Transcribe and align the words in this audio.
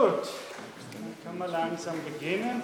Gut, 0.00 0.30
dann 0.94 1.14
können 1.22 1.38
wir 1.38 1.48
langsam 1.48 1.94
beginnen. 2.02 2.62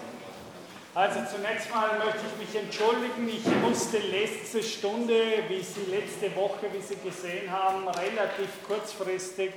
Also 0.95 1.21
zunächst 1.31 1.69
mal 1.69 1.99
möchte 1.99 2.21
ich 2.33 2.47
mich 2.47 2.63
entschuldigen. 2.63 3.29
Ich 3.29 3.45
musste 3.61 3.99
letzte 3.99 4.63
Stunde, 4.63 5.13
wie 5.47 5.61
Sie 5.61 5.83
letzte 5.91 6.35
Woche, 6.35 6.69
wie 6.73 6.81
Sie 6.81 6.97
gesehen 6.97 7.51
haben, 7.53 7.87
relativ 7.89 8.49
kurzfristig 8.67 9.53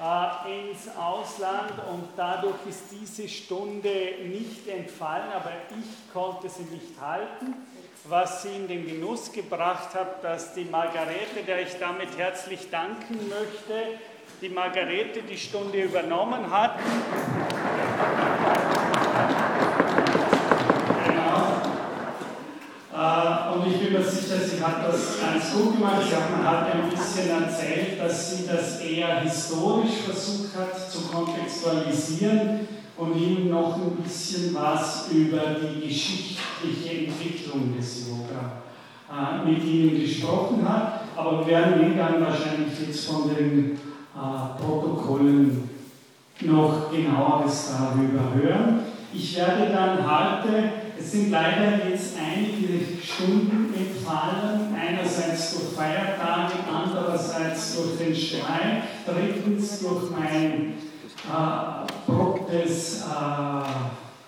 äh, 0.00 0.70
ins 0.70 0.86
Ausland 0.96 1.72
und 1.90 2.10
dadurch 2.16 2.64
ist 2.68 2.84
diese 2.92 3.28
Stunde 3.28 4.14
nicht 4.26 4.68
entfallen, 4.68 5.32
aber 5.32 5.50
ich 5.70 6.12
konnte 6.12 6.48
sie 6.48 6.62
nicht 6.62 7.00
halten, 7.00 7.54
was 8.04 8.42
sie 8.42 8.54
in 8.54 8.68
den 8.68 8.86
Genuss 8.86 9.32
gebracht 9.32 9.96
hat, 9.96 10.22
dass 10.22 10.54
die 10.54 10.64
Margarete, 10.64 11.42
der 11.44 11.62
ich 11.62 11.76
damit 11.80 12.16
herzlich 12.16 12.70
danken 12.70 13.18
möchte, 13.28 13.98
die 14.44 14.50
Margarete 14.50 15.22
die 15.22 15.38
Stunde 15.38 15.84
übernommen 15.84 16.50
hat. 16.50 16.78
Äh, 22.92 23.54
und 23.54 23.66
ich 23.66 23.80
bin 23.80 23.92
mir 23.94 24.04
sicher, 24.04 24.36
sie 24.38 24.62
hat 24.62 24.86
das 24.86 25.18
ganz 25.18 25.50
gut 25.50 25.76
gemacht. 25.76 26.02
Sie 26.06 26.14
hat, 26.14 26.30
man 26.30 26.46
hat 26.46 26.74
ein 26.74 26.90
bisschen 26.90 27.30
erzählt, 27.30 27.98
dass 27.98 28.36
sie 28.36 28.46
das 28.46 28.80
eher 28.80 29.20
historisch 29.20 30.02
versucht 30.04 30.54
hat 30.58 30.90
zu 30.90 31.08
kontextualisieren 31.08 32.68
und 32.98 33.16
Ihnen 33.16 33.50
noch 33.50 33.76
ein 33.76 33.96
bisschen 33.96 34.54
was 34.54 35.08
über 35.10 35.56
die 35.58 35.88
geschichtliche 35.88 37.06
Entwicklung 37.06 37.74
des 37.74 38.08
Yoga 38.08 38.62
äh, 39.10 39.48
mit 39.48 39.64
Ihnen 39.64 39.98
gesprochen 39.98 40.68
hat. 40.68 41.00
Aber 41.16 41.40
wir 41.40 41.46
werden 41.46 41.96
dann 41.96 42.20
wahrscheinlich 42.20 42.78
jetzt 42.86 43.06
von 43.06 43.34
den 43.34 43.78
äh, 44.14 44.62
Protokollen 44.62 45.70
noch 46.40 46.90
genaueres 46.90 47.70
darüber 47.78 48.34
hören. 48.34 48.80
Ich 49.12 49.36
werde 49.36 49.72
dann 49.72 49.98
heute 49.98 50.84
es 50.98 51.10
sind 51.10 51.30
leider 51.30 51.86
jetzt 51.88 52.14
einige 52.18 52.84
Stunden 53.02 53.74
entfallen, 53.74 54.74
einerseits 54.74 55.54
durch 55.54 55.74
Feiertage, 55.74 56.54
andererseits 56.72 57.76
durch 57.76 57.98
den 57.98 58.14
Streik, 58.14 58.84
drittens 59.04 59.80
durch 59.80 60.10
mein 60.10 60.74
äh, 61.26 61.84
äh, 63.02 63.62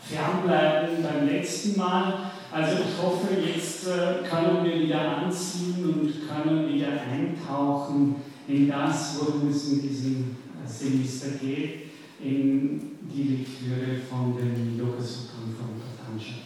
Fernbleiben 0.03 1.03
beim 1.03 1.28
letzten 1.28 1.78
Mal. 1.78 2.15
Also 2.53 2.77
ich 2.78 3.03
hoffe, 3.03 3.28
jetzt 3.41 3.87
äh, 3.87 4.28
können 4.28 4.65
wir 4.65 4.81
wieder 4.81 5.19
anziehen 5.19 5.84
und 5.84 6.28
können 6.28 6.69
wieder 6.69 6.89
eintauchen 6.89 8.17
in 8.49 8.69
das, 8.69 9.19
worum 9.19 9.51
es 9.51 9.73
in 9.73 9.83
diesem 9.83 10.37
Semester 10.67 11.31
geht, 11.41 11.91
in 12.21 12.99
die 13.13 13.37
Lektüre 13.37 13.99
von 14.09 14.37
den 14.37 14.79
Yoga 14.79 15.01
Sutran 15.01 15.55
von 15.57 15.81
Patanjali. 15.81 16.43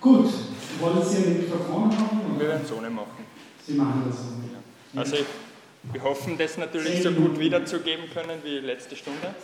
Gut, 0.00 0.32
wollen 0.80 1.02
Sie 1.04 1.16
ein 1.18 1.38
Mikrofon 1.38 1.96
haben? 1.96 2.38
Wir 2.38 2.48
werden 2.48 2.62
es 2.64 2.72
ohne 2.72 2.90
machen. 2.90 3.24
Sie 3.66 3.74
machen 3.74 4.04
das 4.08 4.18
ohne. 4.20 4.52
Ja. 4.52 5.00
Also 5.00 5.16
wir 5.92 6.02
hoffen, 6.02 6.38
das 6.38 6.58
natürlich 6.58 7.02
so 7.02 7.10
gut 7.10 7.38
wiederzugeben 7.38 8.04
können 8.12 8.38
wie 8.44 8.58
letzte 8.58 8.94
Stunde. 8.96 9.34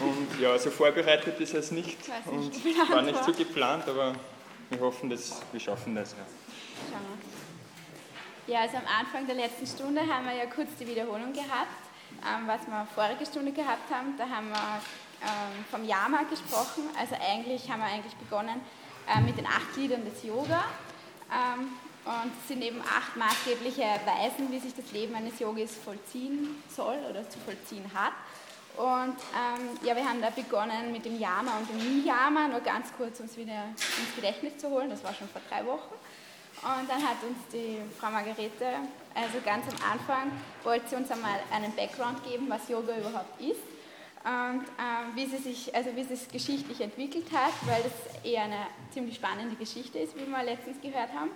Und 0.00 0.40
ja, 0.40 0.52
also 0.52 0.70
vorbereitet 0.70 1.38
ist 1.40 1.54
es 1.54 1.70
nicht 1.72 1.98
und 2.26 2.90
war 2.90 3.02
nicht 3.02 3.24
so 3.24 3.32
geplant, 3.32 3.84
aber 3.86 4.14
wir 4.70 4.80
hoffen, 4.80 5.10
dass 5.10 5.40
wir 5.52 5.60
schaffen 5.60 5.94
das. 5.94 6.12
Ja. 6.12 6.26
Ja, 8.46 8.62
also 8.62 8.78
am 8.78 8.86
Anfang 8.98 9.26
der 9.26 9.36
letzten 9.36 9.66
Stunde 9.66 10.00
haben 10.00 10.24
wir 10.24 10.34
ja 10.34 10.46
kurz 10.46 10.68
die 10.78 10.86
Wiederholung 10.86 11.32
gehabt, 11.32 11.80
ähm, 12.26 12.46
was 12.46 12.66
wir 12.66 12.86
vorige 12.94 13.26
Stunde 13.26 13.52
gehabt 13.52 13.90
haben. 13.92 14.16
Da 14.16 14.28
haben 14.28 14.48
wir 14.48 14.80
ähm, 15.22 15.64
vom 15.70 15.84
Yama 15.84 16.22
gesprochen. 16.22 16.84
Also 16.98 17.16
eigentlich 17.16 17.70
haben 17.70 17.80
wir 17.80 17.86
eigentlich 17.86 18.14
begonnen 18.14 18.60
äh, 19.06 19.20
mit 19.20 19.36
den 19.36 19.46
acht 19.46 19.74
Gliedern 19.74 20.04
des 20.04 20.22
Yoga. 20.22 20.64
Ähm, 21.30 21.68
und 22.04 22.32
es 22.40 22.48
sind 22.48 22.62
eben 22.62 22.80
acht 22.80 23.14
maßgebliche 23.16 23.82
Weisen, 24.06 24.50
wie 24.50 24.58
sich 24.58 24.74
das 24.74 24.90
Leben 24.90 25.14
eines 25.14 25.38
Yogis 25.38 25.76
vollziehen 25.76 26.62
soll 26.74 26.96
oder 27.08 27.28
zu 27.28 27.38
vollziehen 27.40 27.84
hat. 27.94 28.14
Und 28.76 29.16
ähm, 29.36 29.78
ja, 29.82 29.94
wir 29.94 30.08
haben 30.08 30.22
da 30.22 30.30
begonnen 30.30 30.92
mit 30.92 31.04
dem 31.04 31.20
Yama 31.20 31.58
und 31.58 31.68
dem 31.68 31.76
Niyama, 31.76 32.48
nur 32.48 32.60
ganz 32.60 32.88
kurz, 32.96 33.20
um 33.20 33.26
es 33.26 33.36
wieder 33.36 33.64
ins 33.74 34.16
Gedächtnis 34.16 34.56
zu 34.56 34.70
holen. 34.70 34.88
Das 34.88 35.04
war 35.04 35.12
schon 35.12 35.28
vor 35.28 35.42
drei 35.50 35.66
Wochen. 35.66 35.94
Und 36.62 36.90
dann 36.90 37.02
hat 37.02 37.22
uns 37.22 37.38
die 37.52 37.78
Frau 37.98 38.10
Margarete, 38.10 38.66
also 39.14 39.38
ganz 39.44 39.64
am 39.66 39.92
Anfang, 39.92 40.30
wollte 40.62 40.88
sie 40.88 40.96
uns 40.96 41.10
einmal 41.10 41.40
einen 41.50 41.74
Background 41.74 42.22
geben, 42.22 42.46
was 42.50 42.68
Yoga 42.68 42.96
überhaupt 42.98 43.40
ist 43.40 43.62
und 44.22 44.64
ähm, 44.76 45.14
wie, 45.14 45.24
sie 45.24 45.38
sich, 45.38 45.74
also 45.74 45.96
wie 45.96 46.04
sie 46.04 46.12
es 46.12 46.28
geschichtlich 46.28 46.80
entwickelt 46.82 47.26
hat, 47.32 47.54
weil 47.62 47.82
das 47.82 48.22
eher 48.22 48.42
eine 48.42 48.66
ziemlich 48.92 49.16
spannende 49.16 49.56
Geschichte 49.56 49.98
ist, 49.98 50.14
wie 50.14 50.26
wir 50.26 50.42
letztens 50.42 50.78
gehört 50.82 51.08
haben. 51.14 51.30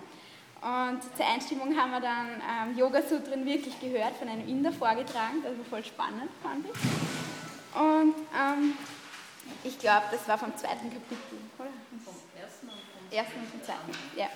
Und 0.61 1.01
zur 1.17 1.25
Einstimmung 1.25 1.75
haben 1.75 1.91
wir 1.91 1.99
dann 1.99 2.41
ähm, 2.41 2.77
Yoga 2.77 3.01
Sutren 3.01 3.45
wirklich 3.45 3.79
gehört, 3.79 4.15
von 4.17 4.29
einem 4.29 4.47
Inder 4.47 4.71
vorgetragen, 4.71 5.41
das 5.43 5.57
war 5.57 5.65
voll 5.65 5.83
spannend, 5.83 6.29
fand 6.43 6.65
ich. 6.65 7.79
Und 7.79 8.15
ähm, 8.33 8.77
ich 9.63 9.79
glaube, 9.79 10.05
das 10.11 10.27
war 10.27 10.37
vom 10.37 10.55
zweiten 10.55 10.91
Kapitel, 10.91 11.39
oder? 11.57 11.69
Vom 12.03 12.13
ersten 12.39 12.67
und 12.67 12.75
vom, 12.75 13.17
ersten 13.17 13.39
und 13.39 13.49
vom 13.49 13.63
zweiten, 13.63 13.91
ja. 14.15 14.27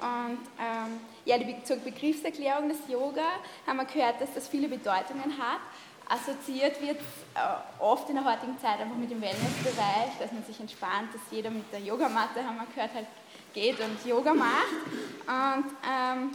Und 0.00 0.38
ähm, 0.58 1.00
ja, 1.24 1.38
die, 1.38 1.62
zur 1.64 1.76
Begriffserklärung 1.76 2.68
des 2.68 2.78
Yoga 2.88 3.22
haben 3.66 3.76
wir 3.76 3.84
gehört, 3.84 4.20
dass 4.20 4.34
das 4.34 4.48
viele 4.48 4.68
Bedeutungen 4.68 5.38
hat 5.38 5.60
assoziiert 6.08 6.80
wird 6.80 6.98
äh, 7.34 7.82
oft 7.82 8.08
in 8.08 8.16
der 8.16 8.24
heutigen 8.24 8.58
Zeit 8.58 8.80
einfach 8.80 8.96
mit 8.96 9.10
dem 9.10 9.20
Wellnessbereich, 9.20 10.18
dass 10.18 10.32
man 10.32 10.44
sich 10.44 10.58
entspannt, 10.60 11.14
dass 11.14 11.22
jeder 11.30 11.50
mit 11.50 11.70
der 11.72 11.80
Yogamatte, 11.80 12.44
haben 12.44 12.56
wir 12.56 12.66
gehört, 12.74 12.94
halt 12.94 13.06
geht 13.54 13.78
und 13.80 14.04
Yoga 14.04 14.34
macht. 14.34 14.84
Und 15.26 15.70
ähm, 15.88 16.30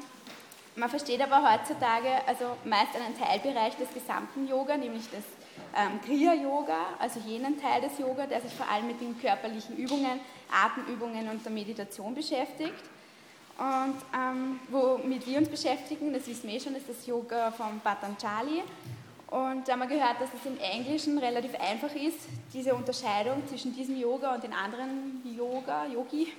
man 0.76 0.90
versteht 0.90 1.22
aber 1.22 1.52
heutzutage 1.52 2.10
also 2.26 2.56
meist 2.64 2.96
einen 2.96 3.18
Teilbereich 3.18 3.76
des 3.76 3.94
gesamten 3.94 4.48
Yoga, 4.48 4.78
nämlich 4.78 5.04
das 5.12 5.24
ähm, 5.76 6.00
Kriya-Yoga, 6.02 6.96
also 6.98 7.20
jenen 7.20 7.62
Teil 7.62 7.82
des 7.82 8.00
Yoga, 8.00 8.26
der 8.26 8.42
sich 8.42 8.54
vor 8.54 8.68
allem 8.70 8.88
mit 8.88 9.02
den 9.02 9.20
körperlichen 9.20 9.76
Übungen, 9.76 10.20
Atemübungen 10.52 11.30
und 11.30 11.44
der 11.44 11.52
Meditation 11.52 12.16
beschäftigt. 12.16 12.82
Und 13.60 13.96
ähm, 14.16 14.60
womit 14.70 15.28
wir 15.28 15.38
uns 15.38 15.50
beschäftigen, 15.50 16.14
das 16.14 16.26
wissen 16.28 16.48
wir 16.48 16.56
eh 16.56 16.60
schon, 16.62 16.76
ist 16.76 16.88
das 16.88 17.06
Yoga 17.06 17.52
von 17.52 17.82
Patanjali. 17.82 18.64
Und 19.28 19.68
da 19.68 19.74
haben 19.74 19.80
wir 19.80 19.88
gehört, 19.88 20.22
dass 20.22 20.30
es 20.34 20.46
im 20.46 20.58
Englischen 20.60 21.18
relativ 21.18 21.54
einfach 21.60 21.94
ist, 21.94 22.20
diese 22.54 22.74
Unterscheidung 22.74 23.46
zwischen 23.48 23.76
diesem 23.76 24.00
Yoga 24.00 24.34
und 24.34 24.44
den 24.44 24.54
anderen 24.54 25.22
Yoga, 25.38 25.86
Yogi, 25.88 26.30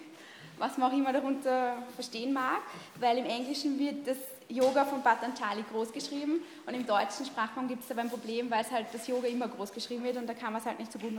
was 0.59 0.79
man 0.79 0.91
auch 0.91 0.97
immer 0.97 1.13
darunter 1.13 1.77
verstehen 1.95 2.33
mag, 2.33 2.63
weil 2.99 3.19
im 3.19 3.27
Englischen 3.27 3.79
wird 3.79 4.07
das 4.07 4.17
Yoga 4.49 4.87
von 4.87 5.03
Patanjali 5.03 5.63
groß 5.71 5.93
geschrieben 5.93 6.41
und 6.67 6.75
im 6.75 6.87
deutschen 6.87 7.27
Sprachraum 7.27 7.69
gibt 7.69 7.85
es 7.85 7.91
aber 7.91 8.01
ein 8.01 8.11
Problem, 8.11 8.51
weil 8.51 8.63
es 8.63 8.71
halt 8.71 8.87
das 8.93 9.07
Yoga 9.07 9.29
immer 9.29 9.47
groß 9.47 9.73
geschrieben 9.73 10.03
wird 10.03 10.17
und 10.17 10.27
da 10.27 10.35
kann 10.35 10.53
man 10.53 10.61
es 10.61 10.67
halt 10.67 10.79
nicht 10.79 10.91
so 10.91 10.99
gut 10.99 11.13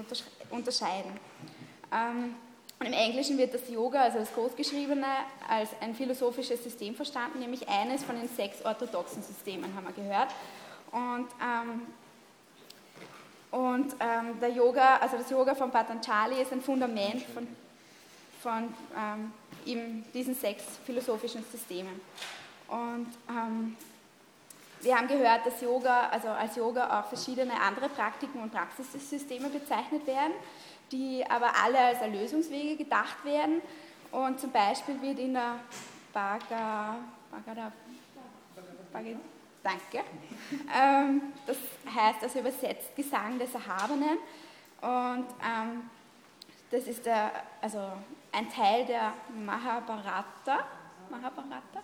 unterscheiden. 0.50 1.12
Ähm, 1.94 2.36
und 2.82 2.88
im 2.88 2.94
Englischen 2.94 3.38
wird 3.38 3.54
das 3.54 3.70
Yoga, 3.70 4.02
also 4.02 4.18
das 4.18 4.34
Großgeschriebene, 4.34 5.06
als 5.48 5.70
ein 5.82 5.94
philosophisches 5.94 6.64
System 6.64 6.96
verstanden, 6.96 7.38
nämlich 7.38 7.70
eines 7.70 8.04
von 8.04 8.16
den 8.16 8.28
sechs 8.28 8.66
orthodoxen 8.66 9.22
Systemen, 9.22 9.72
haben 9.76 9.86
wir 9.86 9.94
gehört. 9.94 10.30
Und, 10.92 11.28
ähm, 11.40 11.82
und 13.52 13.96
ähm, 14.00 14.40
der 14.42 14.50
Yoga, 14.50 14.98
also 14.98 15.18
das 15.18 15.30
Yoga 15.30 15.54
von 15.54 15.70
Patanjali 15.70 16.42
ist 16.42 16.52
ein 16.52 16.62
Fundament 16.62 17.22
von, 17.22 17.48
von 18.42 18.74
ähm, 18.98 19.32
eben 19.68 20.04
diesen 20.12 20.34
sechs 20.34 20.64
philosophischen 20.84 21.46
Systemen. 21.52 22.02
Und 22.68 23.14
ähm, 23.30 23.78
wir 24.82 24.98
haben 24.98 25.08
gehört, 25.08 25.46
dass 25.46 25.62
Yoga, 25.62 26.10
also 26.10 26.30
als 26.30 26.56
Yoga 26.56 27.00
auch 27.00 27.06
verschiedene 27.10 27.54
andere 27.62 27.90
Praktiken 27.90 28.42
und 28.42 28.52
Praxissysteme 28.52 29.50
bezeichnet 29.50 30.08
werden, 30.08 30.34
die 30.92 31.24
aber 31.30 31.52
alle 31.56 31.80
als 31.80 32.02
Erlösungswege 32.02 32.76
gedacht 32.76 33.24
werden. 33.24 33.62
Und 34.12 34.40
zum 34.40 34.52
Beispiel 34.52 35.02
wird 35.02 35.20
in 35.20 35.34
der 35.34 35.60
Bhagavad, 36.14 36.98
Bhagavad, 37.32 37.74
Bhagavad 38.92 39.22
Danke. 39.64 40.04
Ähm, 40.76 41.22
das 41.46 41.58
heißt 41.86 42.24
also 42.24 42.40
übersetzt 42.40 42.96
Gesang 42.96 43.38
des 43.38 43.54
Erhabenen. 43.54 44.18
Und 44.82 45.28
ähm, 45.40 45.90
das 46.72 46.88
ist 46.88 47.06
der, 47.06 47.32
also 47.62 47.80
ein 48.32 48.50
Teil 48.50 48.86
der 48.86 49.14
Mahabharata. 49.46 50.66
Mahabharata? 51.10 51.84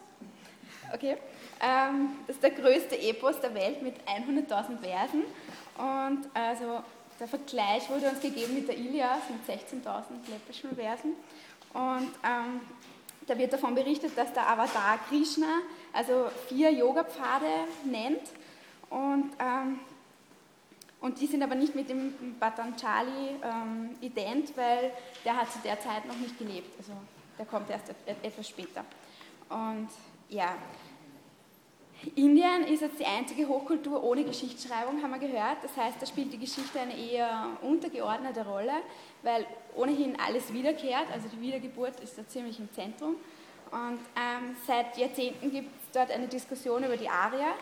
Okay. 0.93 1.17
Ähm, 1.61 2.09
das 2.25 2.37
ist 2.37 2.43
der 2.43 2.51
größte 2.51 2.97
Epos 2.99 3.39
der 3.41 3.53
Welt 3.53 3.81
mit 3.83 3.95
100.000 4.07 4.79
Versen. 4.79 5.23
Und 5.77 6.27
also 6.33 6.83
der 7.19 7.27
Vergleich 7.27 7.89
wurde 7.89 8.09
uns 8.09 8.21
gegeben 8.21 8.53
mit 8.55 8.67
der 8.67 8.77
Ilias 8.77 9.21
mit 9.29 9.59
16.000 9.59 9.83
läppischen 10.29 10.75
Versen. 10.75 11.13
Und 11.73 12.11
ähm, 12.23 12.61
da 13.25 13.37
wird 13.37 13.53
davon 13.53 13.75
berichtet, 13.75 14.17
dass 14.17 14.31
der 14.33 14.49
Avatar 14.49 14.99
Krishna 15.09 15.61
also 15.93 16.29
vier 16.47 16.71
Yoga-Pfade 16.71 17.65
nennt. 17.85 18.21
Und 18.89 19.31
ähm, 19.39 19.79
Und 20.99 21.19
die 21.21 21.27
sind 21.27 21.43
aber 21.43 21.55
nicht 21.55 21.75
mit 21.75 21.89
dem 21.89 22.35
Patanjali 22.39 23.37
ähm, 23.43 23.95
ident, 24.01 24.55
weil 24.57 24.91
der 25.23 25.35
hat 25.35 25.51
zu 25.51 25.59
der 25.59 25.79
Zeit 25.79 26.05
noch 26.07 26.17
nicht 26.17 26.37
gelebt. 26.39 26.75
Also 26.79 26.93
der 27.37 27.45
kommt 27.45 27.69
erst 27.69 27.93
etwas 28.23 28.49
später. 28.49 28.83
Und 29.49 29.89
ja, 30.29 30.55
Indien 32.15 32.63
ist 32.63 32.81
jetzt 32.81 32.99
die 32.99 33.05
einzige 33.05 33.47
Hochkultur 33.47 34.03
ohne 34.03 34.23
Geschichtsschreibung, 34.23 35.01
haben 35.01 35.11
wir 35.11 35.27
gehört. 35.27 35.63
Das 35.63 35.75
heißt, 35.75 35.97
da 35.99 36.05
spielt 36.05 36.31
die 36.31 36.37
Geschichte 36.37 36.79
eine 36.79 36.95
eher 36.95 37.47
untergeordnete 37.61 38.45
Rolle, 38.45 38.73
weil 39.23 39.45
ohnehin 39.75 40.17
alles 40.19 40.53
wiederkehrt. 40.53 41.05
Also 41.11 41.27
die 41.27 41.41
Wiedergeburt 41.41 41.99
ist 41.99 42.17
da 42.17 42.27
ziemlich 42.27 42.59
im 42.59 42.71
Zentrum. 42.73 43.15
Und 43.71 43.99
ähm, 44.15 44.55
seit 44.65 44.97
Jahrzehnten 44.97 45.51
gibt 45.51 45.69
es 45.83 45.91
dort 45.91 46.11
eine 46.11 46.27
Diskussion 46.27 46.83
über 46.83 46.97
die 46.97 47.09
Arier. 47.09 47.53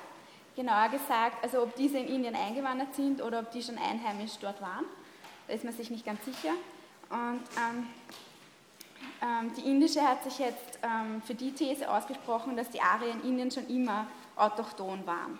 Genauer 0.55 0.89
gesagt, 0.89 1.43
also 1.43 1.63
ob 1.63 1.75
diese 1.75 1.97
in 1.97 2.07
Indien 2.07 2.35
eingewandert 2.35 2.93
sind 2.93 3.21
oder 3.21 3.39
ob 3.39 3.51
die 3.51 3.61
schon 3.61 3.77
einheimisch 3.77 4.37
dort 4.39 4.61
waren. 4.61 4.85
Da 5.47 5.53
ist 5.53 5.63
man 5.63 5.73
sich 5.73 5.89
nicht 5.89 6.05
ganz 6.05 6.23
sicher. 6.25 6.51
Und 7.09 7.41
ähm, 7.57 7.87
ähm, 9.21 9.51
die 9.57 9.69
indische 9.69 10.01
hat 10.01 10.23
sich 10.23 10.39
jetzt 10.39 10.79
ähm, 10.83 11.21
für 11.21 11.35
die 11.35 11.51
These 11.51 11.89
ausgesprochen, 11.89 12.55
dass 12.55 12.69
die 12.69 12.81
Arier 12.81 13.11
in 13.11 13.29
Indien 13.29 13.51
schon 13.51 13.67
immer 13.67 14.07
autochthon 14.35 15.05
waren. 15.05 15.37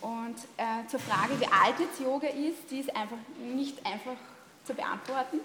Und 0.00 0.36
äh, 0.58 0.86
zur 0.88 1.00
Frage, 1.00 1.38
wie 1.40 1.46
alt 1.46 1.78
jetzt 1.78 1.98
Yoga 2.00 2.28
ist, 2.28 2.70
die 2.70 2.80
ist 2.80 2.94
einfach 2.94 3.16
nicht 3.38 3.84
einfach 3.86 4.16
zu 4.64 4.74
beantworten, 4.74 5.40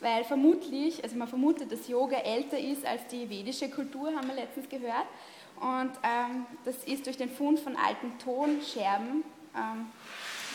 weil 0.00 0.24
vermutlich, 0.24 1.02
also 1.04 1.16
man 1.16 1.28
vermutet, 1.28 1.70
dass 1.70 1.86
Yoga 1.86 2.16
älter 2.16 2.58
ist 2.58 2.84
als 2.84 3.06
die 3.08 3.28
vedische 3.28 3.68
Kultur, 3.70 4.08
haben 4.08 4.26
wir 4.26 4.34
letztens 4.34 4.68
gehört. 4.68 5.06
Und 5.60 5.92
ähm, 6.02 6.46
das 6.64 6.76
ist 6.84 7.06
durch 7.06 7.18
den 7.18 7.30
Fund 7.30 7.60
von 7.60 7.76
alten 7.76 8.18
Tonscherben, 8.18 9.22
ähm, 9.54 9.86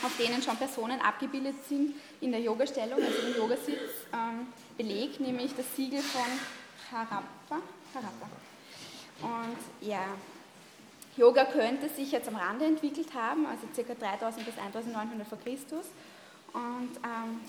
auf 0.02 0.16
denen 0.18 0.42
schon 0.42 0.56
Personen 0.56 1.00
abgebildet 1.00 1.54
sind, 1.68 1.94
in 2.20 2.32
der 2.32 2.40
Yogastellung, 2.40 3.00
also 3.02 3.26
im 3.26 3.36
Yogasitz, 3.36 4.06
ähm, 4.12 4.48
belegt, 4.76 5.20
nämlich 5.20 5.54
das 5.56 5.64
Siegel 5.76 6.00
von 6.00 6.22
Harappa. 6.92 7.62
Harappa. 7.94 8.28
Und 9.22 9.88
ja, 9.88 10.04
Yoga 11.16 11.44
könnte 11.44 11.88
sich 11.88 12.12
jetzt 12.12 12.28
am 12.28 12.36
Rande 12.36 12.66
entwickelt 12.66 13.14
haben, 13.14 13.46
also 13.46 13.66
ca. 13.74 13.94
3000 13.94 14.44
bis 14.44 14.58
1900 14.58 15.26
vor 15.26 15.38
Christus. 15.38 15.86
Und 16.52 16.96
ähm, 17.04 17.40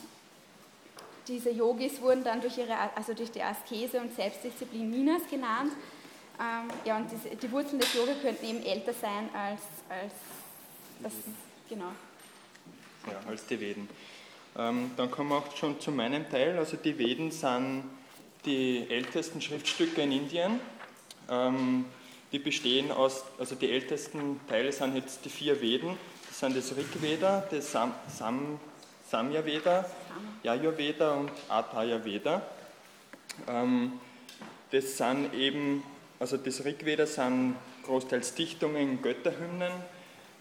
diese 1.27 1.49
Yogis 1.49 2.01
wurden 2.01 2.23
dann 2.23 2.41
durch, 2.41 2.57
ihre, 2.57 2.75
also 2.95 3.13
durch 3.13 3.31
die 3.31 3.41
Askese 3.41 3.99
und 3.99 4.15
Selbstdisziplin 4.15 4.89
Minas 4.89 5.23
genannt. 5.29 5.73
Ähm, 6.39 6.69
ja, 6.85 6.97
und 6.97 7.09
diese, 7.11 7.35
die 7.35 7.51
Wurzeln 7.51 7.79
des 7.79 7.93
Yoga 7.93 8.13
könnten 8.21 8.45
eben 8.45 8.63
älter 8.63 8.93
sein 8.93 9.29
als, 9.33 9.61
als 9.89 10.13
das, 11.01 11.13
genau. 11.67 11.91
Ja, 13.07 13.29
als 13.29 13.45
die 13.45 13.59
Veden. 13.59 13.89
Ähm, 14.57 14.91
dann 14.95 15.11
kommen 15.11 15.29
wir 15.29 15.37
auch 15.37 15.55
schon 15.55 15.79
zu 15.79 15.91
meinem 15.91 16.29
Teil. 16.29 16.57
Also 16.57 16.77
die 16.77 16.97
Veden 16.97 17.31
sind 17.31 17.83
die 18.45 18.87
ältesten 18.89 19.41
Schriftstücke 19.41 20.01
in 20.01 20.11
Indien. 20.11 20.59
Ähm, 21.29 21.85
die 22.31 22.39
bestehen 22.39 22.91
aus, 22.91 23.23
also 23.39 23.55
die 23.55 23.71
ältesten 23.71 24.39
Teile 24.47 24.71
sind 24.71 24.95
jetzt 24.95 25.23
die 25.25 25.29
vier 25.29 25.61
Veden. 25.61 25.97
Das 26.27 26.39
sind 26.39 26.57
das 26.57 26.75
Rig 26.75 27.01
Veda, 27.01 27.43
das 27.49 27.71
Sam, 27.71 27.93
Sam, 28.07 28.59
Samya 29.09 29.45
Veda, 29.45 29.85
Yajurveda 30.43 31.13
und 31.13 31.31
Atharya 31.47 32.03
Veda. 32.03 32.41
Ähm, 33.47 33.93
das 34.71 34.97
sind 34.97 35.33
eben, 35.33 35.83
also 36.19 36.37
das 36.37 36.65
Rig 36.65 36.85
Veda 36.85 37.05
sind 37.05 37.55
großteils 37.85 38.35
Dichtungen, 38.35 39.01
Götterhymnen. 39.01 39.71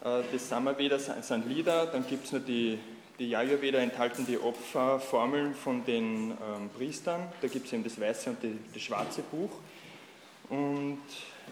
Äh, 0.04 0.22
das 0.32 0.48
Samaveda 0.48 0.98
sind 0.98 1.48
Lieder, 1.48 1.86
dann 1.86 2.06
gibt 2.06 2.26
es 2.26 2.32
noch 2.32 2.44
die, 2.44 2.78
die 3.18 3.30
Yajurveda 3.30 3.78
enthalten 3.78 4.26
die 4.26 4.38
Opferformeln 4.38 5.54
von 5.54 5.84
den 5.84 6.32
ähm, 6.32 6.70
Priestern. 6.76 7.28
Da 7.40 7.48
gibt 7.48 7.66
es 7.66 7.72
eben 7.72 7.84
das 7.84 7.98
weiße 7.98 8.30
und 8.30 8.42
die, 8.42 8.58
das 8.74 8.82
schwarze 8.82 9.22
Buch. 9.22 9.50
Und 10.50 11.00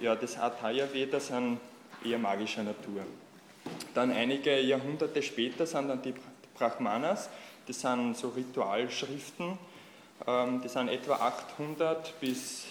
ja, 0.00 0.14
das 0.14 0.36
Atharya 0.36 0.92
Veda 0.92 1.20
sind 1.20 1.58
eher 2.04 2.18
magischer 2.18 2.62
Natur. 2.62 3.02
Dann 3.94 4.12
einige 4.12 4.60
Jahrhunderte 4.60 5.22
später 5.22 5.66
sind 5.66 5.88
dann 5.88 6.02
die 6.02 6.14
Brahmanas, 6.56 7.30
das 7.66 7.80
sind 7.80 8.16
so 8.16 8.28
Ritualschriften, 8.28 9.58
ähm, 10.26 10.60
die 10.62 10.68
sind 10.68 10.88
etwa 10.88 11.14
800 11.14 12.20
bis 12.20 12.66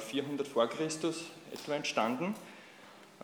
400 0.00 0.46
äh, 0.46 0.50
vor 0.50 0.68
Christus 0.68 1.24
etwa 1.52 1.74
entstanden. 1.74 2.34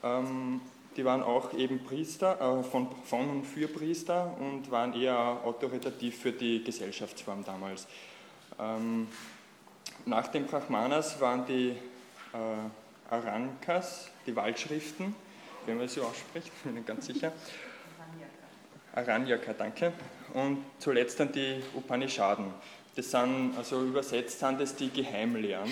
Ähm, 0.02 0.60
die 0.96 1.04
waren 1.04 1.22
auch 1.22 1.52
eben 1.54 1.84
Priester, 1.84 2.40
äh, 2.40 2.62
von, 2.64 2.88
von 3.04 3.28
und 3.28 3.44
für 3.44 3.68
Priester 3.68 4.34
und 4.40 4.70
waren 4.70 4.92
eher 4.94 5.16
autoritativ 5.44 6.18
für 6.18 6.32
die 6.32 6.64
Gesellschaftsform 6.64 7.44
damals. 7.44 7.86
Ähm, 8.58 9.06
nach 10.06 10.28
den 10.28 10.46
Brahmanas 10.46 11.20
waren 11.20 11.46
die 11.46 11.70
äh, 12.32 12.36
Arankas, 13.10 14.10
die 14.26 14.34
Waldschriften, 14.36 15.14
wenn 15.66 15.78
man 15.78 15.88
sie 15.88 16.00
ausspricht, 16.00 16.50
bin 16.64 16.76
ich 16.76 16.86
ganz 16.86 17.06
sicher. 17.06 17.32
Aranyaka, 18.94 19.52
danke. 19.52 19.92
Und 20.34 20.64
zuletzt 20.78 21.20
dann 21.20 21.32
die 21.32 21.62
Upanishaden. 21.74 22.46
Das 22.96 23.10
sind, 23.10 23.54
also 23.56 23.82
übersetzt 23.82 24.40
sind 24.40 24.60
das 24.60 24.74
die 24.74 24.90
Geheimlehren. 24.90 25.70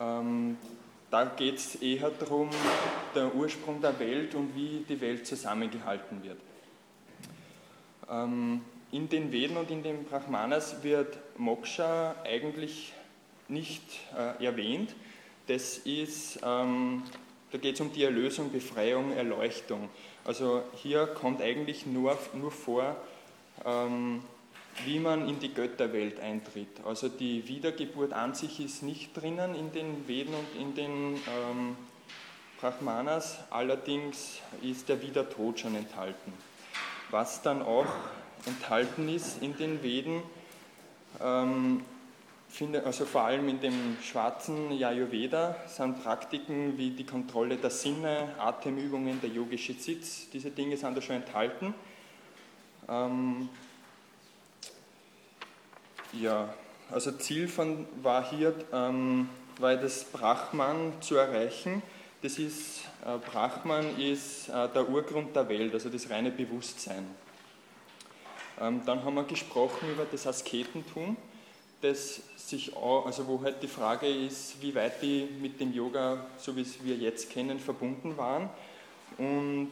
Ähm, 0.00 0.56
da 1.10 1.24
geht 1.24 1.58
es 1.58 1.76
eher 1.76 2.10
darum, 2.10 2.50
der 3.14 3.34
Ursprung 3.34 3.80
der 3.80 3.98
Welt 3.98 4.34
und 4.34 4.54
wie 4.54 4.84
die 4.88 5.00
Welt 5.00 5.26
zusammengehalten 5.26 6.22
wird. 6.22 6.38
Ähm, 8.10 8.62
in 8.90 9.08
den 9.08 9.32
Veden 9.32 9.56
und 9.56 9.70
in 9.70 9.82
den 9.82 10.04
Brahmanas 10.04 10.82
wird 10.82 11.18
Moksha 11.36 12.14
eigentlich 12.24 12.92
nicht 13.48 13.82
äh, 14.16 14.44
erwähnt, 14.44 14.94
das 15.46 15.78
ist, 15.78 16.38
ähm, 16.42 17.02
da 17.52 17.58
geht 17.58 17.74
es 17.74 17.80
um 17.80 17.92
die 17.92 18.04
Erlösung, 18.04 18.50
Befreiung, 18.50 19.12
Erleuchtung. 19.12 19.88
Also 20.24 20.62
hier 20.76 21.06
kommt 21.06 21.42
eigentlich 21.42 21.86
nur, 21.86 22.18
nur 22.32 22.50
vor, 22.50 22.96
ähm, 23.64 24.22
wie 24.84 24.98
man 24.98 25.28
in 25.28 25.38
die 25.38 25.52
Götterwelt 25.52 26.18
eintritt. 26.18 26.80
Also 26.84 27.08
die 27.08 27.46
Wiedergeburt 27.46 28.12
an 28.12 28.34
sich 28.34 28.58
ist 28.58 28.82
nicht 28.82 29.14
drinnen 29.14 29.54
in 29.54 29.70
den 29.72 30.08
Veden 30.08 30.34
und 30.34 30.60
in 30.60 30.74
den 30.74 31.14
ähm, 31.14 31.76
Brahmanas, 32.60 33.38
allerdings 33.50 34.38
ist 34.62 34.88
der 34.88 35.02
Wiedertod 35.02 35.60
schon 35.60 35.74
enthalten. 35.74 36.32
Was 37.10 37.42
dann 37.42 37.62
auch 37.62 37.86
enthalten 38.46 39.08
ist 39.08 39.42
in 39.42 39.56
den 39.56 39.82
Veden, 39.82 40.22
ähm, 41.22 41.84
finde, 42.54 42.84
also 42.84 43.04
vor 43.04 43.22
allem 43.22 43.48
in 43.48 43.60
dem 43.60 43.96
schwarzen 44.00 44.70
Ayurveda 44.70 45.56
sind 45.66 46.02
Praktiken 46.02 46.78
wie 46.78 46.90
die 46.90 47.04
Kontrolle 47.04 47.56
der 47.56 47.70
Sinne, 47.70 48.32
Atemübungen, 48.38 49.20
der 49.20 49.30
yogische 49.30 49.74
Sitz, 49.74 50.30
diese 50.30 50.50
Dinge 50.50 50.76
sind 50.76 50.96
da 50.96 51.02
schon 51.02 51.16
enthalten. 51.16 51.74
Ähm, 52.88 53.48
ja, 56.12 56.54
also 56.92 57.12
Ziel 57.12 57.48
von, 57.48 57.86
war 58.02 58.30
hier, 58.30 58.54
ähm, 58.72 59.28
war 59.58 59.74
das 59.74 60.04
Brahman 60.04 60.92
zu 61.00 61.16
erreichen. 61.16 61.82
Das 62.22 62.38
ist, 62.38 62.82
äh, 63.04 63.18
Brahman 63.18 63.98
ist 63.98 64.48
äh, 64.48 64.68
der 64.68 64.88
Urgrund 64.88 65.34
der 65.34 65.48
Welt, 65.48 65.74
also 65.74 65.88
das 65.88 66.08
reine 66.08 66.30
Bewusstsein. 66.30 67.04
Ähm, 68.60 68.82
dann 68.86 69.04
haben 69.04 69.14
wir 69.14 69.24
gesprochen 69.24 69.90
über 69.92 70.06
das 70.08 70.24
Asketentum 70.24 71.16
das 71.84 72.22
sich 72.36 72.74
auch, 72.74 73.06
also 73.06 73.26
wo 73.26 73.42
halt 73.42 73.62
die 73.62 73.68
Frage 73.68 74.06
ist, 74.06 74.60
wie 74.60 74.74
weit 74.74 75.02
die 75.02 75.28
mit 75.40 75.60
dem 75.60 75.72
Yoga, 75.72 76.26
so 76.38 76.56
wie 76.56 76.62
es 76.62 76.82
wir 76.84 76.96
jetzt 76.96 77.30
kennen, 77.30 77.58
verbunden 77.58 78.16
waren. 78.16 78.48
Und 79.18 79.70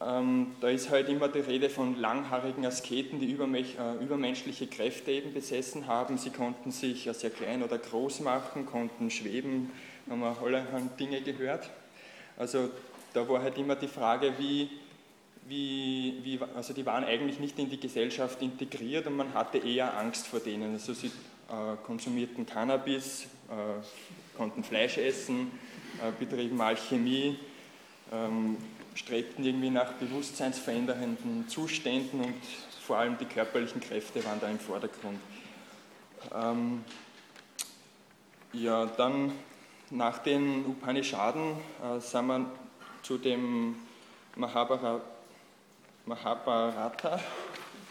ähm, 0.00 0.52
da 0.60 0.68
ist 0.68 0.90
halt 0.90 1.08
immer 1.08 1.28
die 1.28 1.40
Rede 1.40 1.70
von 1.70 1.98
langhaarigen 1.98 2.66
Asketen, 2.66 3.20
die 3.20 3.32
äh, 3.32 4.02
übermenschliche 4.02 4.66
Kräfte 4.66 5.12
eben 5.12 5.32
besessen 5.32 5.86
haben. 5.86 6.18
Sie 6.18 6.30
konnten 6.30 6.72
sich 6.72 7.04
ja 7.04 7.14
sehr 7.14 7.30
klein 7.30 7.62
oder 7.62 7.78
groß 7.78 8.20
machen, 8.20 8.66
konnten 8.66 9.10
schweben, 9.10 9.70
haben 10.10 10.20
wir 10.20 10.36
allerhand 10.42 10.98
Dinge 10.98 11.22
gehört. 11.22 11.70
Also 12.36 12.70
da 13.14 13.26
war 13.28 13.42
halt 13.42 13.56
immer 13.56 13.76
die 13.76 13.88
Frage, 13.88 14.34
wie, 14.38 14.68
wie, 15.46 16.20
wie, 16.22 16.38
also 16.54 16.72
die 16.72 16.86
waren 16.86 17.04
eigentlich 17.04 17.38
nicht 17.38 17.58
in 17.58 17.68
die 17.68 17.78
Gesellschaft 17.78 18.40
integriert 18.40 19.06
und 19.06 19.16
man 19.16 19.34
hatte 19.34 19.58
eher 19.58 19.96
Angst 19.98 20.26
vor 20.26 20.40
denen. 20.40 20.72
Also 20.72 20.94
sie 20.94 21.08
äh, 21.08 21.76
konsumierten 21.84 22.46
Cannabis, 22.46 23.26
äh, 23.50 24.36
konnten 24.36 24.64
Fleisch 24.64 24.96
essen, 24.98 25.50
äh, 26.02 26.10
betrieben 26.18 26.60
Alchemie, 26.60 27.38
ähm, 28.12 28.56
strebten 28.94 29.44
irgendwie 29.44 29.70
nach 29.70 29.92
bewusstseinsverändernden 29.94 31.48
Zuständen 31.48 32.20
und 32.20 32.34
vor 32.80 32.98
allem 32.98 33.18
die 33.18 33.24
körperlichen 33.24 33.80
Kräfte 33.80 34.24
waren 34.24 34.40
da 34.40 34.48
im 34.48 34.58
Vordergrund. 34.58 35.18
Ähm, 36.34 36.84
ja, 38.52 38.86
dann 38.86 39.32
nach 39.90 40.18
den 40.18 40.64
Upanishaden 40.66 41.56
äh, 41.82 42.00
sind 42.00 42.26
wir 42.26 42.46
zu 43.02 43.18
dem 43.18 43.76
Mahabharata 44.36 45.00
Mahabharata 46.06 47.20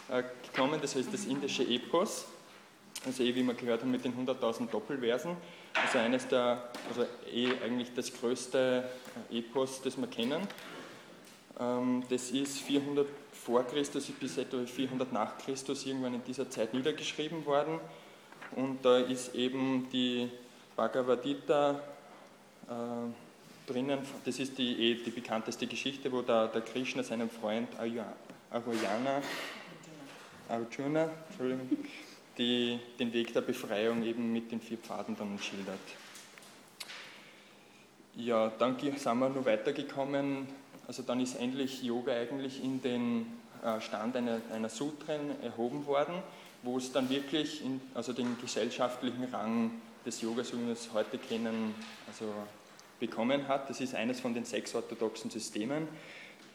äh, 0.09 0.23
gekommen, 0.51 0.79
das 0.81 0.95
heißt 0.95 1.13
das 1.13 1.25
indische 1.25 1.63
Epos, 1.63 2.25
also 3.05 3.23
eh 3.23 3.33
wie 3.33 3.43
wir 3.43 3.53
gehört 3.53 3.81
haben 3.81 3.91
mit 3.91 4.05
den 4.05 4.13
100.000 4.13 4.69
Doppelversen, 4.69 5.35
also 5.73 5.97
eines 5.97 6.27
der, 6.27 6.69
also 6.89 7.05
eh 7.31 7.49
eigentlich 7.63 7.93
das 7.93 8.13
größte 8.13 8.87
Epos, 9.31 9.81
das 9.81 9.97
wir 9.97 10.07
kennen. 10.07 10.47
Ähm, 11.59 12.03
das 12.09 12.31
ist 12.31 12.59
400 12.59 13.07
vor 13.31 13.63
Christus 13.63 14.05
bis 14.11 14.37
etwa 14.37 14.65
400 14.65 15.11
nach 15.11 15.37
Christus 15.37 15.85
irgendwann 15.85 16.13
in 16.13 16.23
dieser 16.23 16.49
Zeit 16.49 16.73
niedergeschrieben 16.73 17.45
worden. 17.45 17.79
Und 18.55 18.85
da 18.85 18.99
ist 18.99 19.35
eben 19.35 19.87
die 19.91 20.29
Bhagavad 20.75 21.23
Gita 21.23 21.81
äh, 22.69 23.22
drinnen, 23.65 23.99
das 24.25 24.39
ist 24.39 24.57
die, 24.57 24.91
eh 24.91 24.95
die 24.95 25.11
bekannteste 25.11 25.67
Geschichte, 25.67 26.11
wo 26.11 26.21
der, 26.21 26.47
der 26.47 26.61
Krishna 26.61 27.03
seinem 27.03 27.29
Freund 27.29 27.69
Arjuna, 27.77 28.13
Arjuna 28.49 29.21
die, 32.37 32.79
den 32.99 33.13
Weg 33.13 33.33
der 33.33 33.41
Befreiung 33.41 34.03
eben 34.03 34.33
mit 34.33 34.51
den 34.51 34.59
vier 34.61 34.77
Pfaden 34.77 35.15
dann 35.17 35.37
schildert. 35.39 35.79
Ja, 38.15 38.51
dann 38.59 38.77
sind 38.79 39.17
wir 39.19 39.29
noch 39.29 39.45
weitergekommen, 39.45 40.47
also 40.87 41.01
dann 41.01 41.19
ist 41.19 41.35
endlich 41.35 41.81
Yoga 41.81 42.13
eigentlich 42.13 42.63
in 42.63 42.81
den 42.81 43.25
äh, 43.63 43.81
Stand 43.81 44.15
einer, 44.15 44.39
einer 44.51 44.69
Sutren 44.69 45.41
erhoben 45.41 45.85
worden, 45.87 46.15
wo 46.61 46.77
es 46.77 46.91
dann 46.91 47.09
wirklich 47.09 47.63
in, 47.63 47.81
also 47.95 48.13
den 48.13 48.39
gesellschaftlichen 48.39 49.25
Rang 49.25 49.71
des 50.05 50.21
Yoga, 50.21 50.43
so 50.43 50.59
wie 50.59 50.65
wir 50.65 50.73
es 50.73 50.89
heute 50.93 51.17
kennen, 51.17 51.73
also 52.07 52.25
bekommen 52.99 53.47
hat. 53.47 53.69
Das 53.69 53.81
ist 53.81 53.95
eines 53.95 54.19
von 54.19 54.33
den 54.33 54.45
sechs 54.45 54.73
orthodoxen 54.75 55.29
Systemen. 55.29 55.87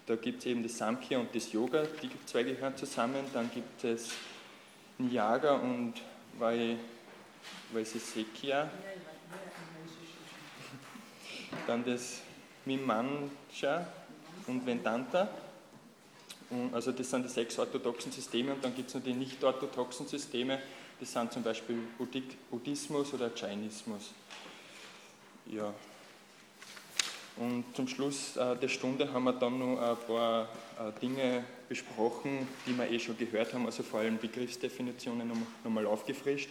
Da 0.06 0.16
gibt 0.16 0.40
es 0.40 0.46
eben 0.46 0.62
das 0.62 0.78
Samkhya 0.78 1.18
und 1.18 1.34
das 1.34 1.52
Yoga, 1.52 1.84
die 2.02 2.10
zwei 2.26 2.42
gehören 2.42 2.76
zusammen. 2.76 3.24
Dann 3.32 3.50
gibt 3.52 3.84
es 3.84 4.10
Nyaga 4.98 5.54
und 5.54 5.94
Vaisisekya. 7.72 8.70
Dann 11.66 11.84
das 11.84 12.22
Mimamsa 12.64 13.86
und 14.46 14.66
Vedanta. 14.66 15.28
Und 16.50 16.74
also 16.74 16.92
das 16.92 17.10
sind 17.10 17.24
die 17.24 17.28
sechs 17.28 17.58
orthodoxen 17.58 18.10
Systeme 18.10 18.54
und 18.54 18.64
dann 18.64 18.74
gibt 18.74 18.88
es 18.88 18.94
noch 18.94 19.02
die 19.02 19.12
nicht 19.12 19.42
orthodoxen 19.44 20.06
Systeme, 20.06 20.58
das 20.98 21.12
sind 21.12 21.32
zum 21.32 21.42
Beispiel 21.42 21.78
Buddhismus 22.50 23.12
oder 23.12 23.30
Jainismus. 23.34 24.12
Ja. 25.46 25.72
Zum 27.78 27.86
Schluss 27.86 28.36
äh, 28.36 28.56
der 28.56 28.66
Stunde 28.66 29.12
haben 29.12 29.22
wir 29.22 29.34
dann 29.34 29.56
noch 29.56 29.80
ein 29.80 29.96
paar 30.08 30.48
äh, 30.80 31.00
Dinge 31.00 31.44
besprochen, 31.68 32.48
die 32.66 32.76
wir 32.76 32.90
eh 32.90 32.98
schon 32.98 33.16
gehört 33.16 33.54
haben, 33.54 33.66
also 33.66 33.84
vor 33.84 34.00
allem 34.00 34.18
Begriffsdefinitionen 34.18 35.30
nochmal 35.62 35.86
aufgefrischt. 35.86 36.50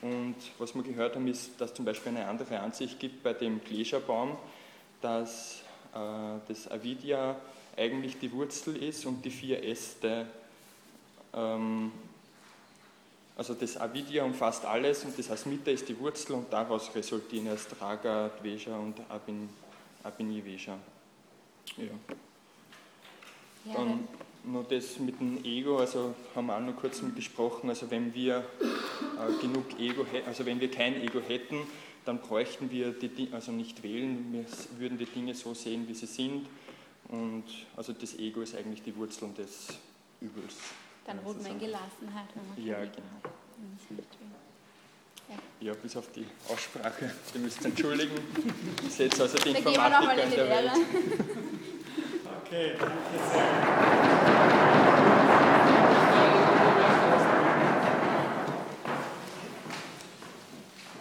Und 0.00 0.36
was 0.56 0.74
wir 0.74 0.82
gehört 0.82 1.16
haben, 1.16 1.28
ist, 1.28 1.60
dass 1.60 1.74
zum 1.74 1.84
Beispiel 1.84 2.12
eine 2.12 2.26
andere 2.26 2.60
Ansicht 2.60 2.98
gibt 2.98 3.22
bei 3.22 3.34
dem 3.34 3.62
Gläserbaum, 3.62 4.38
dass 5.02 5.60
äh, 5.92 5.98
das 6.48 6.70
Avidya 6.70 7.36
eigentlich 7.76 8.18
die 8.18 8.32
Wurzel 8.32 8.82
ist 8.82 9.04
und 9.04 9.22
die 9.22 9.30
vier 9.30 9.62
Äste. 9.62 10.24
Ähm, 11.34 11.92
also 13.36 13.52
das 13.52 13.76
Avidya 13.76 14.24
umfasst 14.24 14.64
alles 14.64 15.04
und 15.04 15.18
das 15.18 15.30
Asmita 15.30 15.70
ist 15.70 15.90
die 15.90 16.00
Wurzel 16.00 16.32
und 16.36 16.50
daraus 16.50 16.90
resultieren 16.94 17.48
erst 17.48 17.78
Raga, 17.82 18.30
Dvesha 18.40 18.74
und 18.78 18.98
Abin, 19.10 19.50
Abhinivesha. 20.04 20.78
Ja. 21.76 21.84
ja. 21.84 23.74
Dann 23.74 24.08
noch 24.44 24.68
das 24.68 24.98
mit 24.98 25.18
dem 25.20 25.42
Ego, 25.44 25.78
also 25.78 26.14
haben 26.34 26.46
wir 26.46 26.56
auch 26.56 26.60
noch 26.60 26.76
kurz 26.76 27.02
gesprochen, 27.14 27.70
also 27.70 27.90
wenn 27.90 28.14
wir 28.14 28.44
äh, 29.18 29.40
genug 29.40 29.78
Ego 29.80 30.04
hätten, 30.04 30.28
also 30.28 30.44
wenn 30.46 30.60
wir 30.60 30.70
kein 30.70 31.00
Ego 31.02 31.20
hätten, 31.20 31.56
dann 32.04 32.20
bräuchten 32.20 32.70
wir 32.70 32.92
die 32.92 33.30
also 33.32 33.52
nicht 33.52 33.82
wählen, 33.82 34.32
wir 34.32 34.44
würden 34.78 34.98
die 34.98 35.06
Dinge 35.06 35.34
so 35.34 35.54
sehen, 35.54 35.88
wie 35.88 35.94
sie 35.94 36.06
sind. 36.06 36.46
Und 37.08 37.44
also 37.76 37.92
das 37.92 38.18
Ego 38.18 38.42
ist 38.42 38.54
eigentlich 38.54 38.82
die 38.82 38.94
Wurzel 38.96 39.32
des 39.32 39.68
Übels. 40.20 40.56
Dann 41.06 41.18
ruht 41.20 41.42
man 41.42 41.58
Gelassenheit. 41.58 42.28
Ja, 42.56 42.80
genau. 42.80 43.20
Ja. 43.22 44.04
Ja, 45.60 45.72
bis 45.82 45.96
auf 45.96 46.10
die 46.14 46.26
Aussprache. 46.48 47.10
Ihr 47.34 47.40
müsst 47.40 47.64
entschuldigen. 47.64 48.14
Ich 48.86 48.98
jetzt 48.98 49.20
also 49.20 49.38
die 49.38 49.50
Informatiker 49.50 50.22
in 50.22 50.30
der 50.30 50.48
Welt. 50.50 50.70
Okay, 52.44 52.72
danke 52.78 52.94
sehr. 53.32 54.54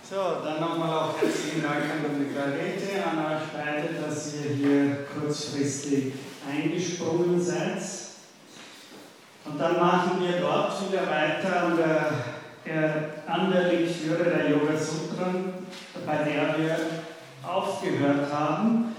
So, 0.09 0.45
dann 0.45 0.59
nochmal 0.59 0.89
auch 0.99 1.21
herzlichen 1.21 1.63
Dank 1.63 1.85
an 1.85 2.19
die 2.19 2.31
Clarete, 2.31 3.03
an 3.03 3.17
euch 3.25 3.47
beide, 3.51 3.93
dass 3.99 4.35
ihr 4.35 4.51
hier 4.51 5.05
kurzfristig 5.05 6.13
eingesprungen 6.47 7.41
seid. 7.41 7.81
Und 9.45 9.59
dann 9.59 9.79
machen 9.79 10.21
wir 10.21 10.39
dort 10.39 10.87
wieder 10.87 11.09
weiter 11.09 11.63
an 11.63 11.77
der, 11.77 12.11
der 12.65 13.71
Lektüre 13.71 14.23
der 14.23 14.49
Yoga 14.49 14.77
Sutren, 14.77 15.53
bei 16.05 16.17
der 16.17 16.55
wir 16.57 16.77
aufgehört 17.47 18.31
haben. 18.31 18.95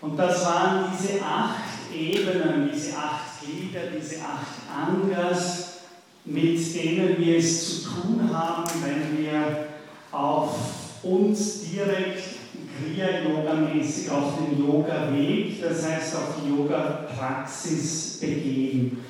Und 0.00 0.16
das 0.16 0.44
waren 0.44 0.92
diese 0.92 1.22
acht 1.22 1.94
Ebenen, 1.94 2.70
diese 2.72 2.96
acht 2.96 3.40
Glieder, 3.40 3.86
diese 3.96 4.16
acht 4.16 4.62
Angas, 4.74 5.80
mit 6.24 6.74
denen 6.74 7.18
wir 7.18 7.38
es 7.38 7.82
zu 7.82 7.90
tun 7.90 8.30
haben, 8.32 8.64
wenn 8.84 9.18
wir 9.18 9.66
auf 10.10 10.56
uns 11.02 11.62
direkt 11.70 12.22
Kriya-Yoga-mäßig 12.78 14.10
auf 14.10 14.34
den 14.38 14.58
Yoga-Weg, 14.64 15.60
das 15.60 15.86
heißt 15.86 16.16
auf 16.16 16.36
die 16.42 16.50
Yoga-Praxis 16.50 18.18
begeben. 18.20 19.04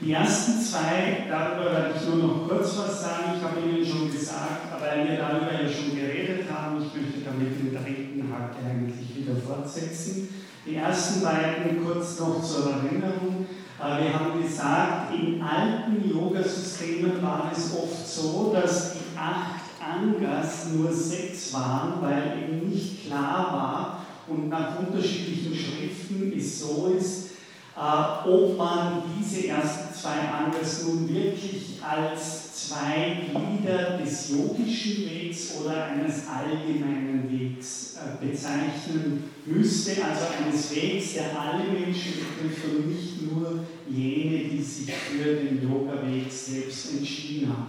Die 0.00 0.12
ersten 0.12 0.60
zwei, 0.60 1.26
darüber 1.28 1.72
werde 1.72 1.94
ich 1.96 2.08
nur 2.08 2.16
noch 2.18 2.48
kurz 2.48 2.78
was 2.78 3.02
sagen. 3.02 3.32
Ich 3.36 3.42
habe 3.42 3.68
Ihnen 3.68 3.84
schon 3.84 4.12
gesagt, 4.12 4.80
weil 4.80 5.08
wir 5.08 5.16
darüber 5.16 5.50
ja 5.50 5.68
schon 5.68 5.96
geredet 5.96 6.46
haben, 6.48 6.76
ich 6.76 6.94
möchte 6.94 7.20
damit 7.24 7.58
den 7.58 7.72
dritten 7.72 8.32
heute 8.32 8.64
eigentlich 8.64 9.16
wieder 9.16 9.34
fortsetzen. 9.34 10.28
Die 10.64 10.76
ersten 10.76 11.20
beiden 11.22 11.84
kurz 11.84 12.20
noch 12.20 12.40
zur 12.40 12.70
Erinnerung. 12.74 13.46
Äh, 13.80 14.04
wir 14.04 14.14
haben 14.14 14.40
gesagt, 14.40 15.14
in 15.14 15.42
alten 15.42 16.08
Yoga-Systemen 16.08 17.20
war 17.20 17.50
es 17.52 17.74
oft 17.74 18.06
so, 18.06 18.52
dass 18.54 18.92
die 18.92 19.18
acht 19.18 19.62
Angas 19.82 20.66
nur 20.74 20.92
sechs 20.92 21.52
waren, 21.52 21.94
weil 22.00 22.38
eben 22.40 22.68
nicht 22.68 23.06
klar 23.06 23.52
war 23.52 24.06
und 24.28 24.48
nach 24.48 24.78
unterschiedlichen 24.78 25.54
Schriften 25.54 26.32
es 26.36 26.60
so 26.60 26.94
ist, 26.96 27.30
äh, 27.76 28.28
ob 28.28 28.58
man 28.58 29.02
diese 29.18 29.48
ersten 29.48 29.87
zwei 30.08 30.28
Angas 30.28 30.84
nun 30.84 31.08
wirklich 31.08 31.78
als 31.82 32.68
zwei 32.68 33.18
Glieder 33.28 33.98
des 33.98 34.30
yogischen 34.30 35.04
Wegs 35.06 35.54
oder 35.60 35.84
eines 35.84 36.22
allgemeinen 36.26 37.28
Wegs 37.30 37.96
äh, 37.96 38.24
bezeichnen 38.24 39.24
müsste, 39.44 40.02
also 40.02 40.26
eines 40.42 40.74
Wegs, 40.74 41.14
der 41.14 41.38
alle 41.38 41.64
Menschen 41.64 42.12
betrifft 42.14 42.64
und 42.64 42.88
nicht 42.88 43.30
nur 43.30 43.64
jene, 43.88 44.48
die 44.48 44.62
sich 44.62 44.92
für 44.92 45.34
den 45.36 45.62
Yoga-Weg 45.62 46.30
selbst 46.30 46.92
entschieden 46.98 47.50
haben. 47.50 47.66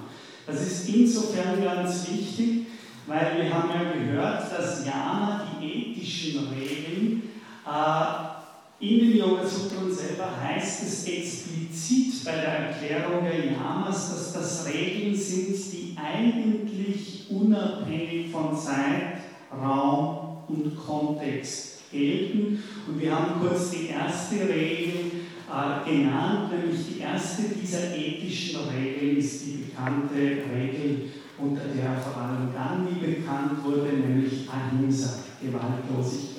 Das 0.48 0.62
ist 0.62 0.90
insofern 0.90 1.62
ganz 1.64 2.08
wichtig, 2.10 2.68
weil 3.06 3.38
wir 3.38 3.54
haben 3.54 3.70
ja 3.70 3.92
gehört, 3.92 4.52
dass 4.52 4.86
Jana 4.86 5.46
die 5.62 5.92
ethischen 5.92 6.48
Regeln 6.50 7.24
äh, 7.66 8.39
in 8.80 9.00
den 9.00 9.18
Yoga 9.18 9.46
Sutren 9.46 9.94
selber 9.94 10.30
heißt 10.42 10.84
es 10.84 11.06
explizit 11.06 12.24
bei 12.24 12.32
der 12.32 12.60
Erklärung 12.70 13.26
der 13.26 13.52
Yamas, 13.52 14.14
dass 14.14 14.34
das 14.34 14.74
Regeln 14.74 15.14
sind, 15.16 15.56
die 15.74 15.96
eigentlich 15.98 17.28
unabhängig 17.30 18.32
von 18.32 18.58
Zeit, 18.58 19.18
Raum 19.52 20.38
und 20.48 20.78
Kontext 20.78 21.80
gelten. 21.92 22.64
Und 22.88 23.02
wir 23.02 23.14
haben 23.14 23.42
kurz 23.42 23.72
die 23.72 23.88
erste 23.88 24.48
Regel 24.48 25.12
äh, 25.50 25.90
genannt, 25.90 26.52
nämlich 26.52 26.80
die 26.88 27.00
erste 27.02 27.44
dieser 27.50 27.94
ethischen 27.96 28.62
Regeln 28.70 29.18
ist 29.18 29.46
die 29.46 29.66
bekannte 29.66 30.16
Regel, 30.16 31.10
unter 31.38 31.64
der 31.64 32.00
vor 32.00 32.22
allem 32.22 32.54
Gandhi 32.54 33.06
bekannt 33.06 33.64
wurde, 33.64 33.90
nämlich 33.94 34.48
Ahimsa, 34.50 35.20
Gewaltlosigkeit. 35.42 36.39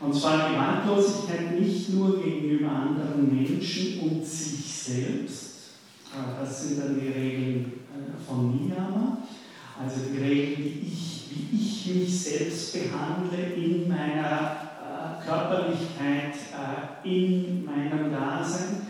Und 0.00 0.14
zwar 0.14 0.50
Gewaltlosigkeit 0.50 1.60
nicht 1.60 1.90
nur 1.90 2.22
gegenüber 2.22 2.70
anderen 2.70 3.34
Menschen 3.34 4.00
und 4.00 4.24
sich 4.24 4.64
selbst, 4.64 5.54
äh, 6.14 6.40
das 6.40 6.68
sind 6.68 6.78
dann 6.80 6.98
die 6.98 7.08
Regeln 7.08 7.72
äh, 7.92 8.26
von 8.26 8.56
Niyama, 8.56 9.18
also 9.78 9.96
die 10.10 10.22
Regeln, 10.22 10.56
wie 10.58 10.86
ich, 10.86 11.28
wie 11.30 11.56
ich 11.56 11.94
mich 11.94 12.20
selbst 12.20 12.72
behandle 12.72 13.54
in 13.56 13.88
meiner 13.88 14.56
Körperlichkeit, 15.24 16.34
in 17.04 17.64
meinem 17.64 18.10
Dasein. 18.10 18.86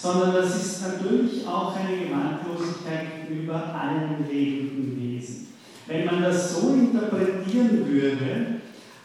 Das 0.00 0.56
ist 0.56 0.82
natürlich 0.82 1.46
auch 1.46 1.76
eine 1.76 1.96
Gewaltlosigkeit 1.98 3.28
gegenüber 3.28 3.74
allen 3.74 4.26
lebenden 4.30 4.98
Wesen. 5.00 5.48
Wenn 5.86 6.06
man 6.06 6.22
das 6.22 6.54
so 6.54 6.70
interpretieren 6.70 7.86
würde, 7.86 8.61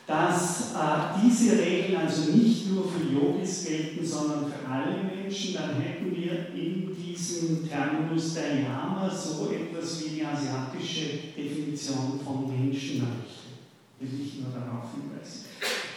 dass 0.08 0.72
äh, 0.74 1.20
diese 1.22 1.60
Regeln 1.60 1.98
also 1.98 2.32
nicht 2.32 2.72
nur 2.72 2.86
für 2.90 3.14
Yogis 3.14 3.66
gelten, 3.66 4.06
sondern 4.06 4.46
für 4.46 4.66
alle 4.66 5.04
Menschen, 5.04 5.56
dann 5.56 5.82
hätten 5.82 6.16
wir 6.16 6.48
in 6.56 6.96
diesem 6.96 7.68
Terminus 7.68 8.34
der 8.34 8.62
Yama 8.62 9.12
so 9.14 9.52
etwas 9.52 10.06
wie 10.06 10.16
die 10.16 10.26
asiatische 10.26 11.34
Definition 11.36 12.20
von 12.24 12.48
Menschenrechten. 12.48 13.58
Will 14.00 14.22
ich 14.24 14.40
nur 14.40 14.52
darauf 14.52 14.92
hinweisen. 14.94 15.46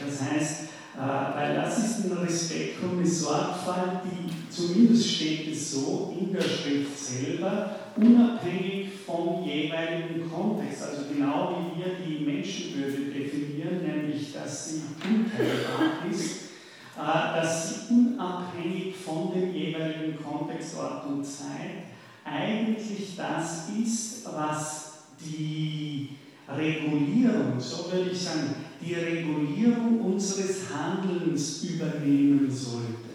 Das 0.04 0.28
heißt, 0.28 0.62
äh, 0.96 1.36
weil 1.36 1.54
das 1.54 1.78
ist 1.78 2.04
ein 2.06 2.18
Respekt 2.18 2.82
und 2.82 2.98
eine 2.98 3.06
Sorgfalt, 3.06 4.00
die 4.04 4.52
zumindest 4.52 5.08
steht 5.08 5.52
es 5.52 5.70
so 5.70 6.16
in 6.18 6.32
der 6.32 6.42
Schrift 6.42 6.98
selber, 6.98 7.76
unabhängig 7.96 8.89
vom 9.10 9.44
jeweiligen 9.44 10.30
Kontext. 10.30 10.82
Also 10.82 11.02
genau 11.12 11.56
wie 11.56 11.82
wir 11.82 11.92
die 12.06 12.24
Menschenwürde 12.24 13.10
definieren, 13.10 13.82
nämlich 13.84 14.32
dass 14.32 14.70
sie 14.70 14.82
unteilbar 15.02 16.10
ist, 16.10 16.50
äh, 16.96 17.40
dass 17.40 17.88
sie 17.88 17.94
unabhängig 17.94 18.96
von 18.96 19.32
dem 19.34 19.54
jeweiligen 19.54 20.16
Kontext, 20.22 20.76
Ort 20.78 21.06
und 21.06 21.24
Zeit 21.24 21.90
eigentlich 22.24 23.16
das 23.16 23.68
ist, 23.70 24.26
was 24.26 24.92
die 25.20 26.10
Regulierung, 26.48 27.58
so 27.58 27.90
würde 27.92 28.10
ich 28.10 28.20
sagen, 28.20 28.54
die 28.80 28.94
Regulierung 28.94 30.00
unseres 30.00 30.72
Handelns 30.72 31.64
übernehmen 31.64 32.50
sollte. 32.50 33.09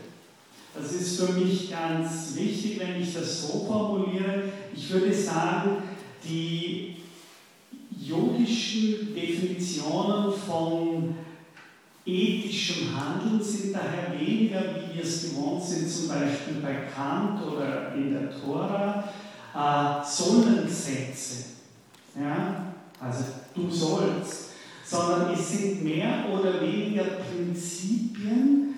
Das 0.76 0.92
ist 0.92 1.20
für 1.20 1.34
mich 1.34 1.72
ganz 1.72 2.36
wichtig, 2.36 2.80
wenn 2.80 3.02
ich 3.02 3.14
das 3.14 3.48
so 3.48 3.66
formuliere. 3.66 4.44
Ich 4.76 4.90
würde 4.92 5.14
sagen, 5.14 5.78
die 6.24 6.98
yogischen 8.00 9.16
Definitionen 9.16 10.34
von 10.34 11.16
ethischem 12.06 12.96
Handeln 12.96 13.42
sind 13.42 13.74
daher 13.74 14.20
weniger, 14.20 14.62
wie 14.76 14.96
wir 14.96 15.04
es 15.04 15.24
gewohnt 15.24 15.64
sind, 15.64 15.90
zum 15.90 16.10
Beispiel 16.10 16.56
bei 16.62 16.88
Kant 16.94 17.42
oder 17.42 17.96
in 17.96 18.14
der 18.14 18.30
Tora, 18.30 19.04
äh, 19.56 20.06
Sollensätze. 20.06 21.46
Ja? 22.16 22.74
Also 23.00 23.24
du 23.56 23.70
sollst 23.70 24.46
sondern 24.86 25.34
es 25.34 25.50
sind 25.50 25.84
mehr 25.84 26.26
oder 26.32 26.62
weniger 26.62 27.04
Prinzipien, 27.04 28.75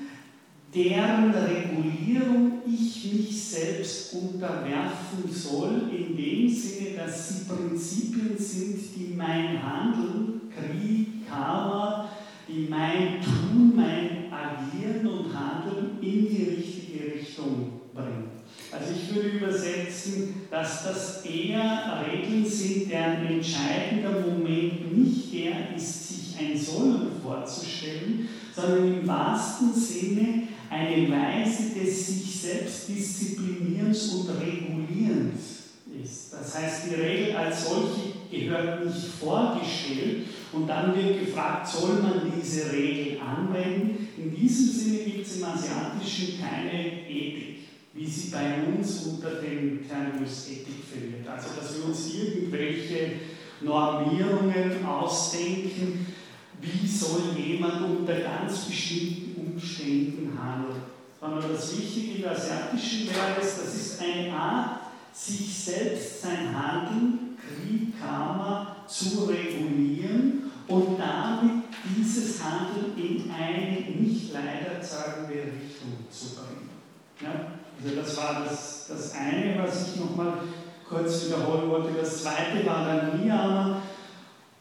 deren 0.77 1.33
Regulierung 1.33 2.61
ich 2.67 3.11
mich 3.11 3.43
selbst 3.43 4.13
unterwerfen 4.13 5.27
soll, 5.27 5.89
in 5.91 6.15
dem 6.15 6.49
Sinne, 6.49 6.97
dass 6.97 7.29
sie 7.29 7.45
Prinzipien 7.45 8.37
sind, 8.37 8.79
die 8.95 9.13
mein 9.15 9.61
Handeln, 9.63 10.41
Krieg, 10.53 11.27
Karma, 11.27 12.09
die 12.47 12.67
mein 12.69 13.21
Tun, 13.21 13.73
mein 13.75 14.31
Agieren 14.31 15.07
und 15.07 15.33
Handeln 15.33 15.97
in 16.01 16.29
die 16.29 16.55
richtige 16.55 17.15
Richtung 17.15 17.81
bringen. 17.93 18.27
Also 18.71 18.93
ich 18.93 19.15
würde 19.15 19.29
übersetzen, 19.37 20.43
dass 20.51 20.83
das 20.83 21.25
eher 21.25 22.05
Regeln 22.05 22.45
sind, 22.45 22.91
deren 22.91 23.25
entscheidender 23.25 24.21
Moment 24.21 24.95
nicht 24.97 25.33
der 25.33 25.75
ist, 25.75 26.07
sich 26.07 26.39
ein 26.39 26.57
Sollen 26.57 27.07
vorzustellen, 27.23 28.27
sondern 28.53 28.99
im 28.99 29.07
wahrsten 29.07 29.73
Sinne 29.73 30.43
eine 30.69 31.09
Weise 31.09 31.79
des 31.79 32.07
sich 32.07 32.41
selbst 32.41 32.89
disziplinierens 32.89 34.13
und 34.13 34.29
regulierens 34.29 35.57
ist. 36.03 36.33
Das 36.33 36.57
heißt, 36.57 36.83
die 36.89 36.95
Regel 36.95 37.35
als 37.35 37.69
solche 37.69 38.13
gehört 38.31 38.85
nicht 38.85 39.07
vorgestellt 39.19 40.27
und 40.53 40.67
dann 40.67 40.95
wird 40.95 41.19
gefragt, 41.25 41.67
soll 41.67 42.01
man 42.01 42.31
diese 42.39 42.71
Regel 42.71 43.19
anwenden? 43.19 44.07
In 44.17 44.35
diesem 44.35 44.67
Sinne 44.71 44.99
gibt 44.99 45.25
es 45.25 45.37
im 45.37 45.45
Asiatischen 45.45 46.39
keine 46.39 47.09
Ethik 47.09 47.57
wie 47.97 48.05
sie 48.05 48.29
bei 48.29 48.63
uns 48.67 49.05
unter 49.07 49.41
dem 49.41 49.87
Terminus 49.87 50.49
Ethik 50.49 50.83
verliert. 50.89 51.27
Also, 51.27 51.49
dass 51.59 51.77
wir 51.77 51.85
uns 51.85 52.13
irgendwelche 52.13 53.13
Normierungen 53.61 54.85
ausdenken, 54.85 56.05
wie 56.61 56.87
soll 56.87 57.35
jemand 57.35 57.81
unter 57.99 58.19
ganz 58.19 58.65
bestimmten 58.65 59.26
Umständen 59.57 60.37
handeln. 60.39 60.81
Sondern 61.19 61.51
das 61.51 61.75
Wichtige 61.75 62.17
in 62.17 62.21
der 62.21 62.31
asiatischen 62.31 63.07
wäre 63.07 63.41
es, 63.41 63.57
das 63.57 63.75
ist 63.75 64.01
eine 64.01 64.31
Art, 64.31 64.81
sich 65.11 65.57
selbst 65.57 66.21
sein 66.21 66.55
Handeln, 66.55 67.37
Krieg, 67.37 67.99
Karma, 67.99 68.75
zu 68.87 69.25
regulieren 69.25 70.51
und 70.67 70.99
damit 70.99 71.63
dieses 71.83 72.43
Handeln 72.43 72.95
in 72.95 73.31
eine 73.31 73.99
nicht 73.99 74.31
leider 74.31 74.83
sagen 74.83 75.27
wir 75.27 75.43
Richtung 75.43 76.05
zu 76.11 76.35
bringen. 76.35 76.69
Ja? 77.19 77.57
Also 77.83 77.95
das 77.95 78.17
war 78.17 78.45
das, 78.45 78.85
das 78.89 79.13
eine, 79.15 79.57
was 79.59 79.87
ich 79.87 79.99
nochmal 79.99 80.33
kurz 80.87 81.25
wiederholen 81.25 81.69
wollte. 81.69 81.99
Das 81.99 82.23
zweite 82.23 82.65
war 82.65 82.85
dann 82.85 83.19
Niyama. 83.19 83.81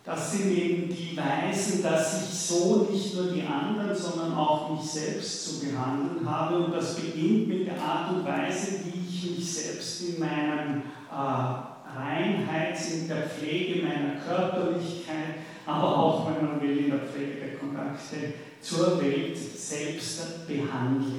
Das 0.06 0.30
sind 0.30 0.56
eben 0.56 0.88
die 0.88 1.16
Weisen, 1.16 1.82
dass 1.82 2.22
ich 2.22 2.38
so 2.38 2.88
nicht 2.92 3.12
nur 3.16 3.32
die 3.32 3.42
anderen, 3.42 3.92
sondern 3.92 4.34
auch 4.34 4.70
mich 4.70 4.88
selbst 4.88 5.44
zu 5.44 5.66
behandeln 5.66 6.24
habe. 6.24 6.58
Und 6.58 6.72
das 6.72 6.94
beginnt 6.94 7.48
mit 7.48 7.66
der 7.66 7.82
Art 7.82 8.12
und 8.12 8.24
Weise, 8.24 8.84
wie 8.84 9.00
ich 9.00 9.36
mich 9.36 9.52
selbst 9.52 10.02
in 10.02 10.20
meinem 10.20 10.82
äh, 11.10 11.98
Reinheit, 11.98 12.78
in 12.92 13.08
der 13.08 13.22
Pflege 13.22 13.82
meiner 13.82 14.20
Körperlichkeit, 14.20 15.40
aber 15.66 15.98
auch, 15.98 16.30
wenn 16.30 16.46
man 16.46 16.60
will, 16.60 16.78
in 16.84 16.90
der 16.90 17.00
Pflege 17.00 17.40
der 17.40 17.56
Kontakte 17.56 18.34
zur 18.60 19.02
Welt 19.02 19.36
selbst 19.36 20.46
behandle. 20.46 21.18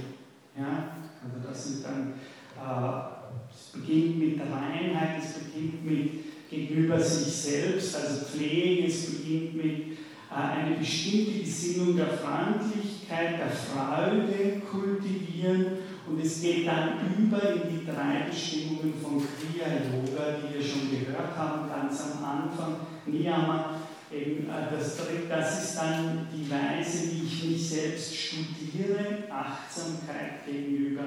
Ja? 0.58 0.95
Also 1.21 1.45
das 1.45 1.65
sind 1.65 1.86
dann, 1.86 2.13
äh, 2.56 3.54
es 3.54 3.67
beginnt 3.73 4.17
mit 4.17 4.39
der 4.39 4.45
Reinheit, 4.45 5.21
es 5.21 5.34
beginnt 5.34 5.84
mit 5.86 6.26
gegenüber 6.49 6.99
sich 6.99 7.33
selbst, 7.33 7.95
also 7.95 8.25
Pflege, 8.25 8.88
es 8.88 9.05
beginnt 9.12 9.55
mit 9.55 9.97
äh, 10.29 10.33
eine 10.33 10.75
bestimmte 10.77 11.39
Gesinnung 11.39 11.95
der 11.95 12.07
Freundlichkeit, 12.07 13.39
der 13.39 13.49
Freude 13.49 14.62
kultivieren. 14.69 15.65
Und 16.07 16.23
es 16.23 16.41
geht 16.41 16.65
dann 16.67 16.99
über 17.17 17.41
in 17.53 17.79
die 17.79 17.86
drei 17.86 18.29
Bestimmungen 18.29 18.93
von 19.01 19.19
Kriya 19.19 19.67
Yoga, 19.67 20.38
die 20.38 20.57
wir 20.57 20.65
schon 20.65 20.89
gehört 20.89 21.36
haben, 21.36 21.69
ganz 21.69 22.01
am 22.01 22.23
Anfang. 22.23 22.75
Niyama, 23.05 23.81
äh, 24.12 24.43
das, 24.71 24.97
das 25.29 25.63
ist 25.63 25.77
dann 25.77 26.27
die 26.33 26.49
Weise, 26.49 27.12
wie 27.12 27.25
ich 27.25 27.43
mich 27.43 27.69
selbst 27.69 28.15
studiere, 28.15 29.23
Achtsamkeit 29.29 30.45
gegenüber 30.45 31.03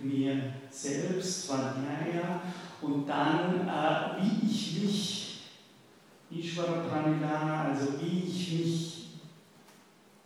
mir 0.00 0.54
selbst, 0.70 1.46
Svadhyaya, 1.46 2.42
und 2.86 3.08
dann, 3.08 3.68
äh, 3.68 4.22
wie 4.22 4.46
ich 4.46 4.82
mich, 4.82 5.40
Ishvara 6.30 6.84
Pranidhana, 6.88 7.64
also 7.70 7.94
wie 8.00 8.28
ich 8.28 8.52
mich 8.52 9.06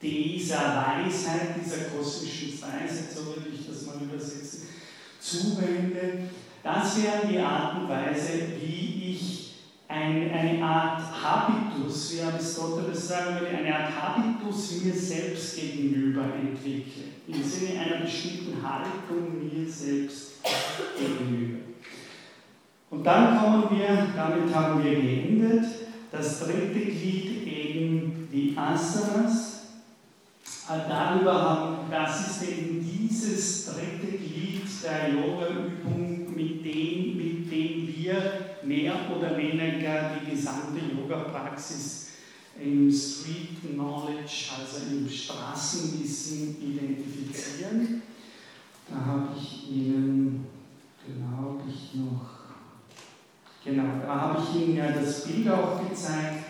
dieser 0.00 0.76
Weisheit, 0.76 1.56
dieser 1.62 1.84
kosmischen 1.84 2.52
Weisheit, 2.60 3.10
so 3.14 3.26
würde 3.26 3.48
ich 3.52 3.66
das 3.66 3.86
mal 3.86 4.02
übersetzen, 4.02 4.68
zuwende. 5.18 6.28
Das 6.62 7.02
wäre 7.02 7.26
die 7.30 7.38
Art 7.38 7.80
und 7.80 7.88
Weise, 7.88 8.48
wie 8.60 9.12
ich 9.12 9.54
ein, 9.88 10.30
eine 10.30 10.62
Art 10.62 11.02
Habitus, 11.22 12.14
wie 12.14 12.22
Aristoteles 12.22 13.08
sagen 13.08 13.40
würde, 13.40 13.56
eine 13.56 13.74
Art 13.74 13.90
Habitus 13.94 14.82
mir 14.82 14.94
selbst 14.94 15.56
gegenüber 15.56 16.24
entwickle. 16.34 17.04
Im 17.26 17.42
Sinne 17.42 17.80
einer 17.80 18.00
bestimmten 18.02 18.56
Haltung 18.62 19.38
mir 19.38 19.68
selbst 19.68 20.42
gegenüber. 20.98 21.69
Und 22.90 23.04
dann 23.04 23.38
kommen 23.38 23.64
wir, 23.70 24.08
damit 24.16 24.54
haben 24.54 24.82
wir 24.82 25.00
geendet, 25.00 25.64
das 26.10 26.40
dritte 26.40 26.80
Glied 26.80 27.46
eben 27.46 28.28
die 28.32 28.54
Asanas. 28.56 29.60
Äh, 30.68 30.88
darüber 30.88 31.34
haben, 31.40 31.90
das 31.90 32.28
ist 32.28 32.48
eben 32.48 32.84
dieses 32.84 33.66
dritte 33.66 34.18
Glied 34.18 34.62
der 34.82 35.10
Yoga-Übung, 35.10 36.34
mit 36.34 36.64
dem, 36.64 37.16
mit 37.16 37.52
dem 37.52 37.94
wir 37.94 38.56
mehr 38.62 38.94
oder 39.14 39.36
weniger 39.36 40.12
die 40.20 40.30
gesamte 40.30 40.80
Yoga-Praxis 40.96 42.08
im 42.60 42.90
Street 42.90 43.72
Knowledge, 43.72 44.50
also 44.58 44.92
im 44.92 45.08
Straßenwissen 45.08 46.56
identifizieren. 46.60 48.02
Da 48.88 48.96
habe 49.06 49.28
ich 49.36 49.70
Ihnen, 49.70 50.46
glaube 51.06 51.62
ich, 51.68 51.94
noch, 51.94 52.39
genau, 53.64 54.00
da 54.06 54.20
habe 54.20 54.42
ich 54.42 54.62
Ihnen 54.62 54.76
ja 54.76 54.90
das 54.92 55.26
Bild 55.26 55.48
auch 55.48 55.88
gezeigt. 55.88 56.44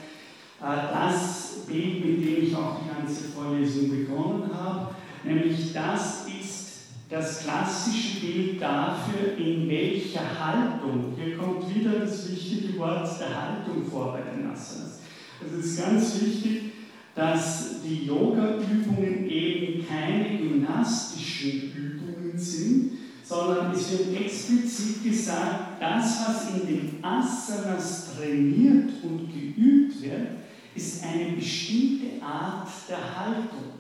Äh, 0.61 0.93
das 0.93 1.65
Bild, 1.67 2.05
mit 2.05 2.25
dem 2.25 2.45
ich 2.45 2.55
auch 2.55 2.81
die 2.81 2.89
ganze 2.89 3.29
Vorlesung 3.29 3.91
begonnen 3.91 4.51
habe, 4.53 4.95
nämlich 5.25 5.73
das 5.73 6.27
ist 6.27 6.71
das 7.09 7.43
klassische 7.43 8.21
Bild 8.21 8.63
dafür, 8.63 9.37
in 9.37 9.69
welcher 9.69 10.21
Haltung, 10.39 11.13
hier 11.17 11.37
kommt 11.37 11.75
wieder 11.75 11.99
das 11.99 12.31
wichtige 12.31 12.79
Wort 12.79 13.09
der 13.19 13.43
Haltung 13.43 13.85
vor 13.91 14.13
bei 14.13 14.21
den 14.21 14.49
Asanas. 14.49 15.01
Es 15.45 15.65
ist 15.65 15.81
ganz 15.81 16.21
wichtig, 16.21 16.73
dass 17.15 17.83
die 17.83 18.07
Yoga-Übungen 18.07 19.29
eben 19.29 19.87
keine 19.87 20.39
gymnastischen 20.39 21.73
Übungen 21.73 22.39
sind, 22.39 22.93
sondern 23.31 23.71
es 23.71 23.93
wird 23.93 24.21
explizit 24.21 25.05
gesagt, 25.05 25.81
das, 25.81 26.27
was 26.27 26.51
in 26.51 26.67
den 26.67 27.05
Asanas 27.05 28.17
trainiert 28.17 28.91
und 29.05 29.33
geübt 29.33 30.03
wird, 30.03 30.31
ist 30.75 31.05
eine 31.05 31.37
bestimmte 31.37 32.21
Art 32.21 32.67
der 32.89 32.99
Haltung. 32.99 33.79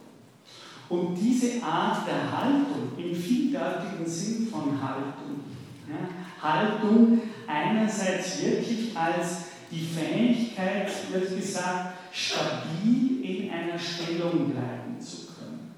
Und 0.88 1.16
diese 1.16 1.60
Art 1.64 2.06
der 2.06 2.30
Haltung, 2.30 2.92
im 2.96 3.12
vieldeutigen 3.12 4.06
Sinn 4.06 4.46
von 4.46 4.80
Haltung, 4.80 5.40
ja, 5.88 6.48
Haltung 6.48 7.20
einerseits 7.48 8.40
wirklich 8.42 8.96
als 8.96 9.46
die 9.68 9.84
Fähigkeit, 9.84 10.92
wird 11.10 11.36
gesagt, 11.36 11.94
stabil 12.12 13.24
in 13.24 13.50
einer 13.50 13.78
Stellung 13.78 14.50
bleiben 14.50 15.00
zu 15.00 15.26
können. 15.26 15.72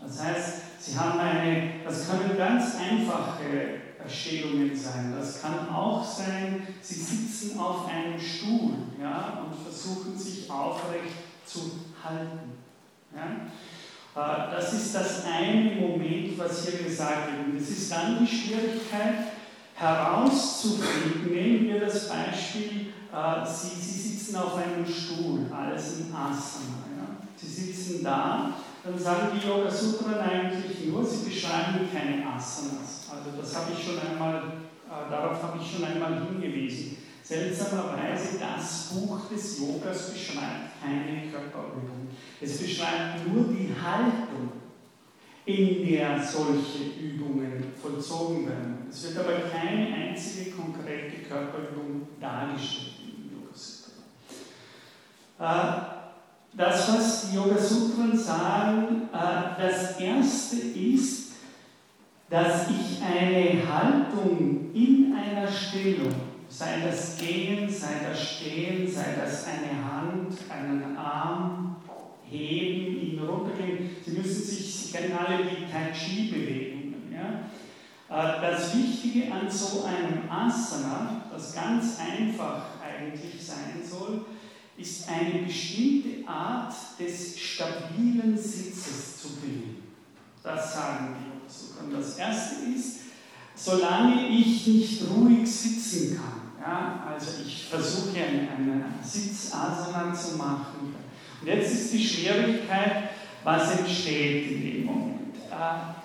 Das 0.00 0.20
heißt, 0.20 0.67
Sie 0.88 0.98
haben 0.98 1.18
eine, 1.18 1.70
das 1.84 2.08
können 2.08 2.36
ganz 2.36 2.76
einfache 2.76 3.80
Stellungen 4.08 4.74
sein. 4.74 5.14
Das 5.18 5.42
kann 5.42 5.68
auch 5.68 6.02
sein, 6.02 6.66
Sie 6.80 6.94
sitzen 6.94 7.58
auf 7.58 7.86
einem 7.86 8.18
Stuhl 8.18 8.72
ja, 9.00 9.44
und 9.44 9.54
versuchen 9.54 10.18
sich 10.18 10.50
aufrecht 10.50 11.14
zu 11.44 11.72
halten. 12.02 12.52
Ja. 13.14 13.48
Äh, 14.14 14.50
das 14.50 14.72
ist 14.72 14.94
das 14.94 15.24
eine 15.26 15.72
Moment, 15.72 16.38
was 16.38 16.66
hier 16.66 16.84
gesagt 16.84 17.32
wird. 17.32 17.48
Und 17.48 17.56
es 17.60 17.68
ist 17.68 17.92
dann 17.92 18.18
die 18.20 18.26
Schwierigkeit 18.26 19.32
herauszufinden, 19.74 21.30
nehmen 21.30 21.68
wir 21.68 21.80
das 21.80 22.08
Beispiel, 22.08 22.92
äh, 23.12 23.46
Sie, 23.46 23.80
Sie 23.80 24.08
sitzen 24.08 24.36
auf 24.36 24.56
einem 24.56 24.86
Stuhl, 24.86 25.46
alles 25.54 26.00
im 26.00 26.14
Asana. 26.14 26.84
Ja. 26.96 27.16
Sie 27.36 27.46
sitzen 27.46 28.02
da, 28.02 28.54
dann 28.88 28.98
sagen 28.98 29.28
die 29.34 29.46
Yoga 29.46 29.70
Sutren 29.70 30.14
eigentlich 30.14 30.86
nur, 30.86 31.04
sie 31.04 31.28
beschreiben 31.28 31.88
keine 31.92 32.26
Asanas. 32.26 33.08
Also 33.10 33.38
das 33.38 33.56
habe 33.56 33.72
ich 33.72 33.84
schon 33.84 33.98
einmal, 33.98 34.36
äh, 34.88 35.10
darauf 35.10 35.42
habe 35.42 35.58
ich 35.60 35.70
schon 35.70 35.84
einmal 35.84 36.26
hingewiesen. 36.26 36.96
Seltsamerweise, 37.22 38.38
das 38.38 38.94
Buch 38.94 39.28
des 39.28 39.58
Yogas 39.58 40.12
beschreibt 40.12 40.80
keine 40.82 41.30
Körperübung. 41.30 42.08
Es 42.40 42.58
beschreibt 42.58 43.28
nur 43.28 43.44
die 43.48 43.74
Haltung, 43.78 44.52
in 45.44 45.86
der 45.86 46.22
solche 46.22 46.84
Übungen 47.00 47.72
vollzogen 47.80 48.46
werden. 48.46 48.86
Es 48.90 49.04
wird 49.04 49.18
aber 49.18 49.48
keine 49.50 49.94
einzige 49.94 50.52
konkrete 50.52 51.22
Körperübung 51.28 52.08
dargestellt 52.20 52.92
im 53.02 53.30
Yoga 53.32 53.54
Sutra. 53.54 53.94
Äh, 55.94 55.97
das, 56.54 56.92
was 56.92 57.30
die 57.30 57.36
Yoga 57.36 57.58
Sutren 57.58 58.16
sagen, 58.16 59.08
äh, 59.12 59.62
das 59.62 59.98
erste 60.00 60.56
ist, 60.56 61.32
dass 62.30 62.68
ich 62.68 63.02
eine 63.02 63.62
Haltung 63.66 64.70
in 64.74 65.14
einer 65.14 65.50
Stellung 65.50 66.14
sei 66.48 66.80
das 66.84 67.16
Gehen, 67.18 67.68
sei 67.68 68.06
das 68.08 68.22
Stehen, 68.22 68.90
sei 68.90 69.16
das 69.20 69.46
eine 69.46 69.84
Hand, 69.84 70.36
einen 70.50 70.96
Arm, 70.96 71.76
heben, 72.28 73.00
ihn 73.00 73.18
runtergehen. 73.20 73.90
Sie 74.04 74.12
müssen 74.12 74.42
sich, 74.42 74.74
Sie 74.74 74.92
kennen 74.92 75.16
alle 75.16 75.44
die 75.44 75.70
Tai 75.70 75.92
Chi-Bewegungen. 75.92 77.12
Ja? 77.12 77.48
Äh, 78.10 78.40
das 78.40 78.76
Wichtige 78.76 79.32
an 79.32 79.50
so 79.50 79.84
einem 79.84 80.30
Asana, 80.30 81.22
das 81.30 81.54
ganz 81.54 81.98
einfach 82.00 82.62
eigentlich 82.82 83.44
sein 83.44 83.82
soll, 83.82 84.26
ist 84.78 85.08
eine 85.08 85.42
bestimmte 85.42 86.28
Art 86.28 86.74
des 86.98 87.38
stabilen 87.38 88.36
Sitzes 88.36 89.20
zu 89.20 89.28
bilden. 89.36 89.82
Das 90.42 90.74
sagen 90.74 91.16
die 91.18 91.30
Untersucher. 91.30 91.98
Das 91.98 92.16
erste 92.16 92.54
ist, 92.76 92.98
solange 93.54 94.28
ich 94.28 94.66
nicht 94.66 95.02
ruhig 95.10 95.50
sitzen 95.50 96.16
kann, 96.16 96.38
ja, 96.60 97.04
also 97.08 97.42
ich 97.46 97.66
versuche 97.66 98.16
eine, 98.16 98.48
eine 98.50 98.84
Sitzasana 99.02 100.12
zu 100.14 100.36
machen. 100.36 100.94
Und 101.40 101.46
jetzt 101.46 101.72
ist 101.72 101.92
die 101.92 102.06
Schwierigkeit, 102.06 103.10
was 103.44 103.78
entsteht 103.78 104.50
in 104.50 104.62
dem 104.62 104.84
Moment. 104.84 105.36
Äh, 105.50 105.98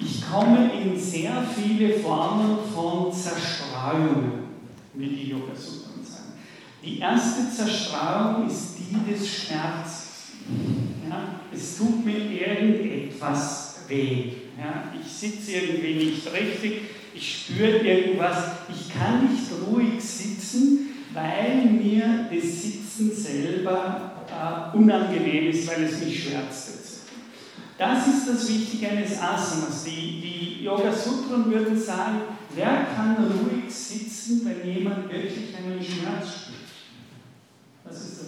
ich 0.00 0.22
komme 0.30 0.70
in 0.72 0.98
sehr 0.98 1.42
viele 1.42 1.98
Formen 1.98 2.58
von 2.72 3.12
Zerstreuungen, 3.12 4.44
wie 4.94 5.08
die 5.08 5.30
Yoga 5.30 5.54
sagen. 5.54 5.97
Die 6.82 6.98
erste 6.98 7.50
Zerstreuung 7.50 8.46
ist 8.46 8.76
die 8.78 9.10
des 9.10 9.28
Schmerzes. 9.28 10.06
Ja, 11.08 11.40
es 11.52 11.76
tut 11.76 12.04
mir 12.04 12.18
irgendetwas 12.18 13.80
weh. 13.88 14.32
Ja, 14.58 14.92
ich 15.00 15.10
sitze 15.10 15.52
irgendwie 15.52 16.04
nicht 16.06 16.32
richtig 16.32 16.82
ich 17.18 17.46
spüre 17.46 17.78
irgendwas, 17.78 18.36
ich 18.68 18.92
kann 18.94 19.28
nicht 19.28 19.46
ruhig 19.66 20.00
sitzen, 20.00 20.90
weil 21.12 21.64
mir 21.66 22.28
das 22.32 22.62
Sitzen 22.62 23.12
selber 23.12 24.12
äh, 24.28 24.76
unangenehm 24.76 25.50
ist, 25.50 25.66
weil 25.68 25.84
es 25.84 26.00
mich 26.00 26.24
schmerzt. 26.24 26.74
Das 27.76 28.06
ist 28.06 28.28
das 28.28 28.48
Wichtige 28.48 28.88
eines 28.88 29.20
Asanas. 29.20 29.84
Die, 29.84 30.20
die 30.20 30.64
Yoga 30.64 30.92
Sutren 30.92 31.50
würden 31.50 31.78
sagen, 31.78 32.20
wer 32.54 32.86
kann 32.94 33.16
ruhig 33.16 33.72
sitzen, 33.72 34.42
wenn 34.44 34.72
jemand 34.72 35.10
wirklich 35.10 35.56
einen 35.56 35.82
Schmerz 35.82 36.28
spürt? 36.28 36.57
Das, 37.88 38.00
ist 38.00 38.20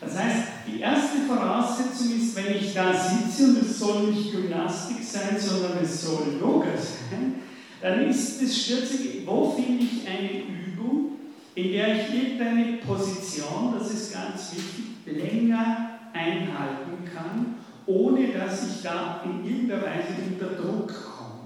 das. 0.00 0.16
heißt, 0.16 0.46
die 0.66 0.80
erste 0.80 1.18
Voraussetzung 1.26 2.16
ist, 2.16 2.36
wenn 2.36 2.56
ich 2.56 2.72
da 2.72 2.92
sitze, 2.92 3.48
und 3.48 3.62
es 3.62 3.78
soll 3.78 4.04
nicht 4.04 4.32
Gymnastik 4.32 5.02
sein, 5.02 5.38
sondern 5.38 5.78
es 5.82 6.02
soll 6.02 6.38
Yoga 6.40 6.76
sein, 6.76 7.34
dann 7.80 8.08
ist 8.08 8.40
das 8.40 8.56
Stürzige, 8.56 9.26
wo 9.26 9.50
finde 9.50 9.84
ich 9.84 10.06
eine 10.06 10.42
Übung, 10.42 11.16
in 11.54 11.72
der 11.72 11.96
ich 11.96 12.14
irgendeine 12.14 12.78
Position, 12.78 13.74
das 13.76 13.90
ist 13.92 14.12
ganz 14.12 14.52
wichtig, 14.52 14.84
länger 15.04 15.98
einhalten 16.12 17.04
kann, 17.12 17.56
ohne 17.86 18.28
dass 18.28 18.68
ich 18.68 18.82
da 18.82 19.22
in 19.24 19.44
irgendeiner 19.44 19.82
Weise 19.82 20.14
unter 20.30 20.54
Druck 20.54 20.88
komme. 20.88 21.40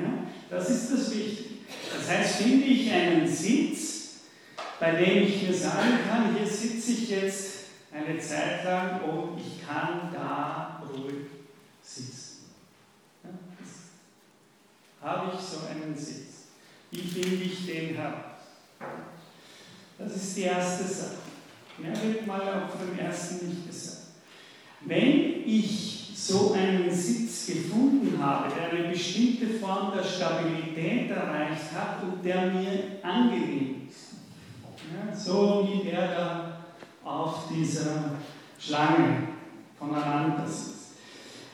Ja? 0.00 0.26
Das 0.48 0.70
ist 0.70 0.92
das 0.92 1.10
Wichtige. 1.10 1.50
Das 1.96 2.08
heißt, 2.08 2.36
finde 2.36 2.66
ich 2.66 2.90
einen 2.92 3.26
Sitz, 3.26 3.91
bei 4.82 4.90
dem 4.96 5.22
ich 5.22 5.46
mir 5.46 5.54
sagen 5.54 6.00
kann, 6.10 6.34
hier 6.36 6.44
sitze 6.44 6.90
ich 6.90 7.08
jetzt 7.08 7.58
eine 7.92 8.18
Zeit 8.18 8.64
lang 8.64 9.00
und 9.02 9.38
ich 9.38 9.64
kann 9.64 10.12
da 10.12 10.82
ruhig 10.92 11.28
sitzen 11.80 12.46
habe 15.00 15.32
ich 15.34 15.40
so 15.40 15.66
einen 15.68 15.96
Sitz? 15.96 16.46
Wie 16.90 17.00
finde 17.00 17.44
ich 17.44 17.66
den 17.66 17.94
heraus? 17.94 18.42
Das 19.98 20.16
ist 20.16 20.36
die 20.36 20.42
erste 20.42 20.84
Sache. 20.84 21.16
Mehr 21.78 21.94
wird 22.02 22.26
mal 22.26 22.40
auf 22.40 22.72
dem 22.80 22.98
ersten 22.98 23.48
nicht 23.48 23.66
gesagt. 23.66 23.98
Wenn 24.80 25.44
ich 25.46 26.12
so 26.14 26.52
einen 26.52 26.90
Sitz 26.90 27.46
gefunden 27.46 28.20
habe, 28.20 28.52
der 28.52 28.70
eine 28.70 28.88
bestimmte 28.88 29.46
Form 29.58 29.92
der 29.96 30.04
Stabilität 30.04 31.10
erreicht 31.10 31.72
hat 31.72 32.02
und 32.02 32.24
der 32.24 32.50
mir 32.50 32.98
angenehm 33.02 33.76
ist, 33.76 33.81
so 35.14 35.68
wie 35.68 35.88
der 35.88 36.08
da 36.08 36.58
auf 37.04 37.48
dieser 37.48 38.12
Schlange 38.58 39.28
voneinander 39.78 40.46
sitzt. 40.46 40.92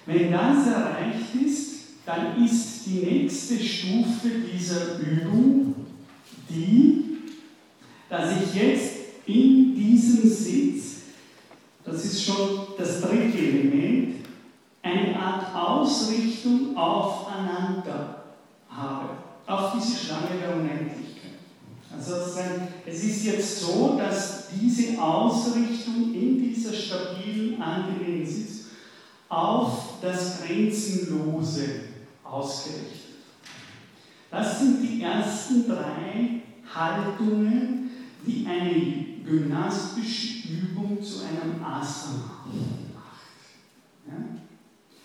Wenn 0.07 0.33
das 0.33 0.67
erreicht 0.67 1.35
ist, 1.45 1.69
dann 2.07 2.43
ist 2.43 2.87
die 2.87 3.01
nächste 3.01 3.59
Stufe 3.59 4.29
dieser 4.53 4.99
Übung 4.99 5.75
die, 6.49 7.19
dass 8.09 8.43
ich 8.43 8.55
jetzt 8.55 8.95
in 9.27 9.75
diesem 9.75 10.29
Sitz, 10.29 11.03
das 11.85 12.05
ist 12.05 12.25
schon 12.25 12.69
das 12.79 13.03
dritte 13.03 13.37
Element, 13.37 14.27
eine 14.83 15.19
Art 15.19 15.55
Ausrichtung 15.55 16.75
aufeinander 16.75 18.25
habe, 18.71 19.11
auf 19.47 19.73
diese 19.75 20.07
Schlange 20.07 20.41
der 20.41 20.57
Unendlichkeit. 20.57 21.08
Also 21.99 22.15
es 22.87 23.03
ist 23.03 23.25
jetzt 23.25 23.61
so, 23.61 23.99
dass 23.99 24.51
diese 24.51 25.03
Ausrichtung 25.03 26.15
in 26.15 26.39
dieser 26.39 26.73
stabilen, 26.73 27.61
angenehmen 27.61 28.25
Sitz 28.25 28.67
auf 29.29 29.95
das 30.01 30.43
Grenzenlose 30.43 31.65
ausgerichtet. 32.23 33.17
Das 34.31 34.61
sind 34.61 34.81
die 34.81 35.03
ersten 35.03 35.67
drei 35.67 36.43
Haltungen, 36.73 37.91
die 38.25 38.47
eine 38.47 39.05
gymnastische 39.25 40.49
Übung 40.49 41.03
zu 41.03 41.23
einem 41.25 41.65
Asana 41.65 42.45
macht. 42.95 44.07
Ja? 44.07 44.15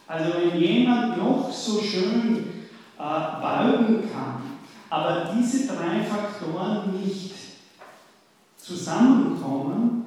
Also 0.06 0.34
wenn 0.38 0.62
jemand 0.62 1.18
noch 1.18 1.52
so 1.52 1.82
schön 1.82 2.38
äh, 3.00 3.42
beugen 3.42 4.04
kann, 4.12 4.43
aber 4.94 5.34
diese 5.36 5.66
drei 5.66 6.04
Faktoren 6.04 7.02
nicht 7.02 7.34
zusammenkommen, 8.56 10.06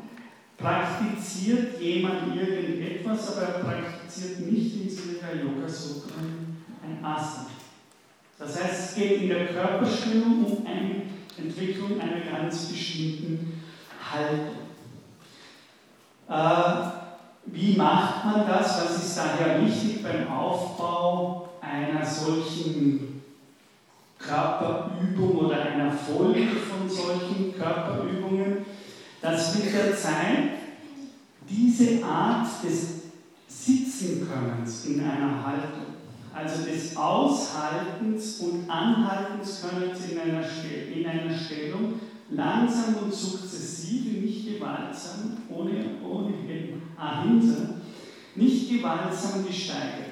praktiziert 0.56 1.80
jemand 1.80 2.36
irgendetwas, 2.36 3.36
aber 3.36 3.46
er 3.46 3.64
praktiziert 3.64 4.48
nicht 4.48 4.80
in 4.80 4.88
Sri 4.88 5.16
Yoga 5.42 5.68
Sutra 5.68 6.20
ein 6.84 7.04
Asana. 7.04 7.48
Das 8.38 8.62
heißt, 8.62 8.90
es 8.90 8.94
geht 8.94 9.22
in 9.22 9.28
der 9.28 9.48
Körperstellung 9.48 10.44
um 10.44 10.64
eine 10.64 11.02
Entwicklung 11.36 12.00
einer 12.00 12.20
ganz 12.20 12.66
bestimmten 12.66 13.60
Haltung. 14.08 14.54
Äh, 16.28 16.90
wie 17.46 17.76
macht 17.76 18.24
man 18.24 18.46
das? 18.46 18.84
Was 18.84 19.04
ist 19.04 19.18
daher 19.18 19.60
wichtig 19.66 20.04
beim 20.04 20.30
Aufbau 20.30 21.48
einer 21.60 22.06
solchen 22.06 23.15
Körperübung 24.26 25.36
oder 25.36 25.62
einer 25.62 25.92
Folge 25.92 26.46
von 26.56 26.88
solchen 26.88 27.54
Körperübungen? 27.56 28.58
Dass 29.22 29.54
mit 29.54 29.72
der 29.72 29.96
Zeit 29.96 30.50
diese 31.48 32.04
Art 32.04 32.46
des 32.64 33.02
Sitzenkönnens 33.48 34.86
in 34.86 35.00
einer 35.00 35.44
Haltung, 35.44 35.94
also 36.34 36.64
des 36.64 36.96
Aushaltens 36.96 38.40
und 38.40 38.68
Anhaltenskönnens 38.68 40.10
in 40.10 40.18
einer, 40.18 40.42
in 40.94 41.06
einer 41.06 41.34
Stellung, 41.34 41.94
langsam 42.30 42.96
und 43.02 43.14
sukzessive, 43.14 44.20
nicht 44.20 44.46
gewaltsam, 44.46 45.36
ohne, 45.48 45.84
ohne 46.04 46.34
Ahimsa, 46.96 47.80
nicht 48.34 48.70
gewaltsam 48.70 49.46
gesteigert. 49.46 50.05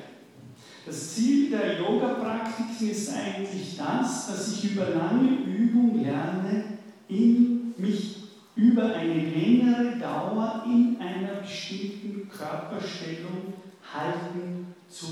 Das 0.86 1.14
Ziel 1.14 1.48
der 1.48 1.78
Yoga-Praktiken 1.78 2.90
ist 2.90 3.10
eigentlich 3.14 3.76
das, 3.78 4.26
dass 4.26 4.52
ich 4.52 4.72
über 4.72 4.90
lange 4.90 5.30
Übung 5.46 6.02
lerne, 6.02 6.78
in 7.08 7.72
mich 7.78 8.16
über 8.54 8.94
eine 8.94 9.14
längere 9.14 9.98
Dauer 9.98 10.64
in 10.66 10.98
einer 11.00 11.40
bestimmten 11.40 12.28
Körperstellung 12.28 13.54
halten 13.92 14.74
zu 14.88 15.06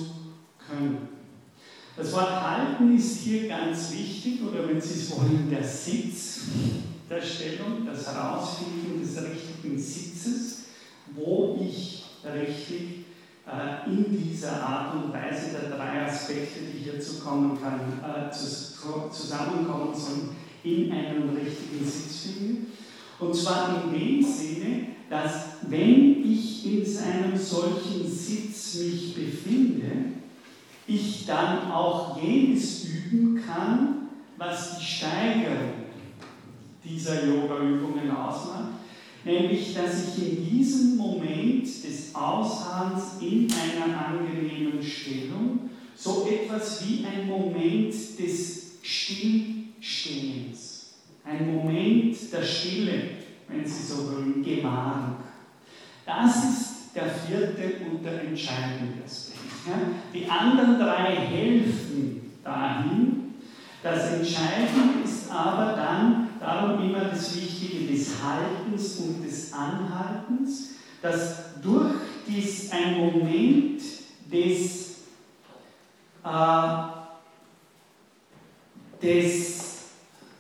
können. 0.58 1.08
Das 1.96 2.12
Wort 2.12 2.42
halten 2.42 2.94
ist 2.96 3.20
hier 3.20 3.48
ganz 3.48 3.92
wichtig, 3.92 4.40
oder 4.42 4.68
wenn 4.68 4.80
Sie 4.80 4.94
es 4.94 5.10
wollen, 5.10 5.48
der 5.50 5.64
Sitz 5.64 6.42
der 7.08 7.20
Stellung, 7.20 7.86
das 7.86 8.06
Herausfinden 8.06 9.00
des 9.00 9.22
richtigen 9.22 9.78
Sitzes, 9.78 10.64
wo 11.14 11.58
ich 11.60 12.04
richtig 12.24 13.01
in 13.86 14.04
dieser 14.08 14.62
Art 14.62 14.94
und 14.94 15.12
Weise 15.12 15.50
der 15.50 15.76
drei 15.76 16.06
Aspekte, 16.06 16.60
die 16.60 16.84
hier 16.84 17.00
zu 17.00 17.20
kommen 17.20 17.58
kann, 17.60 17.80
äh, 18.02 18.30
zu, 18.30 19.08
zusammenkommen 19.10 19.94
sollen, 19.94 20.30
in 20.62 20.92
einem 20.92 21.30
richtigen 21.30 21.84
Sitz 21.84 22.20
finde. 22.20 22.66
Und 23.18 23.34
zwar 23.34 23.84
in 23.84 23.98
dem 23.98 24.24
Sinne, 24.24 24.86
dass 25.10 25.56
wenn 25.62 26.24
ich 26.24 26.64
in 26.64 26.98
einem 26.98 27.36
solchen 27.36 28.08
Sitz 28.08 28.74
mich 28.76 29.14
befinde, 29.14 29.90
ich 30.86 31.26
dann 31.26 31.70
auch 31.70 32.20
jenes 32.20 32.84
üben 32.84 33.42
kann, 33.44 34.08
was 34.36 34.78
die 34.78 34.84
Steigerung 34.84 35.72
dieser 36.84 37.26
Yoga-Übungen 37.26 38.10
ausmacht, 38.10 38.81
nämlich 39.24 39.74
dass 39.74 40.16
ich 40.16 40.28
in 40.28 40.48
diesem 40.48 40.96
Moment 40.96 41.64
des 41.64 42.14
Aushahns 42.14 43.18
in 43.20 43.48
einer 43.52 44.06
angenehmen 44.06 44.82
Stellung 44.82 45.70
so 45.94 46.26
etwas 46.28 46.82
wie 46.86 47.04
ein 47.04 47.28
Moment 47.28 47.92
des 47.92 48.72
Stillstehens, 48.82 50.94
ein 51.24 51.54
Moment 51.54 52.16
der 52.32 52.42
Stille, 52.42 53.02
wenn 53.48 53.64
Sie 53.64 53.86
so 53.86 54.12
wollen, 54.12 54.42
gewahren. 54.42 55.16
Das 56.04 56.44
ist 56.44 56.72
der 56.94 57.08
vierte 57.08 57.74
und 57.88 58.04
der 58.04 58.24
entscheidende 58.24 59.04
Aspekt. 59.04 59.38
Die 60.12 60.28
anderen 60.28 60.78
drei 60.78 61.14
helfen 61.14 62.32
dahin. 62.42 63.34
Das 63.82 64.14
Entscheidende 64.14 65.04
ist 65.04 65.30
aber 65.30 65.76
dann 65.76 66.28
darum 66.42 66.82
immer 66.82 67.04
das 67.04 67.36
Wichtige 67.36 67.86
des 67.92 68.10
Haltens 68.22 68.96
und 68.96 69.24
des 69.24 69.52
Anhaltens, 69.52 70.70
dass 71.00 71.60
durch 71.62 71.94
dies 72.26 72.70
ein 72.72 72.98
Moment 72.98 73.80
des, 74.30 74.96
äh, 76.24 76.82
des 79.00 79.62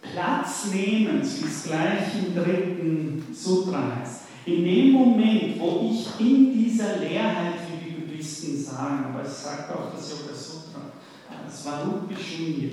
Platznehmens, 0.00 1.40
wie 1.40 1.46
es 1.46 1.62
gleich 1.64 2.26
im 2.26 2.34
dritten 2.34 3.26
Sutra 3.32 3.96
heißt, 3.96 4.22
in 4.44 4.64
dem 4.64 4.92
Moment, 4.92 5.58
wo 5.60 5.88
ich 5.88 6.08
in 6.18 6.52
dieser 6.52 6.96
Leerheit, 6.98 7.54
wie 7.70 7.84
die 7.84 7.94
Buddhisten 8.00 8.60
sagen, 8.60 9.04
aber 9.04 9.22
es 9.22 9.44
sagt 9.44 9.70
auch 9.70 9.92
das 9.94 10.10
Yoga 10.10 10.34
Sutra, 10.34 10.80
das 11.46 11.64
Varupi 11.64 12.14
Shunya, 12.16 12.70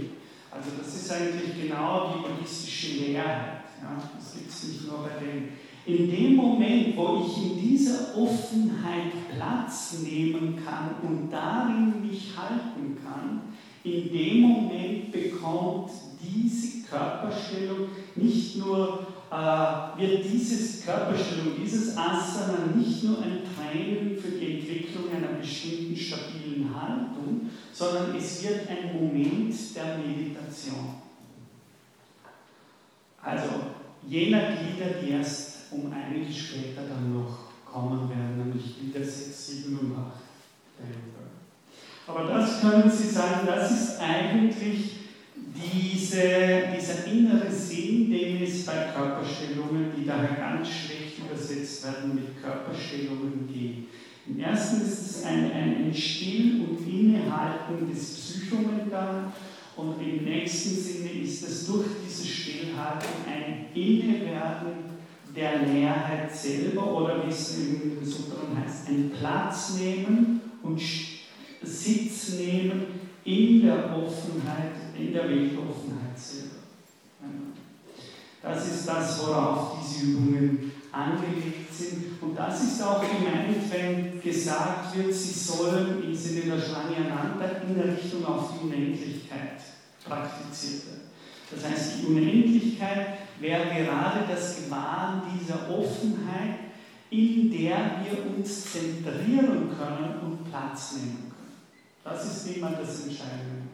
also 0.51 0.69
das 0.77 0.95
ist 0.95 1.12
eigentlich 1.12 1.62
genau 1.62 2.13
die 2.13 2.27
buddhistische 2.27 3.05
Leerheit. 3.05 3.63
Ja? 3.81 4.01
Das 4.17 4.33
gibt 4.33 4.49
es 4.49 4.63
nicht 4.63 4.88
nur 4.88 5.03
bei 5.03 5.23
denen. 5.23 5.49
In 5.85 6.09
dem 6.09 6.35
Moment, 6.35 6.95
wo 6.95 7.25
ich 7.25 7.51
in 7.51 7.59
dieser 7.59 8.15
Offenheit 8.15 9.12
Platz 9.33 9.97
nehmen 10.03 10.59
kann 10.63 10.95
und 11.01 11.31
darin 11.31 12.01
mich 12.01 12.31
halten 12.38 12.97
kann, 13.03 13.41
in 13.83 14.12
dem 14.12 14.41
Moment 14.41 15.12
bekommt 15.12 15.91
diese 16.21 16.85
Körperstellung 16.88 17.89
nicht 18.15 18.57
nur, 18.57 19.07
äh, 19.31 19.99
wird 19.99 20.25
diese 20.25 20.85
Körperstellung, 20.85 21.53
dieses 21.63 21.95
Asana 21.97 22.75
nicht 22.75 23.03
nur 23.03 23.21
ein 23.21 23.39
Training 23.55 24.17
für 24.17 24.31
die 24.31 24.57
Entwicklung 24.57 25.05
einer 25.15 25.39
bestimmten 25.39 25.95
stabilen 25.95 26.69
Haltung, 26.75 27.49
sondern 27.79 28.13
es 28.13 28.43
wird 28.43 28.67
ein 28.67 28.93
Moment 28.93 29.55
der 29.73 29.97
Meditation. 29.99 30.95
Also 33.21 33.49
jener 34.05 34.51
Glieder, 34.51 34.99
die 35.01 35.11
erst 35.11 35.71
um 35.71 35.89
einige 35.93 36.29
später 36.29 36.81
dann 36.89 37.13
noch 37.13 37.37
kommen 37.63 38.09
werden, 38.09 38.37
nämlich 38.37 38.79
Glieder 38.79 39.05
6, 39.05 39.47
7 39.47 39.79
und 39.79 39.97
8 39.97 40.11
Aber 42.05 42.25
das 42.25 42.59
können 42.59 42.91
Sie 42.91 43.07
sagen, 43.07 43.47
das 43.47 43.71
ist 43.71 43.99
eigentlich 44.01 44.97
diese, 45.37 46.63
dieser 46.75 47.05
innere 47.05 47.49
Sinn, 47.49 48.09
den 48.11 48.43
es 48.43 48.65
bei 48.65 48.91
Körperstellungen, 48.93 49.93
die 49.95 50.05
daher 50.05 50.35
ganz 50.35 50.67
schlecht 50.67 51.19
übersetzt 51.19 51.85
werden, 51.85 52.15
mit 52.15 52.41
Körperstellungen 52.41 53.47
geht. 53.47 53.87
Im 54.29 54.39
ersten 54.39 54.81
ist 54.81 55.01
es 55.01 55.25
ein, 55.25 55.51
ein 55.51 55.93
Still- 55.93 56.61
und 56.61 56.87
Innehalten 56.87 57.89
des 57.91 58.13
Psychomental 58.13 59.33
und 59.75 59.95
im 60.01 60.23
nächsten 60.23 60.75
Sinne 60.75 61.09
ist 61.23 61.47
es 61.47 61.65
durch 61.65 61.87
diese 62.05 62.27
Stillhaltung 62.27 63.25
ein 63.27 63.65
Innewerden 63.73 64.99
der 65.35 65.63
Leerheit 65.65 66.35
selber 66.35 66.95
oder 66.95 67.25
wie 67.25 67.31
es 67.31 67.57
in 67.57 67.95
den 67.95 68.05
Sutren 68.05 68.57
heißt, 68.63 68.89
ein 68.89 69.11
Platz 69.17 69.75
nehmen 69.79 70.41
und 70.61 70.79
Sitz 71.61 72.33
nehmen 72.37 72.85
in 73.23 73.61
der 73.63 73.95
Offenheit, 73.95 74.73
in 74.97 75.13
der 75.13 75.29
Weltoffenheit 75.29 76.17
selber. 76.17 76.55
Das 78.41 78.67
ist 78.67 78.87
das, 78.87 79.19
worauf 79.25 79.77
diese 79.81 80.11
Übungen 80.11 80.71
angelegt 80.91 81.68
sind. 81.79 82.21
Und 82.21 82.35
das 82.35 82.63
ist 82.63 82.81
auch 82.81 83.01
gemeint, 83.01 83.71
wenn 83.71 84.21
gesagt 84.21 84.95
wird, 84.95 85.13
sie 85.13 85.33
sollen 85.33 86.03
im 86.03 86.13
Sinne 86.13 86.41
der 86.41 86.61
Shlanyananda 86.61 87.61
in 87.67 87.75
der 87.75 87.97
Richtung 87.97 88.25
auf 88.25 88.51
die 88.53 88.65
Unendlichkeit 88.65 89.61
praktiziert 90.03 90.87
werden. 90.87 91.09
Das 91.51 91.63
heißt, 91.65 91.93
die 91.97 92.05
Unendlichkeit 92.07 93.17
wäre 93.39 93.65
gerade 93.65 94.25
das 94.29 94.57
Gewahren 94.57 95.23
dieser 95.39 95.69
Offenheit, 95.69 96.59
in 97.09 97.51
der 97.51 98.03
wir 98.03 98.35
uns 98.35 98.71
zentrieren 98.71 99.69
können 99.75 100.19
und 100.23 100.49
Platz 100.49 100.93
nehmen 100.97 101.31
können. 101.31 101.39
Das 102.03 102.25
ist 102.25 102.55
immer 102.55 102.71
das 102.71 103.05
Entscheidende. 103.05 103.69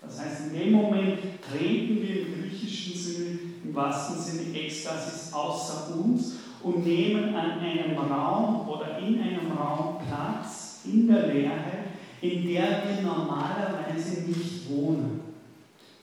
Das 0.00 0.20
heißt, 0.20 0.40
in 0.48 0.58
dem 0.58 0.72
Moment 0.72 1.18
treten 1.48 2.02
wir 2.02 2.26
im 2.26 2.42
griechischen 2.42 2.96
Sinne, 2.96 3.38
im 3.62 3.74
wahrsten 3.74 4.20
Sinne 4.20 4.58
Ekstasis 4.58 5.32
außer 5.32 5.94
uns 5.94 6.32
und 6.62 6.84
nehmen 6.84 7.34
an 7.34 7.60
einem 7.60 7.98
Raum 7.98 8.68
oder 8.68 8.98
in 8.98 9.20
einem 9.20 9.52
Raum 9.52 9.98
Platz 10.06 10.80
in 10.84 11.08
der 11.08 11.26
Leere, 11.26 11.84
in 12.20 12.46
der 12.46 12.82
wir 12.84 13.02
normalerweise 13.02 14.22
nicht 14.22 14.70
wohnen. 14.70 15.20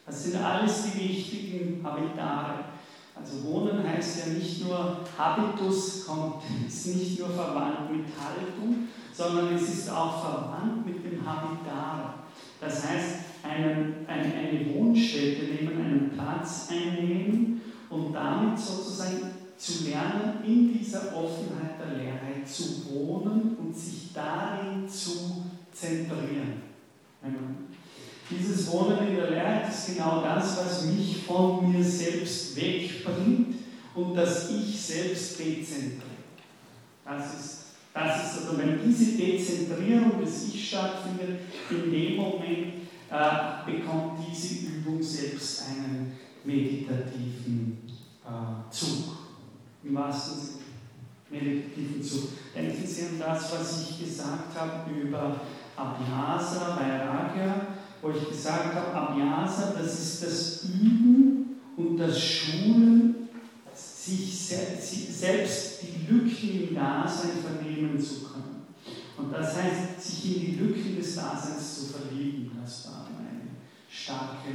Das 0.06 0.24
sind 0.24 0.44
alles 0.44 0.84
die 0.84 1.10
wichtigen 1.10 1.84
Habitare. 1.84 2.66
Also 3.16 3.44
Wohnen 3.44 3.88
heißt 3.88 4.26
ja 4.26 4.34
nicht 4.34 4.66
nur 4.66 5.00
Habitus, 5.18 6.06
kommt, 6.06 6.44
ist 6.68 6.88
nicht 6.88 7.20
nur 7.20 7.30
verwandt 7.30 7.92
mit 7.92 8.06
Haltung, 8.18 8.88
sondern 9.14 9.54
es 9.54 9.70
ist 9.70 9.92
auch 9.92 10.22
verwandt 10.22 10.86
mit 10.86 11.04
dem 11.04 11.26
habitare. 11.26 12.14
Das 12.62 12.88
heißt, 12.88 13.16
einen, 13.44 14.06
eine, 14.08 14.34
eine 14.34 14.74
Wohnstätte 14.74 15.46
neben 15.52 15.78
einem 15.78 16.10
Platz 16.12 16.70
einnehmen 16.72 17.62
und 17.90 18.14
damit 18.14 18.58
sozusagen 18.58 19.39
zu 19.60 19.90
lernen, 19.90 20.44
in 20.46 20.80
dieser 20.80 21.14
Offenheit 21.14 21.78
der 21.80 21.98
Leerheit 21.98 22.48
zu 22.48 22.90
wohnen 22.90 23.58
und 23.60 23.76
sich 23.76 24.14
darin 24.14 24.88
zu 24.88 25.44
zentrieren. 25.74 26.64
Dieses 28.30 28.72
Wohnen 28.72 29.08
in 29.08 29.16
der 29.18 29.32
Leerheit 29.32 29.70
ist 29.70 29.88
genau 29.88 30.22
das, 30.22 30.58
was 30.58 30.86
mich 30.86 31.24
von 31.26 31.70
mir 31.70 31.84
selbst 31.84 32.56
wegbringt 32.56 33.56
und 33.96 34.16
das 34.16 34.50
Ich 34.50 34.80
selbst 34.80 35.38
dezentriert. 35.40 36.04
Das 37.04 37.34
ist, 37.34 37.58
das 37.94 38.24
ist 38.24 38.46
also, 38.46 38.58
wenn 38.60 38.80
diese 38.86 39.18
Dezentrierung 39.18 40.22
des 40.24 40.54
Ich 40.54 40.70
stattfindet, 40.70 41.40
in 41.70 41.92
dem 41.92 42.16
Moment 42.16 42.74
äh, 43.10 43.72
bekommt 43.72 44.20
diese 44.32 44.68
Übung 44.68 45.02
selbst 45.02 45.64
einen 45.64 46.18
meditativen 46.46 47.80
äh, 48.24 48.72
Zug. 48.72 49.19
Im 49.84 49.96
wahrsten 49.96 50.40
Sinne. 50.40 50.60
Meditativen 51.32 52.02
Zug. 52.02 52.30
Denken 52.56 52.88
Sie 52.88 53.06
an 53.06 53.20
das, 53.20 53.52
was 53.52 53.82
ich 53.82 54.06
gesagt 54.06 54.58
habe 54.58 54.92
über 54.92 55.40
Abhyasa, 55.76 56.76
Vairagya, 56.76 57.68
wo 58.02 58.10
ich 58.10 58.30
gesagt 58.30 58.74
habe, 58.74 58.94
Abhyasa, 58.94 59.74
das 59.78 60.00
ist 60.00 60.24
das 60.24 60.64
Üben 60.64 61.60
und 61.78 61.98
das 61.98 62.20
Schulen, 62.20 63.30
sich 63.74 64.36
selbst 64.48 65.82
die 65.84 66.12
Lücken 66.12 66.70
im 66.70 66.76
Dasein 66.76 67.32
vernehmen 67.42 68.00
zu 68.00 68.24
können. 68.24 68.64
Und 69.16 69.32
das 69.32 69.56
heißt, 69.56 70.02
sich 70.02 70.36
in 70.36 70.42
die 70.42 70.56
Lücken 70.56 70.96
des 70.98 71.16
Daseins 71.16 71.76
zu 71.76 71.86
verlieben. 71.94 72.52
Das 72.60 72.88
war 72.88 73.08
eine 73.08 73.50
starke 73.90 74.50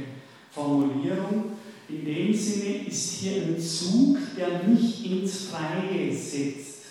Formulierung. 0.51 1.51
In 1.87 2.03
dem 2.03 2.33
Sinne 2.33 2.87
ist 2.87 3.11
hier 3.11 3.43
ein 3.43 3.59
Zug, 3.59 4.17
der 4.35 4.63
nicht 4.67 5.05
ins 5.05 5.45
Freie 5.45 6.11
setzt, 6.15 6.81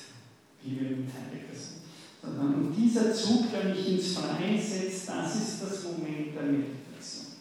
wie 0.63 0.81
wir 0.81 0.91
im 0.91 1.07
Heidegger 1.07 1.53
sind, 1.53 1.83
sondern 2.23 2.55
und 2.55 2.73
dieser 2.77 3.13
Zug, 3.13 3.51
der 3.51 3.75
mich 3.75 3.89
ins 3.89 4.13
Freie 4.13 4.61
setzt, 4.61 5.09
das 5.09 5.35
ist 5.35 5.63
das 5.63 5.83
Moment 5.85 6.35
der 6.35 6.45
Meditation. 6.45 7.35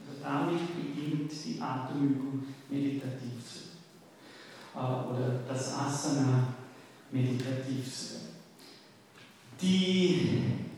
Also 0.00 0.22
damit 0.22 0.60
beginnt 0.74 1.30
die 1.30 1.60
Atemübung 1.60 2.42
meditativ 2.68 3.38
zu 3.44 3.70
äh, 4.74 4.78
oder 4.78 5.40
das 5.48 5.74
Asana 5.74 6.54
meditativ 7.12 7.84
zu 7.84 8.14
werden. 8.14 8.26
Die 9.62 10.69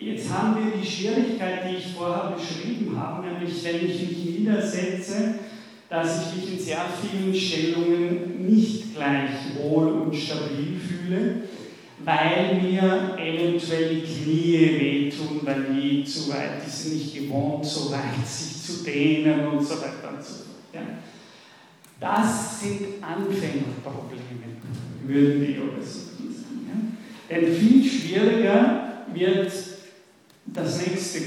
Jetzt 0.00 0.32
haben 0.32 0.56
wir 0.64 0.80
die 0.80 0.86
Schwierigkeit, 0.86 1.68
die 1.68 1.76
ich 1.76 1.92
vorher 1.92 2.36
beschrieben 2.36 2.96
habe, 2.96 3.26
nämlich 3.26 3.64
wenn 3.64 3.84
ich 3.84 4.00
mich 4.08 4.38
niedersetze, 4.38 5.34
dass 5.88 6.22
ich 6.22 6.36
mich 6.36 6.52
in 6.52 6.64
sehr 6.64 6.84
vielen 7.00 7.34
Stellungen 7.34 8.46
nicht 8.46 8.94
gleich 8.94 9.30
wohl 9.58 9.88
und 9.88 10.14
stabil 10.14 10.78
fühle, 10.78 11.42
weil 12.04 12.60
mir 12.62 13.16
eventuell 13.18 13.96
die 13.96 14.02
Knie 14.02 14.78
wehtun, 14.78 15.40
weil 15.42 15.64
die 15.74 16.04
zu 16.04 16.30
weit, 16.30 16.64
die 16.64 16.70
sind 16.70 16.94
nicht 16.94 17.14
gewohnt, 17.16 17.64
so 17.64 17.90
weit 17.90 18.24
sich 18.26 18.62
zu 18.62 18.84
dehnen 18.84 19.48
und 19.48 19.64
so 19.64 19.74
weiter 19.80 20.14
und 20.16 20.22
so 20.22 20.34
fort. 20.34 20.74
Ja. 20.74 20.80
Das 21.98 22.60
sind 22.60 23.02
Anfängerprobleme, 23.02 24.22
würden 25.04 25.44
die 25.44 25.54
Yogasutren 25.54 26.32
sagen. 26.32 26.68
Ja. 26.68 27.36
Denn 27.36 27.52
viel 27.52 27.84
schwieriger 27.84 29.04
wird 29.12 29.50
das 30.52 30.86
nächste. 30.86 31.20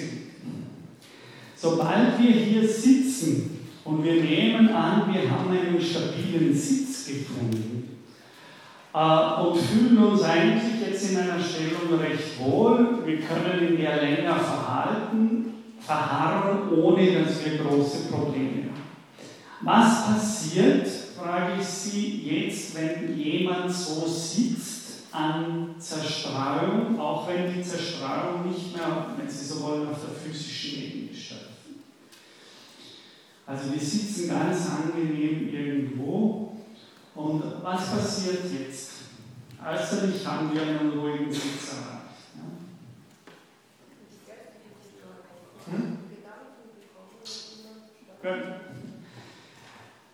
Sobald 1.55 2.19
wir 2.19 2.31
hier 2.31 2.67
sitzen 2.67 3.59
und 3.83 4.03
wir 4.03 4.23
nehmen 4.23 4.69
an, 4.69 5.13
wir 5.13 5.29
haben 5.29 5.49
einen 5.51 5.79
stabilen 5.79 6.55
Sitz 6.55 7.05
gefunden 7.05 7.99
äh, 8.93 9.41
und 9.41 9.57
fühlen 9.57 9.97
uns 9.97 10.23
eigentlich 10.23 10.87
jetzt 10.87 11.11
in 11.11 11.17
einer 11.17 11.39
Stellung 11.39 11.99
recht 11.99 12.39
wohl, 12.39 13.05
wir 13.05 13.17
können 13.17 13.67
in 13.69 13.77
der 13.77 14.01
länger 14.01 14.35
verhalten, 14.35 15.53
verharren, 15.79 16.71
ohne 16.73 17.23
dass 17.23 17.45
wir 17.45 17.59
große 17.59 18.11
Probleme 18.11 18.63
haben. 18.63 18.81
Was 19.61 20.07
passiert, 20.07 20.87
frage 21.15 21.53
ich 21.59 21.67
Sie 21.67 22.23
jetzt, 22.23 22.75
wenn 22.75 23.17
jemand 23.19 23.71
so 23.71 24.07
sitzt 24.07 24.70
an 25.11 25.75
Zerstreuung, 25.77 26.99
auch 26.99 27.27
wenn 27.27 27.53
die 27.53 27.61
Zerstreuung 27.61 28.49
nicht 28.49 28.75
mehr, 28.75 29.07
wenn 29.17 29.29
Sie 29.29 29.45
so 29.45 29.61
wollen, 29.61 29.89
auf 29.89 29.99
der 29.99 30.15
physischen 30.15 30.83
Ebene 30.83 31.15
stattfindet. 31.15 31.83
Also 33.45 33.73
wir 33.73 33.79
sitzen 33.79 34.29
ganz 34.29 34.69
angenehm 34.69 35.49
irgendwo 35.53 36.55
und 37.15 37.43
was 37.61 37.91
passiert 37.91 38.43
jetzt? 38.57 38.91
Äußerlich 39.63 40.25
haben 40.25 40.53
wir 40.53 40.61
einen 40.61 40.97
ruhigen 40.97 41.31
Sitz 41.31 41.73
erreicht. 41.73 42.01
Ja? 42.35 42.43
Hm? 45.73 45.97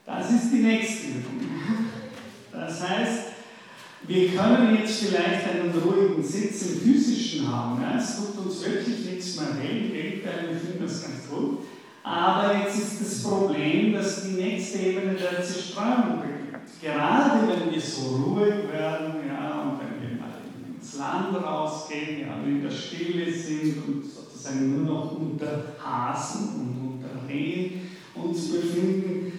Das 0.06 0.32
ist 0.32 0.52
die 0.52 0.64
nächste 0.64 1.08
Übung. 1.08 1.42
Das 2.52 2.90
heißt, 2.90 3.37
wir 4.08 4.30
können 4.30 4.78
jetzt 4.80 5.04
vielleicht 5.04 5.48
einen 5.50 5.72
ruhigen 5.72 6.24
Sitz 6.24 6.62
im 6.62 6.80
physischen 6.80 7.52
haben. 7.52 7.82
Ja? 7.82 7.98
Es 7.98 8.16
tut 8.16 8.46
uns 8.46 8.64
wirklich 8.64 9.06
nichts 9.06 9.36
mehr 9.36 9.50
weh, 9.62 9.90
Gegenteil, 9.90 10.50
wir 10.50 10.60
finden 10.60 10.84
das 10.86 11.04
ganz 11.04 11.30
gut. 11.30 11.60
Aber 12.04 12.56
jetzt 12.56 12.78
ist 12.78 13.02
das 13.02 13.24
Problem, 13.24 13.94
dass 13.94 14.24
die 14.24 14.42
nächste 14.42 14.78
Ebene 14.80 15.16
der 15.16 15.44
Zerstreuung 15.44 16.22
beginnt. 16.22 16.38
Gerade 16.82 17.48
wenn 17.48 17.74
wir 17.74 17.82
so 17.82 18.16
ruhig 18.16 18.72
werden 18.72 19.16
ja, 19.28 19.62
und 19.64 19.80
wenn 19.80 20.02
wir 20.02 20.18
mal 20.18 20.30
ins 20.74 20.98
Land 20.98 21.36
rausgehen 21.36 22.22
ja, 22.22 22.38
in 22.46 22.62
der 22.62 22.72
Stille 22.72 23.30
sind 23.32 23.84
und 23.86 24.06
sozusagen 24.06 24.86
nur 24.86 24.96
noch 24.96 25.12
unter 25.12 25.76
Hasen 25.84 26.50
und 26.56 26.94
unter 26.94 27.28
Rehen 27.28 27.90
uns 28.16 28.52
befinden, 28.54 29.34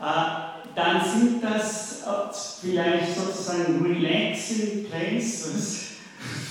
äh, 0.00 0.74
dann 0.74 1.00
sind 1.04 1.42
das 1.42 1.91
äh, 2.06 2.32
vielleicht 2.60 3.16
sozusagen 3.16 3.84
relaxing 3.84 4.86
places 4.90 5.92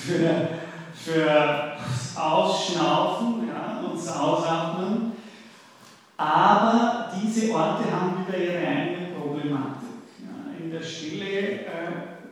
für, 0.06 0.50
für 0.94 1.78
Ausschnaufen 2.16 3.48
ja, 3.48 3.80
und 3.80 3.98
Ausatmen. 3.98 5.12
Aber 6.18 7.12
diese 7.16 7.52
Orte 7.54 7.92
haben 7.92 8.26
wieder 8.28 8.38
ihre 8.38 8.68
eigene 8.68 9.08
Problematik. 9.16 9.90
Ja. 10.20 10.64
In 10.64 10.72
der 10.72 10.84
Stille 10.84 11.26
äh, 11.26 11.68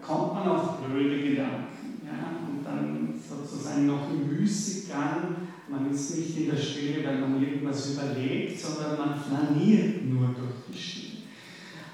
kommt 0.05 0.35
man 0.35 0.47
auf 0.49 0.77
blöde 0.77 1.21
Gedanken. 1.21 2.01
Ja, 2.05 2.37
und 2.47 2.63
dann 2.63 3.19
sozusagen 3.19 3.87
noch 3.87 4.09
im 4.11 4.27
Müßiggang. 4.27 5.35
Man 5.67 5.91
ist 5.91 6.17
nicht 6.17 6.37
in 6.37 6.49
der 6.51 6.57
Stille, 6.57 7.05
weil 7.05 7.17
man 7.17 7.41
irgendwas 7.41 7.91
überlegt, 7.91 8.59
sondern 8.59 8.97
man 8.97 9.19
flaniert 9.19 10.05
nur 10.05 10.27
durch. 10.29 10.58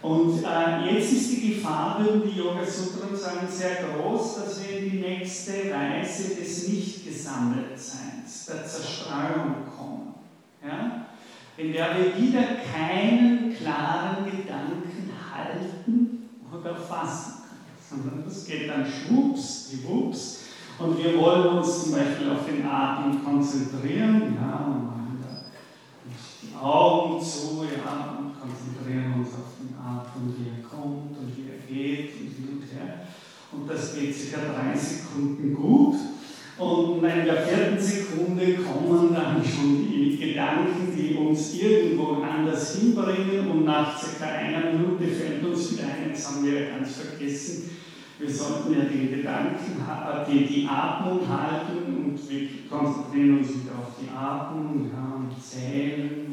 Und 0.05 0.43
äh, 0.43 0.93
jetzt 0.93 1.11
ist 1.13 1.31
die 1.31 1.55
Gefahr, 1.55 1.97
würden 1.99 2.29
die 2.29 2.37
Yoga-Sutren 2.37 3.17
sagen, 3.17 3.47
sehr 3.49 3.77
groß, 3.85 4.35
dass 4.35 4.61
wir 4.63 4.77
in 4.77 4.91
die 4.91 4.99
nächste 4.99 5.53
Reise 5.73 6.35
des 6.35 6.67
Nicht-Gesammeltseins, 6.67 8.45
der 8.45 8.67
Zerstreuung 8.67 9.65
kommen. 9.75 10.13
Ja? 10.63 11.07
In 11.57 11.73
der 11.73 11.87
wir 11.97 12.15
wieder 12.21 12.43
keinen 12.71 13.55
klaren 13.57 14.25
Gedanken 14.25 15.09
halten 15.33 16.29
oder 16.53 16.75
fassen 16.75 17.41
können, 17.49 17.79
sondern 17.89 18.23
das 18.25 18.45
geht 18.45 18.69
dann 18.69 18.85
schwupps, 18.85 19.71
die 19.71 19.83
Wups. 19.87 20.41
Und 20.77 21.03
wir 21.03 21.17
wollen 21.19 21.57
uns 21.57 21.83
zum 21.83 21.93
Beispiel 21.93 22.29
auf 22.29 22.45
den 22.45 22.63
Atem 22.63 23.25
konzentrieren, 23.25 24.37
ja, 24.39 24.65
und 24.67 24.85
machen 24.85 25.17
da 25.23 25.45
die 26.43 26.55
Augen 26.55 27.19
zu, 27.19 27.63
ja, 27.63 28.19
und 28.19 28.39
konzentrieren 28.39 29.13
uns 29.17 29.29
auf 29.29 29.55
Atem, 29.85 30.33
wie 30.37 30.49
er 30.49 30.67
kommt 30.67 31.15
und 31.17 31.29
wie 31.37 31.45
er 31.49 31.61
geht 31.67 32.11
und 32.19 32.29
hin 32.33 32.49
und 32.57 32.63
her. 32.73 33.05
Und 33.51 33.69
das 33.69 33.95
geht 33.95 34.15
circa 34.15 34.41
drei 34.53 34.75
Sekunden 34.75 35.53
gut. 35.53 35.95
Und 36.57 37.03
in 37.03 37.25
der 37.25 37.45
vierten 37.45 37.79
Sekunde 37.79 38.55
kommen 38.55 39.13
dann 39.13 39.43
schon 39.43 39.87
die 39.91 40.17
Gedanken, 40.17 40.95
die 40.95 41.15
uns 41.15 41.53
irgendwo 41.53 42.23
anders 42.23 42.77
hinbringen. 42.77 43.51
Und 43.51 43.65
nach 43.65 44.01
circa 44.01 44.25
einer 44.25 44.71
Minute 44.71 45.07
fällt 45.07 45.45
uns 45.45 45.73
wieder 45.73 45.83
ein, 45.83 46.09
jetzt 46.09 46.27
haben 46.27 46.45
wir 46.45 46.61
ja 46.61 46.77
ganz 46.77 46.95
vergessen, 46.95 47.69
wir 48.17 48.29
sollten 48.29 48.73
ja 48.73 48.85
den 48.85 49.09
Gedanken, 49.09 49.83
die, 50.29 50.45
die 50.45 50.67
Atmung 50.67 51.21
halten 51.27 51.95
und 51.97 52.29
wir 52.29 52.47
konzentrieren 52.69 53.39
uns 53.39 53.49
wieder 53.49 53.73
auf 53.77 53.95
die 54.01 54.09
Atmung 54.09 54.89
ja, 54.93 55.15
und 55.15 55.43
zählen 55.43 56.25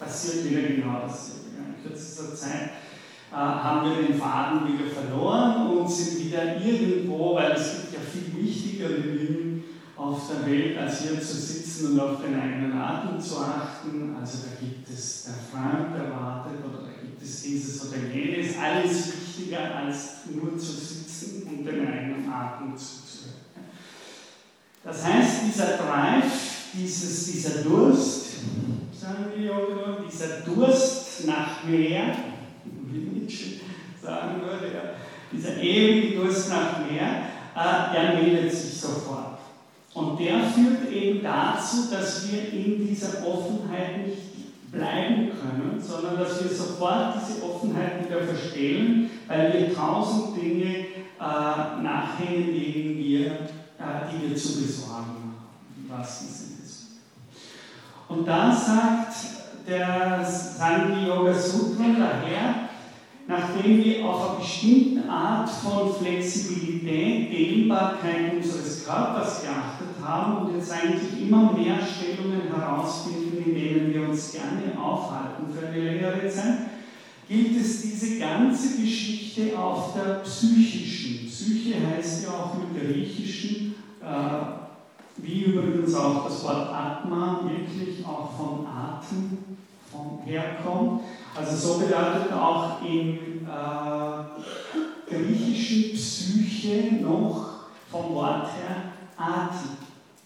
passiert 0.00 0.50
wieder 0.50 0.62
genau 0.62 1.00
dasselbe. 1.02 1.50
In 1.58 1.82
kürzester 1.82 2.34
Zeit 2.34 2.70
äh, 3.30 3.34
haben 3.34 3.90
wir 3.90 4.02
den 4.02 4.18
Faden 4.18 4.66
wieder 4.66 4.90
verloren 4.90 5.68
und 5.68 5.90
sind 5.90 6.24
wieder 6.24 6.56
irgendwo, 6.60 7.34
weil 7.34 7.52
es 7.52 7.76
gibt 7.76 7.92
ja 7.94 8.00
viel 8.00 8.42
wichtigere 8.42 9.00
Dinge 9.00 9.62
auf 9.96 10.22
der 10.28 10.50
Welt, 10.50 10.78
als 10.78 11.02
hier 11.02 11.20
zu 11.20 11.36
sitzen 11.36 11.92
und 11.92 12.00
auf 12.00 12.22
den 12.22 12.40
eigenen 12.40 12.72
Atem 12.72 13.20
zu 13.20 13.38
achten. 13.38 14.16
Also 14.18 14.38
da 14.38 14.64
gibt 14.64 14.88
es 14.88 15.24
der 15.24 15.34
Freund 15.34 15.94
erwartet 15.94 16.49
oder 16.49 16.49
dieses 17.42 17.88
oder 17.88 17.98
jenes. 18.12 18.56
Alles 18.58 19.06
wichtiger 19.08 19.76
als 19.76 20.26
nur 20.34 20.58
zu 20.58 20.72
sitzen 20.72 21.48
und 21.50 21.64
den 21.64 21.86
eigenen 21.86 22.32
Atem 22.32 22.76
zuzuhören. 22.76 23.40
Das 24.82 25.04
heißt, 25.04 25.42
dieser 25.46 25.76
Drive, 25.76 26.32
dieses, 26.72 27.32
dieser 27.32 27.62
Durst, 27.62 28.26
sagen 28.98 29.26
wir 29.34 29.44
Yoga, 29.44 30.04
dieser 30.10 30.40
Durst 30.40 31.26
nach 31.26 31.64
mehr, 31.64 32.14
wie 32.64 33.20
Nietzsche 33.20 33.60
sagen 34.02 34.40
würde, 34.42 34.72
ja, 34.72 34.82
dieser 35.32 35.56
ewige 35.58 36.16
Durst 36.16 36.48
nach 36.48 36.78
mehr, 36.90 37.30
äh, 37.54 37.94
der 37.94 38.22
meldet 38.22 38.52
sich 38.52 38.80
sofort. 38.80 39.38
Und 39.92 40.20
der 40.20 40.40
führt 40.44 40.90
eben 40.92 41.22
dazu, 41.22 41.90
dass 41.90 42.30
wir 42.30 42.52
in 42.52 42.86
dieser 42.86 43.26
Offenheit 43.26 44.06
nicht 44.06 44.29
bleiben 44.72 45.30
können, 45.30 45.80
sondern 45.80 46.18
dass 46.18 46.42
wir 46.42 46.50
sofort 46.50 47.14
diese 47.16 47.42
Offenheit 47.44 48.06
wieder 48.06 48.22
verstellen, 48.22 49.10
weil 49.26 49.52
wir 49.52 49.74
tausend 49.74 50.36
Dinge 50.36 50.76
äh, 51.18 51.82
nachhängen, 51.82 52.46
denen 52.46 52.98
wir, 52.98 53.26
äh, 53.26 54.08
die 54.12 54.28
wir 54.28 54.36
zu 54.36 54.62
besorgen 54.62 54.94
haben. 54.94 55.34
Im 55.76 55.90
wahrsten 55.90 56.28
Sinne. 56.28 56.50
Und 58.10 58.26
da 58.26 58.52
sagt 58.52 59.14
der 59.68 60.24
Sangi 60.24 61.06
Yoga 61.06 61.32
Sutra 61.32 61.84
daher, 61.96 62.69
nachdem 63.30 63.84
wir 63.84 64.04
auf 64.04 64.30
eine 64.30 64.40
bestimmte 64.40 65.08
Art 65.08 65.48
von 65.48 65.94
Flexibilität, 65.94 67.32
Dehnbarkeit 67.32 68.34
unseres 68.34 68.84
Körpers 68.84 69.42
geachtet 69.42 70.04
haben 70.04 70.46
und 70.46 70.56
jetzt 70.56 70.72
eigentlich 70.72 71.22
immer 71.22 71.52
mehr 71.52 71.78
Stellungen 71.80 72.42
herausfinden, 72.52 73.44
in 73.46 73.54
denen 73.54 73.94
wir 73.94 74.08
uns 74.08 74.32
gerne 74.32 74.76
aufhalten 74.76 75.44
für 75.54 75.68
eine 75.68 75.80
längere 75.80 76.28
Zeit, 76.28 76.58
gilt 77.28 77.56
es 77.60 77.82
diese 77.82 78.18
ganze 78.18 78.80
Geschichte 78.82 79.56
auf 79.56 79.94
der 79.94 80.14
psychischen. 80.24 81.28
Psyche 81.28 81.74
heißt 81.86 82.24
ja 82.24 82.30
auch 82.30 82.54
im 82.56 82.76
Griechischen, 82.76 83.76
äh, 84.02 85.18
wie 85.18 85.42
übrigens 85.44 85.94
auch 85.94 86.24
das 86.24 86.42
Wort 86.42 86.68
Atma 86.74 87.42
wirklich 87.44 88.04
auch 88.04 88.32
von 88.36 88.66
Atem 88.66 89.38
herkommt. 90.24 91.02
Also 91.34 91.56
so 91.56 91.78
bedeutet 91.78 92.32
auch 92.32 92.82
im 92.82 93.46
äh, 93.46 94.24
griechischen 95.08 95.92
Psyche 95.94 96.96
noch 97.02 97.50
vom 97.90 98.14
Wort 98.14 98.46
her 98.46 98.92
Atem. 99.16 99.78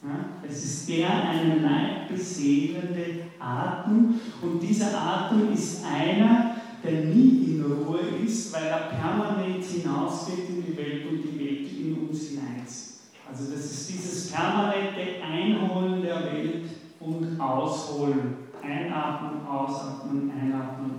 Ja, 0.03 0.27
es 0.47 0.65
ist 0.65 0.89
der 0.89 1.11
einen 1.11 1.63
Leib 1.63 2.09
beseelende 2.09 3.25
Atem 3.39 4.21
und 4.43 4.61
dieser 4.61 4.99
Atem 4.99 5.53
ist 5.53 5.85
einer, 5.85 6.57
der 6.83 7.05
nie 7.05 7.45
in 7.47 7.65
Ruhe 7.65 8.01
ist, 8.25 8.53
weil 8.53 8.67
er 8.67 8.91
permanent 8.91 9.65
hinausgeht 9.65 10.49
in 10.49 10.65
die 10.67 10.77
Welt 10.77 11.07
und 11.09 11.23
die 11.23 11.39
Welt 11.39 11.73
in 11.73 12.07
uns 12.07 12.29
hineinzieht. 12.29 12.95
Also 13.31 13.51
das 13.51 13.65
ist 13.65 13.89
dieses 13.89 14.31
permanente 14.31 15.23
Einholen 15.23 16.03
der 16.03 16.25
Welt 16.25 16.65
und 17.01 17.41
Ausholen. 17.41 18.45
Einatmen, 18.63 19.47
ausatmen, 19.47 20.31
einatmen. 20.31 20.94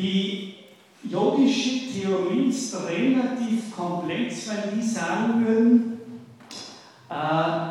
Die 0.00 0.54
yogische 1.02 1.92
Theorie 1.92 2.48
ist 2.48 2.74
relativ 2.74 3.74
komplex, 3.76 4.48
weil 4.48 4.72
die 4.74 4.86
sagen 4.86 5.44
würden, 5.44 6.00
äh, 7.10 7.70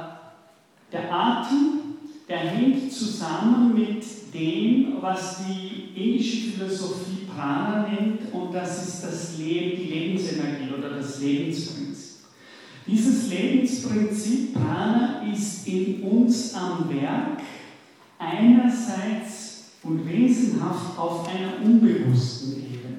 der 0.92 1.12
Atem, 1.12 1.80
der 2.28 2.38
hängt 2.38 2.94
zusammen 2.94 3.74
mit 3.74 4.04
dem, 4.32 5.02
was 5.02 5.38
die 5.48 6.00
indische 6.00 6.52
Philosophie 6.52 7.26
Prana 7.36 7.88
nennt, 7.88 8.32
und 8.32 8.54
das 8.54 8.88
ist 8.88 9.04
das 9.04 9.38
Leben, 9.40 9.82
die 9.82 9.90
Lebensenergie 9.90 10.72
oder 10.78 10.92
das 10.92 11.20
Lebensprinzip. 11.20 12.18
Dieses 12.86 13.30
Lebensprinzip 13.30 14.54
Prana 14.54 15.24
ist 15.34 15.68
in 15.68 16.04
uns 16.04 16.54
am 16.54 16.88
Werk, 16.90 17.42
einerseits 18.20 19.49
und 19.84 20.08
wesenhaft 20.08 20.98
auf 20.98 21.28
einer 21.28 21.64
unbewussten 21.64 22.58
Ebene. 22.58 22.98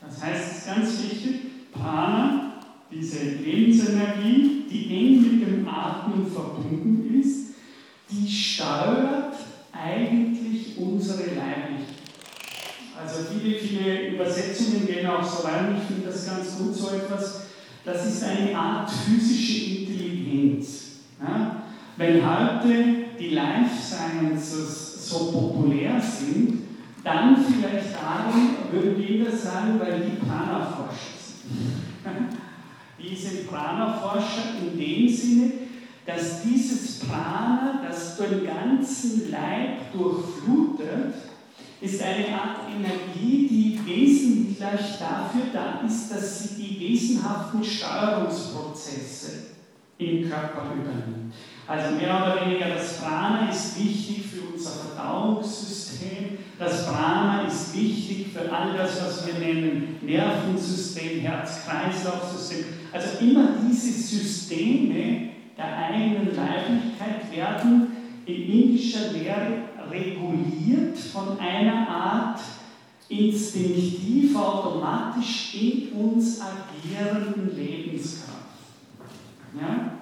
Das 0.00 0.22
heißt, 0.22 0.50
es 0.50 0.58
ist 0.58 0.66
ganz 0.66 1.02
wichtig, 1.02 1.40
Prana 1.72 2.44
diese 2.94 3.24
Lebensenergie, 3.24 4.64
die 4.70 4.90
eng 4.90 5.22
mit 5.22 5.46
dem 5.46 5.68
Atmen 5.68 6.26
verbunden 6.26 7.20
ist, 7.20 7.54
die 8.10 8.30
steuert 8.30 9.34
eigentlich 9.72 10.78
unsere 10.78 11.34
Leiblichkeit. 11.34 11.94
Also 12.96 13.24
viele, 13.32 13.58
viele 13.58 14.10
Übersetzungen 14.10 14.86
gehen 14.86 15.06
auch 15.06 15.24
so 15.24 15.46
rein, 15.46 15.76
ich 15.76 15.84
finde 15.84 16.10
das 16.10 16.26
ganz 16.26 16.56
gut, 16.56 16.74
so 16.74 16.90
etwas, 16.90 17.46
das 17.84 18.06
ist 18.06 18.22
eine 18.22 18.56
Art 18.56 18.90
physische 18.90 19.80
Intelligenz. 19.80 20.82
Ja? 21.20 21.64
Wenn 21.96 22.22
heute 22.24 22.84
die 23.18 23.30
Life 23.30 23.74
Sciences 23.82 24.83
so 25.14 25.30
populär 25.30 26.00
sind, 26.00 26.64
dann 27.04 27.36
vielleicht 27.36 27.94
darum, 27.94 28.56
würden 28.72 28.98
wir 28.98 29.30
sagen, 29.30 29.78
weil 29.78 30.00
die 30.00 30.26
Prana-Forscher 30.26 31.14
sind. 31.18 32.38
Die 32.98 33.14
sind 33.14 33.50
Prana-Forscher 33.50 34.54
in 34.62 34.78
dem 34.78 35.08
Sinne, 35.08 35.52
dass 36.06 36.42
dieses 36.42 37.00
Prana, 37.00 37.82
das 37.86 38.16
den 38.16 38.46
ganzen 38.46 39.30
Leib 39.30 39.92
durchflutet, 39.92 41.14
ist 41.82 42.02
eine 42.02 42.28
Art 42.28 42.60
Energie, 42.74 43.46
die 43.46 43.80
wesentlich 43.84 44.58
dafür 44.98 45.42
da 45.52 45.86
ist, 45.86 46.10
dass 46.10 46.42
sie 46.42 46.62
die 46.62 46.80
wesenhaften 46.80 47.62
Steuerungsprozesse 47.62 49.48
im 49.98 50.30
Körper 50.30 50.72
übernimmt. 50.74 51.34
Also 51.66 51.96
mehr 51.96 52.14
oder 52.16 52.44
weniger 52.44 52.68
das 52.74 52.98
Prana 52.98 53.48
ist 53.50 53.78
wichtig 53.78 54.26
für 54.26 54.52
unser 54.52 54.70
Verdauungssystem, 54.70 56.38
das 56.58 56.86
Prana 56.86 57.46
ist 57.46 57.74
wichtig 57.74 58.28
für 58.32 58.52
all 58.52 58.76
das, 58.76 59.00
was 59.02 59.26
wir 59.26 59.34
nennen 59.34 59.98
Nervensystem, 60.02 61.20
Herz-Kreislauf-System. 61.20 62.64
Also 62.92 63.18
immer 63.20 63.48
diese 63.66 63.90
Systeme 63.90 65.30
der 65.56 65.76
eigenen 65.76 66.36
Leiblichkeit 66.36 67.34
werden 67.34 67.88
in 68.26 68.34
indischer 68.34 69.12
Lehre 69.12 69.64
reguliert 69.90 70.98
von 70.98 71.38
einer 71.38 71.88
Art 71.88 72.40
instinktiv, 73.08 74.36
automatisch 74.36 75.54
in 75.54 75.92
uns 75.92 76.40
agierenden 76.40 77.56
Lebenskraft. 77.56 78.32
Ja? 79.60 79.93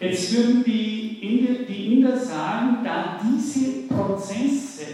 Jetzt 0.00 0.34
würden 0.34 0.64
die 0.64 1.18
Inder, 1.20 1.64
die 1.68 1.94
Inder 1.94 2.16
sagen, 2.16 2.78
da 2.82 3.20
diese 3.22 3.82
Prozesse 3.86 4.86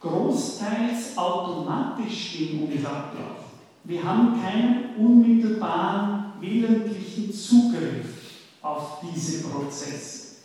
großteils 0.00 1.16
automatisch 1.16 2.40
in 2.40 2.64
uns 2.64 2.84
ablaufen, 2.84 3.54
wir 3.84 4.04
haben 4.04 4.38
keinen 4.42 4.96
unmittelbaren 4.98 6.32
willentlichen 6.40 7.32
Zugriff 7.32 8.04
auf 8.60 9.00
diese 9.02 9.48
Prozesse. 9.48 10.36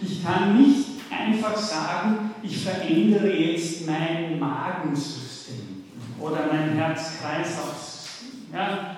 Ich 0.00 0.24
kann 0.24 0.56
nicht 0.58 0.86
einfach 1.10 1.56
sagen, 1.56 2.30
ich 2.42 2.64
verändere 2.64 3.32
jetzt 3.34 3.86
mein 3.86 4.38
Magensystem 4.38 5.84
oder 6.18 6.46
mein 6.50 6.70
Herz-Kreislauf-System. 6.70 8.48
Ja? 8.52 8.96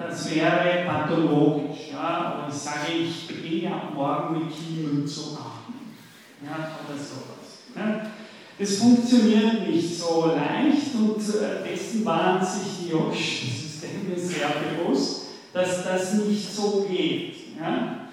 Das 0.00 0.34
wäre 0.34 0.86
pathologisch. 0.86 1.90
Ja? 1.92 2.38
Oder 2.38 2.48
ich 2.48 2.54
sage, 2.54 2.92
ich 2.92 3.26
beginne 3.26 3.74
ab 3.74 3.94
morgen 3.94 4.38
mit 4.38 4.48
Kiemen 4.54 5.06
zu 5.06 5.32
atmen. 5.32 5.94
Ja? 6.42 6.70
Oder 6.86 6.98
sowas. 6.98 7.66
Ja? 7.76 8.10
Das 8.58 8.76
funktioniert 8.76 9.68
nicht 9.68 9.98
so 9.98 10.26
leicht 10.26 10.94
und 10.94 11.18
äh, 11.18 11.68
dessen 11.68 12.04
waren 12.04 12.44
sich 12.44 12.84
die 12.84 12.90
yogischen 12.90 13.50
Systeme 13.50 14.16
sehr 14.16 14.48
bewusst, 14.48 15.26
dass 15.52 15.84
das 15.84 16.14
nicht 16.14 16.54
so 16.54 16.86
geht. 16.88 17.34
Ja? 17.58 18.08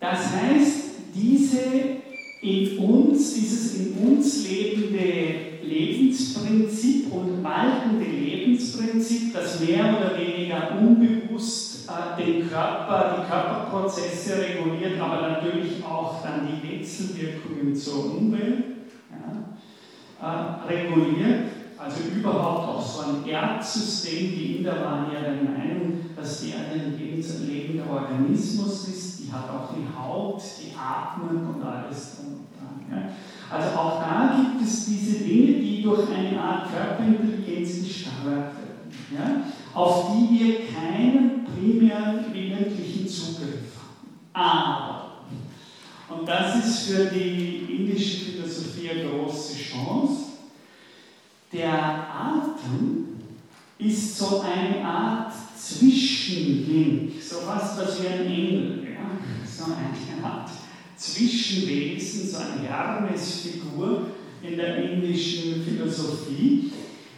Das 0.00 0.18
heißt, 0.18 0.78
diese 1.14 2.01
in 2.42 2.76
uns, 2.78 3.34
dieses 3.34 3.76
in 3.76 3.94
uns 3.98 4.48
lebende 4.48 5.62
Lebensprinzip 5.62 7.12
und 7.12 7.42
waltende 7.42 8.04
Lebensprinzip, 8.04 9.32
das 9.32 9.60
mehr 9.60 9.96
oder 9.96 10.18
weniger 10.18 10.76
unbewusst 10.76 11.88
äh, 11.88 12.20
den 12.20 12.50
Körper, 12.50 13.16
die 13.16 13.30
Körperprozesse 13.30 14.42
reguliert, 14.42 15.00
aber 15.00 15.28
natürlich 15.28 15.84
auch 15.84 16.20
dann 16.24 16.48
die 16.48 16.68
Wechselwirkungen 16.68 17.76
zur 17.76 18.16
Umwelt 18.16 18.64
ja, 20.20 20.66
äh, 20.68 20.72
reguliert. 20.72 21.44
Also 21.78 22.00
überhaupt 22.16 22.68
auch 22.68 22.82
so 22.84 23.02
ein 23.02 23.28
Erdsystem, 23.28 24.32
die 24.32 24.56
Inder 24.56 24.84
waren 24.84 25.12
ja 25.12 25.20
der 25.20 25.42
Meinung, 25.42 26.00
dass 26.16 26.40
die 26.40 26.52
ein 26.52 26.96
lebender 27.48 27.84
Organismus 27.90 28.88
ist, 28.88 29.11
hat 29.32 29.48
auch 29.50 29.74
die 29.74 29.86
Haut, 29.96 30.42
die 30.60 30.76
atmet 30.76 31.42
und 31.42 31.62
alles 31.62 32.18
und 32.20 32.46
dran. 32.56 32.84
Ja. 32.90 33.12
Also 33.50 33.76
auch 33.78 34.00
da 34.00 34.36
gibt 34.36 34.62
es 34.62 34.86
diese 34.86 35.24
Dinge, 35.24 35.60
die 35.60 35.82
durch 35.82 36.08
eine 36.10 36.40
Art 36.40 36.68
Körperintelligenz 36.70 37.82
gesteuert 37.86 38.52
werden, 38.54 38.92
ja, 39.12 39.42
auf 39.74 40.12
die 40.12 40.38
wir 40.38 40.54
keinen 40.66 41.44
primären 41.44 42.32
willentlichen 42.32 43.06
Zugriff 43.06 43.76
haben. 44.32 44.32
Aber, 44.34 45.12
und 46.08 46.26
das 46.26 46.64
ist 46.64 46.90
für 46.90 47.06
die 47.06 47.66
indische 47.68 48.24
Philosophie 48.24 48.90
eine 48.90 49.10
große 49.10 49.56
Chance, 49.56 50.22
der 51.52 51.72
Atem 51.72 53.20
ist 53.78 54.16
so 54.16 54.40
eine 54.40 54.82
Art 54.84 55.32
Zwischenlink, 55.56 57.20
so 57.20 57.36
fast 57.40 57.78
was 57.78 58.02
wie 58.02 58.08
ein 58.08 58.26
Engel, 58.26 58.81
ja? 59.58 59.64
so 59.64 59.72
eine 59.72 60.24
Art 60.24 60.50
Zwischenwesen, 60.96 62.28
so 62.28 62.38
eine 62.38 62.68
Hermesfigur 62.68 64.06
in 64.42 64.56
der 64.56 64.76
indischen 64.76 65.64
Philosophie, 65.64 66.72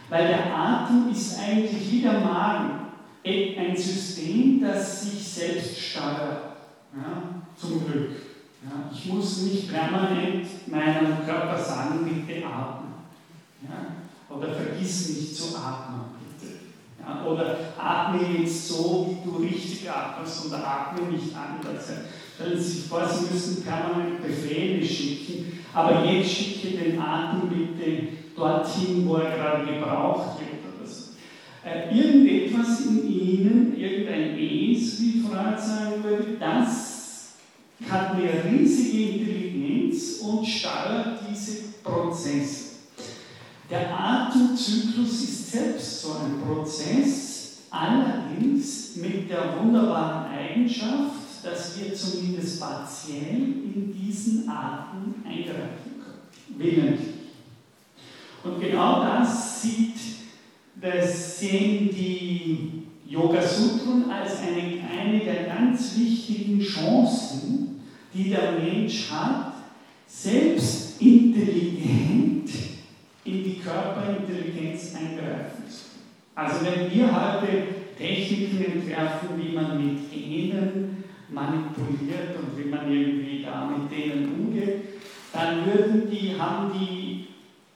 weil 0.08 0.28
der 0.28 0.54
Atem 0.54 1.10
ist 1.10 1.38
eigentlich 1.38 1.90
wie 1.90 2.00
der 2.00 2.20
Magen, 2.20 2.80
ein 3.26 3.76
System, 3.76 4.60
das 4.60 5.02
sich 5.02 5.26
selbst 5.26 5.78
steuert, 5.78 6.56
ja? 6.94 7.42
zum 7.56 7.84
Glück. 7.84 8.10
Ja? 8.62 8.90
Ich 8.92 9.06
muss 9.06 9.42
nicht 9.42 9.72
permanent 9.72 10.46
meinem 10.66 11.24
Körper 11.24 11.58
sagen, 11.58 12.04
bitte 12.04 12.46
atmen. 12.46 12.94
Ja? 13.62 14.34
Oder 14.34 14.52
vergiss 14.52 15.08
nicht 15.08 15.36
zu 15.36 15.56
atmen. 15.56 16.14
Ja, 17.06 17.24
oder 17.24 17.58
atme 17.78 18.20
jetzt 18.38 18.68
so, 18.68 19.10
wie 19.10 19.28
du 19.28 19.36
richtig 19.36 19.90
atmest, 19.90 20.46
und 20.46 20.54
atme 20.54 21.06
nicht 21.10 21.34
anders. 21.36 21.88
Stellen 22.34 22.58
Sie 22.58 22.64
sich 22.64 22.84
vor, 22.86 23.08
Sie 23.08 23.32
müssen 23.32 23.62
permanent 23.62 24.22
Befehle 24.22 24.84
schicken, 24.84 25.60
aber 25.72 26.04
jetzt 26.04 26.30
schicke 26.30 26.76
den 26.76 26.98
Atem 26.98 27.48
bitte 27.48 28.08
dorthin, 28.36 29.06
wo 29.06 29.16
er 29.16 29.36
gerade 29.36 29.72
gebraucht 29.72 30.40
wird. 30.40 30.74
Oder 30.74 30.88
so. 30.88 31.12
Äh, 31.64 31.96
irgendetwas 31.96 32.86
in 32.86 33.08
Ihnen, 33.08 33.78
irgendein 33.78 34.36
Es, 34.36 35.00
wie 35.00 35.22
Freud 35.22 35.60
sagen 35.60 36.02
würde, 36.02 36.36
das 36.40 37.34
hat 37.88 38.16
eine 38.16 38.30
riesige 38.50 39.10
Intelligenz 39.10 40.18
und 40.20 40.44
steuert 40.44 41.20
diese 41.30 41.58
Prozesse. 41.84 42.74
Der 43.70 43.96
Atemzyklus 43.96 45.22
ist 45.22 45.52
selbst 45.52 46.02
so 46.02 46.12
ein 46.12 46.42
Prozess, 46.46 47.58
allerdings 47.70 48.96
mit 48.96 49.30
der 49.30 49.58
wunderbaren 49.58 50.30
Eigenschaft, 50.32 51.23
dass 51.44 51.78
wir 51.78 51.94
zumindest 51.94 52.60
partiell 52.60 53.36
in 53.74 53.92
diesen 53.92 54.48
Atem 54.48 55.14
eingreifen 55.24 56.00
können, 56.02 56.58
willentlich. 56.58 57.08
Und 58.42 58.60
genau 58.60 59.04
das 59.04 59.62
sieht, 59.62 59.96
das 60.80 61.38
sehen 61.38 61.90
die 61.90 62.82
Yoga 63.06 63.40
Sutren 63.40 64.10
als 64.10 64.38
eine, 64.40 64.80
eine 64.88 65.20
der 65.20 65.44
ganz 65.44 65.96
wichtigen 65.96 66.60
Chancen, 66.60 67.80
die 68.12 68.30
der 68.30 68.52
Mensch 68.52 69.10
hat, 69.10 69.54
selbst 70.06 71.00
intelligent 71.00 72.50
in 73.24 73.44
die 73.44 73.58
Körperintelligenz 73.62 74.94
eingreifen 74.94 75.64
zu. 75.68 75.84
Also 76.34 76.64
wenn 76.64 76.92
wir 76.92 77.06
heute 77.06 77.48
Techniken 77.96 78.64
entwerfen, 78.64 79.28
wie 79.36 79.54
man 79.54 79.84
mit 79.84 80.12
Genen 80.12 80.83
manipuliert 81.34 82.36
und 82.38 82.56
wie 82.56 82.68
man 82.68 82.90
irgendwie 82.90 83.42
da 83.42 83.66
mit 83.66 83.90
denen 83.90 84.34
umgeht, 84.38 84.84
dann 85.32 85.66
würden 85.66 86.08
die, 86.10 86.38
haben 86.38 86.70
die 86.72 87.26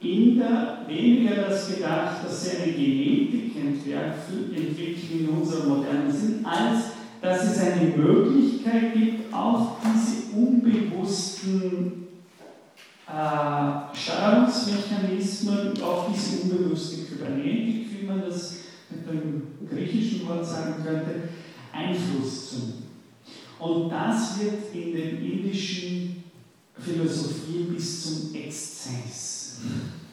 Inder 0.01 0.85
weniger 0.87 1.35
das 1.49 1.75
gedacht, 1.75 2.23
dass 2.23 2.45
sie 2.45 2.57
eine 2.57 2.71
Genetik 2.71 3.51
entwickeln 3.57 5.19
in 5.19 5.29
unserem 5.29 5.69
modernen 5.69 6.11
Sinn, 6.11 6.45
als 6.45 6.91
dass 7.21 7.51
es 7.51 7.59
eine 7.61 7.97
Möglichkeit 7.97 8.93
gibt, 8.93 9.33
auch 9.33 9.77
diese 9.83 10.37
unbewussten 10.37 12.07
äh, 13.07 13.95
Steuerungsmechanismen 13.95 15.81
auf 15.81 16.07
diese 16.13 16.43
unbewusste 16.43 17.03
Kybernetik, 17.03 17.87
wie 17.99 18.05
man 18.05 18.21
das 18.21 18.59
mit 18.89 19.05
dem 19.05 19.43
griechischen 19.69 20.27
Wort 20.29 20.45
sagen 20.45 20.75
könnte, 20.83 21.29
Einfluss 21.73 22.51
zu 22.51 22.55
nehmen. 22.57 22.78
Und 23.59 23.89
das 23.89 24.39
wird 24.39 24.73
in 24.73 24.93
den 24.93 25.23
indischen 25.23 26.23
Philosophien 26.77 27.73
bis 27.73 28.03
zum 28.03 28.33
Exzess 28.35 29.59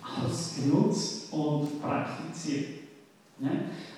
ausgenutzt 0.02 1.32
und 1.32 1.80
praktiziert. 1.80 2.80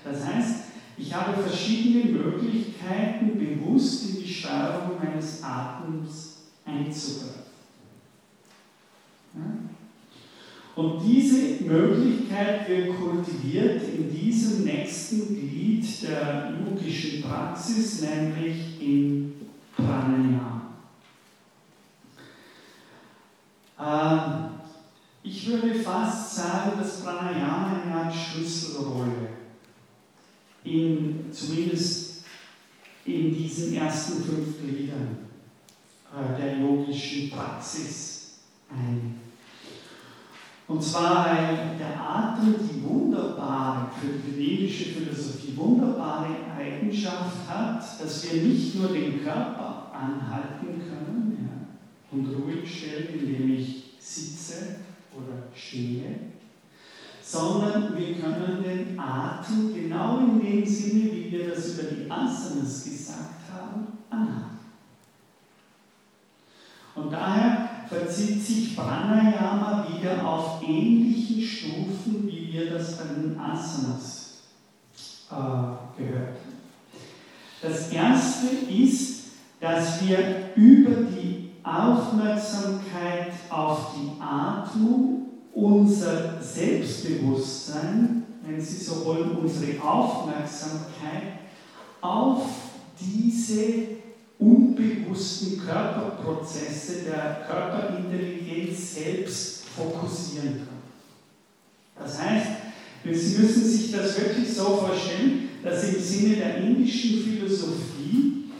Das 0.05 0.24
heißt, 0.24 0.64
ich 0.99 1.14
habe 1.14 1.42
verschiedene 1.42 2.12
Möglichkeiten, 2.12 3.38
bewusst 3.38 4.11
in 4.11 4.22
die 4.22 4.28
Steuerung 4.28 4.99
meines 5.03 5.42
Atems 5.42 6.38
einzugreifen. 6.64 7.47
Und 10.79 11.03
diese 11.05 11.64
Möglichkeit 11.64 12.68
wird 12.68 12.97
kultiviert 12.97 13.83
in 13.83 14.14
diesem 14.14 14.62
nächsten 14.62 15.35
Glied 15.35 15.85
der 16.05 16.55
yogischen 16.55 17.20
Praxis, 17.20 18.03
nämlich 18.03 18.81
im 18.81 19.35
Pranayama. 19.74 20.76
Ähm, 23.81 24.51
ich 25.24 25.49
würde 25.49 25.74
fast 25.74 26.37
sagen, 26.37 26.79
dass 26.79 27.01
Pranayama 27.03 27.83
eine 27.83 28.12
Schlüsselrolle 28.14 29.31
in, 30.62 31.24
zumindest 31.33 32.22
in 33.05 33.35
diesen 33.35 33.74
ersten 33.74 34.22
fünf 34.22 34.61
Gliedern 34.62 35.18
äh, 36.14 36.41
der 36.41 36.61
yogischen 36.61 37.31
Praxis 37.31 38.39
einnimmt. 38.70 39.07
Und 40.68 40.84
zwar, 40.84 41.24
weil 41.24 41.78
der 41.78 41.98
Atem 41.98 42.54
die 42.58 42.84
wunderbare, 42.84 43.88
für 43.98 44.18
die 44.18 44.36
vedische 44.36 44.90
Philosophie 44.90 45.56
wunderbare 45.56 46.26
Eigenschaft 46.58 47.48
hat, 47.48 47.80
dass 47.80 48.30
wir 48.30 48.42
nicht 48.42 48.74
nur 48.74 48.88
den 48.88 49.24
Körper 49.24 49.90
anhalten 49.94 50.78
können 50.78 51.38
ja, 51.40 52.16
und 52.16 52.26
ruhig 52.34 52.70
stellen, 52.70 53.18
indem 53.18 53.54
ich 53.54 53.94
sitze 53.98 54.76
oder 55.16 55.44
stehe, 55.54 56.16
sondern 57.22 57.96
wir 57.96 58.14
können 58.16 58.62
den 58.62 59.00
Atem 59.00 59.74
genau 59.74 60.18
in 60.18 60.40
dem 60.40 60.66
Sinne, 60.66 61.10
wie 61.12 61.32
wir 61.32 61.48
das 61.48 61.78
über 61.78 61.84
die 61.84 62.10
Asanas 62.10 62.84
gesagt 62.84 63.40
haben, 63.50 63.86
anhalten. 64.10 64.58
Und 66.94 67.10
daher 67.10 67.78
verzieht 67.89 68.45
sich 68.45 68.76
Pranayama 68.76 69.86
wieder 69.89 70.26
auf 70.26 70.62
ähnlichen 70.62 71.43
Stufen, 71.43 72.26
wie 72.26 72.53
wir 72.53 72.70
das 72.70 72.99
bei 72.99 73.05
den 73.05 73.39
Asanas 73.39 74.43
äh, 75.30 76.01
gehört 76.01 76.28
haben. 76.28 76.59
Das 77.62 77.91
erste 77.91 78.47
ist, 78.70 79.24
dass 79.61 80.07
wir 80.07 80.51
über 80.55 81.03
die 81.03 81.51
Aufmerksamkeit 81.64 83.32
auf 83.51 83.95
die 83.97 84.20
Atmung 84.20 85.26
unser 85.53 86.41
Selbstbewusstsein, 86.41 88.24
wenn 88.45 88.61
Sie 88.61 88.76
so 88.76 89.05
wollen, 89.05 89.36
unsere 89.39 89.82
Aufmerksamkeit 89.82 91.41
auf 92.01 92.45
diese 93.01 93.99
unbewussten 94.39 95.61
Körperprozesse 95.64 97.03
der 97.05 97.45
Körperintelligenz 97.47 98.95
selbst 98.95 99.64
fokussieren 99.64 100.59
kann. 100.59 100.78
Das 101.99 102.22
heißt, 102.22 102.47
Sie 103.05 103.39
müssen 103.39 103.64
sich 103.64 103.93
das 103.93 104.18
wirklich 104.20 104.53
so 104.53 104.76
vorstellen, 104.76 105.49
dass 105.62 105.84
im 105.84 106.01
Sinne 106.01 106.36
der 106.36 106.57
indischen 106.59 107.22
Philosophie 107.22 108.51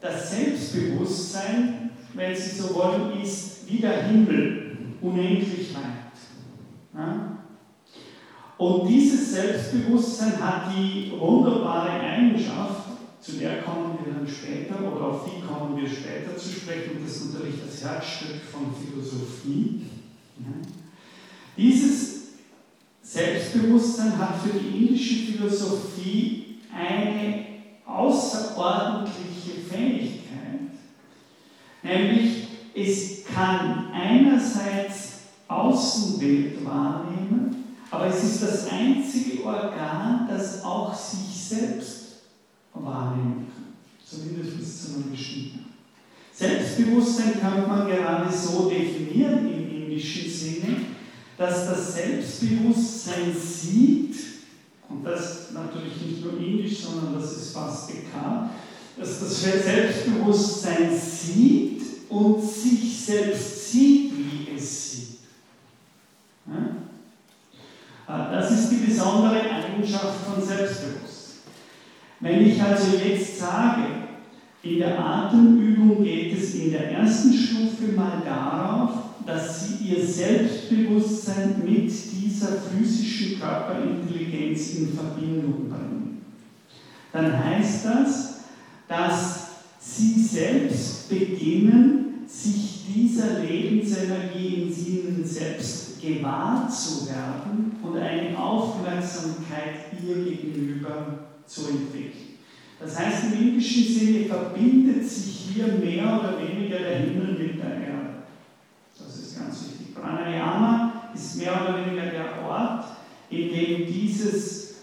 das 0.00 0.30
Selbstbewusstsein, 0.30 1.90
wenn 2.14 2.36
Sie 2.36 2.56
so 2.56 2.74
wollen, 2.74 3.20
ist 3.22 3.68
wie 3.68 3.78
der 3.78 4.04
Himmel, 4.04 4.76
unendlich 5.00 5.74
weit. 5.74 6.94
Ja? 6.94 7.38
Und 8.56 8.88
dieses 8.88 9.32
Selbstbewusstsein 9.32 10.40
hat 10.40 10.72
die 10.74 11.12
wunderbare 11.18 12.00
Eigenschaft, 12.00 12.93
zu 13.24 13.32
der 13.32 13.62
kommen 13.62 13.98
wir 14.04 14.12
dann 14.12 14.28
später 14.28 14.80
oder 14.80 15.06
auf 15.06 15.24
die 15.24 15.40
kommen 15.46 15.80
wir 15.80 15.88
später 15.88 16.36
zu 16.36 16.50
sprechen. 16.50 17.02
Das 17.02 17.16
ist 17.16 17.32
natürlich 17.32 17.54
das 17.64 17.82
Herzstück 17.82 18.42
von 18.52 18.74
Philosophie. 18.74 19.86
Dieses 21.56 22.14
Selbstbewusstsein 23.02 24.18
hat 24.18 24.42
für 24.42 24.58
die 24.58 24.86
indische 24.86 25.32
Philosophie 25.32 26.58
eine 26.74 27.46
außerordentliche 27.86 29.60
Fähigkeit, 29.70 30.72
nämlich 31.82 32.48
es 32.74 33.24
kann 33.24 33.92
einerseits 33.92 35.12
Außenwelt 35.46 36.64
wahrnehmen, 36.64 37.76
aber 37.90 38.06
es 38.06 38.24
ist 38.24 38.42
das 38.42 38.68
einzige 38.68 39.44
Organ, 39.44 40.26
das 40.28 40.64
auch 40.64 40.92
sich 40.92 41.36
selbst 41.36 42.03
wahrnehmen 42.74 43.46
kann, 43.54 43.74
zumindest 44.04 44.84
zu 44.84 44.94
einem 44.94 45.10
bestimmten. 45.10 45.66
Selbstbewusstsein 46.32 47.40
kann 47.40 47.68
man 47.68 47.86
gerade 47.86 48.32
so 48.36 48.68
definieren 48.68 49.46
im 49.46 49.70
indischen 49.70 50.28
Sinne, 50.28 50.76
dass 51.38 51.66
das 51.68 51.94
Selbstbewusstsein 51.94 53.32
sieht, 53.34 54.16
und 54.88 55.04
das 55.04 55.52
natürlich 55.52 56.00
nicht 56.04 56.24
nur 56.24 56.38
indisch, 56.38 56.80
sondern 56.80 57.14
das 57.14 57.36
ist 57.36 57.52
fast 57.52 57.88
bekannt, 57.88 58.50
dass 58.98 59.20
das 59.20 59.42
Selbstbewusstsein 59.42 60.90
sieht 60.96 61.82
und 62.08 62.42
sich 62.42 63.00
selbst 63.04 63.72
sieht, 63.72 64.12
wie 64.12 64.56
es 64.56 64.92
sieht. 64.92 65.18
Das 68.06 68.50
ist 68.50 68.68
die 68.70 68.86
besondere 68.86 69.40
Eigenschaft 69.40 70.24
von. 70.26 70.43
Wenn 72.24 72.46
ich 72.46 72.62
also 72.62 72.96
jetzt 72.96 73.38
sage, 73.38 73.82
in 74.62 74.78
der 74.78 74.98
Atemübung 74.98 76.02
geht 76.02 76.32
es 76.32 76.54
in 76.54 76.70
der 76.70 76.90
ersten 76.92 77.34
Stufe 77.34 77.92
mal 77.94 78.22
darauf, 78.24 78.92
dass 79.26 79.60
Sie 79.68 79.90
Ihr 79.90 80.06
Selbstbewusstsein 80.06 81.62
mit 81.62 81.92
dieser 81.92 82.62
physischen 82.62 83.38
Körperintelligenz 83.38 84.70
in 84.70 84.94
Verbindung 84.94 85.68
bringen. 85.68 86.24
Dann 87.12 87.44
heißt 87.44 87.84
das, 87.84 88.36
dass 88.88 89.48
Sie 89.78 90.18
selbst 90.18 91.10
beginnen, 91.10 92.24
sich 92.26 92.86
dieser 92.88 93.40
Lebensenergie 93.40 94.62
in 94.62 94.68
Ihnen 94.70 95.22
selbst 95.26 96.00
gewahr 96.00 96.70
zu 96.70 97.06
werden 97.06 97.72
und 97.82 97.98
eine 97.98 98.38
Aufmerksamkeit 98.38 99.92
ihr 100.02 100.24
gegenüber 100.24 101.33
zu 101.46 101.68
entwickeln. 101.68 102.38
Das 102.80 102.98
heißt, 102.98 103.24
im 103.32 103.48
indischen 103.48 103.84
Sinne 103.84 104.26
verbindet 104.26 105.08
sich 105.08 105.52
hier 105.54 105.66
mehr 105.66 106.20
oder 106.20 106.38
weniger 106.38 106.78
der 106.78 106.98
Himmel 106.98 107.34
mit 107.34 107.58
der 107.58 107.70
Erde. 107.70 108.14
Das 108.98 109.16
ist 109.16 109.38
ganz 109.38 109.64
wichtig. 109.64 109.94
Pranayama 109.94 111.10
ist 111.14 111.38
mehr 111.38 111.52
oder 111.62 111.86
weniger 111.86 112.06
der 112.06 112.44
Ort, 112.46 112.84
in 113.30 113.48
dem 113.48 113.86
dieses 113.86 114.74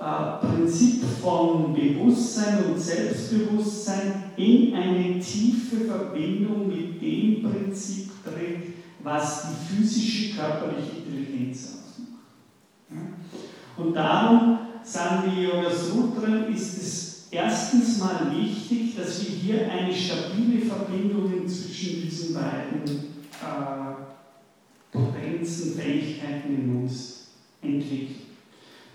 äh, 0.00 0.46
Prinzip 0.46 1.02
von 1.22 1.74
Bewusstsein 1.74 2.64
und 2.64 2.78
Selbstbewusstsein 2.78 4.32
in 4.36 4.74
eine 4.74 5.20
tiefe 5.20 5.84
Verbindung 5.84 6.66
mit 6.66 7.00
dem 7.00 7.42
Prinzip 7.42 8.10
tritt, 8.24 8.74
was 9.02 9.42
die 9.42 9.76
physische 9.76 10.34
körperliche 10.34 10.96
Intelligenz 11.06 11.68
ausmacht. 11.74 12.24
Und 13.76 13.94
darum, 13.94 14.58
sagen 14.84 15.32
die 15.34 15.42
Yoga 15.42 15.70
Sutren, 15.70 16.54
ist 16.54 16.80
es 16.80 17.28
erstens 17.30 17.98
mal 17.98 18.30
wichtig, 18.34 18.96
dass 18.96 19.24
wir 19.24 19.30
hier 19.30 19.70
eine 19.70 19.92
stabile 19.92 20.64
Verbindung 20.64 21.48
zwischen 21.48 22.02
diesen 22.02 22.34
beiden 22.34 22.84
äh, 23.42 23.94
Potenzen, 24.92 25.74
Fähigkeiten 25.74 26.54
in 26.54 26.82
uns 26.82 27.28
entwickeln. 27.60 28.20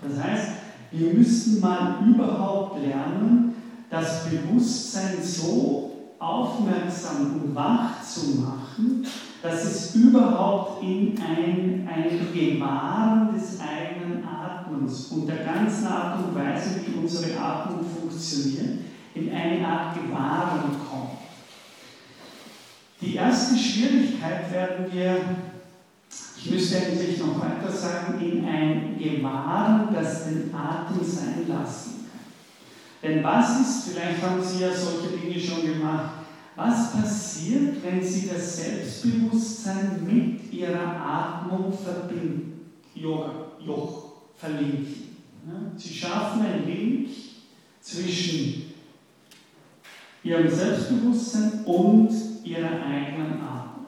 Das 0.02 0.24
heißt, 0.24 0.48
wir 0.92 1.14
müssen 1.14 1.60
mal 1.60 2.00
überhaupt 2.08 2.82
lernen, 2.82 3.56
das 3.90 4.30
Bewusstsein 4.30 5.18
so 5.22 5.92
aufmerksam 6.20 7.42
und 7.44 7.56
wach 7.56 8.02
zu 8.04 8.42
machen, 8.42 9.06
dass 9.42 9.64
es 9.64 9.96
überhaupt 9.96 10.84
in 10.84 11.16
ein, 11.18 11.88
ein 11.88 12.28
Gewahren 12.34 13.34
des 13.34 13.60
eigenen 13.60 14.09
Atmens 14.80 15.08
und 15.12 15.28
der 15.28 15.44
ganzen 15.44 15.88
Art 15.88 16.24
und 16.24 16.36
Weise, 16.36 16.82
wie 16.86 16.98
unsere 17.00 17.38
Atmung 17.40 17.80
funktioniert, 17.84 18.80
in 19.14 19.32
eine 19.32 19.68
Art 19.68 19.96
Gewahren 19.96 20.76
kommt. 20.90 21.20
Die 23.02 23.16
erste 23.16 23.58
Schwierigkeit 23.58 24.52
werden 24.52 24.86
wir, 24.92 25.22
ich 26.38 26.52
müsste 26.52 26.78
eigentlich 26.78 27.20
noch 27.20 27.40
weiter 27.42 27.72
sagen, 27.72 28.20
in 28.20 28.46
ein 28.46 28.98
Gewahren, 28.98 29.94
das 29.94 30.26
den 30.26 30.54
Atem 30.54 31.04
sein 31.04 31.46
lassen 31.48 32.08
kann. 32.12 33.02
Denn 33.02 33.24
was 33.24 33.62
ist, 33.62 33.90
vielleicht 33.90 34.22
haben 34.22 34.44
Sie 34.44 34.64
ja 34.64 34.72
solche 34.72 35.18
Dinge 35.18 35.40
schon 35.40 35.66
gemacht, 35.66 36.12
was 36.56 36.92
passiert, 36.92 37.82
wenn 37.84 38.04
Sie 38.04 38.28
das 38.28 38.58
Selbstbewusstsein 38.58 40.02
mit 40.06 40.52
Ihrer 40.52 40.98
Atmung 41.02 41.72
verbinden? 41.72 42.72
Yoga, 42.94 43.32
Joch, 43.66 44.09
verlinken. 44.40 45.18
Sie 45.76 45.94
schaffen 45.94 46.42
einen 46.42 46.66
Link 46.66 47.10
zwischen 47.82 48.74
Ihrem 50.24 50.50
Selbstbewusstsein 50.50 51.64
und 51.66 52.10
Ihrer 52.44 52.84
eigenen 52.86 53.42
Atmung. 53.42 53.88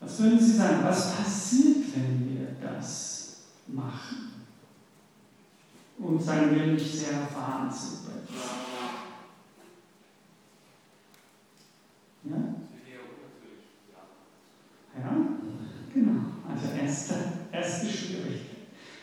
Was 0.00 0.20
würden 0.20 0.40
Sie 0.40 0.52
sagen? 0.52 0.78
Was 0.82 1.16
passiert, 1.16 1.84
wenn 1.94 2.28
wir 2.28 2.48
das 2.60 3.36
machen? 3.66 4.32
Und 5.98 6.20
sagen 6.20 6.54
wir 6.54 6.66
nicht 6.66 6.98
sehr 6.98 7.12
erfahren 7.12 7.70
sind 7.70 8.04
Ja? 12.24 12.36
Ja, 14.96 15.16
genau. 15.92 16.20
Also 16.48 16.68
erste, 16.80 17.14
erste 17.52 17.86
Schwierigkeit. 17.86 18.43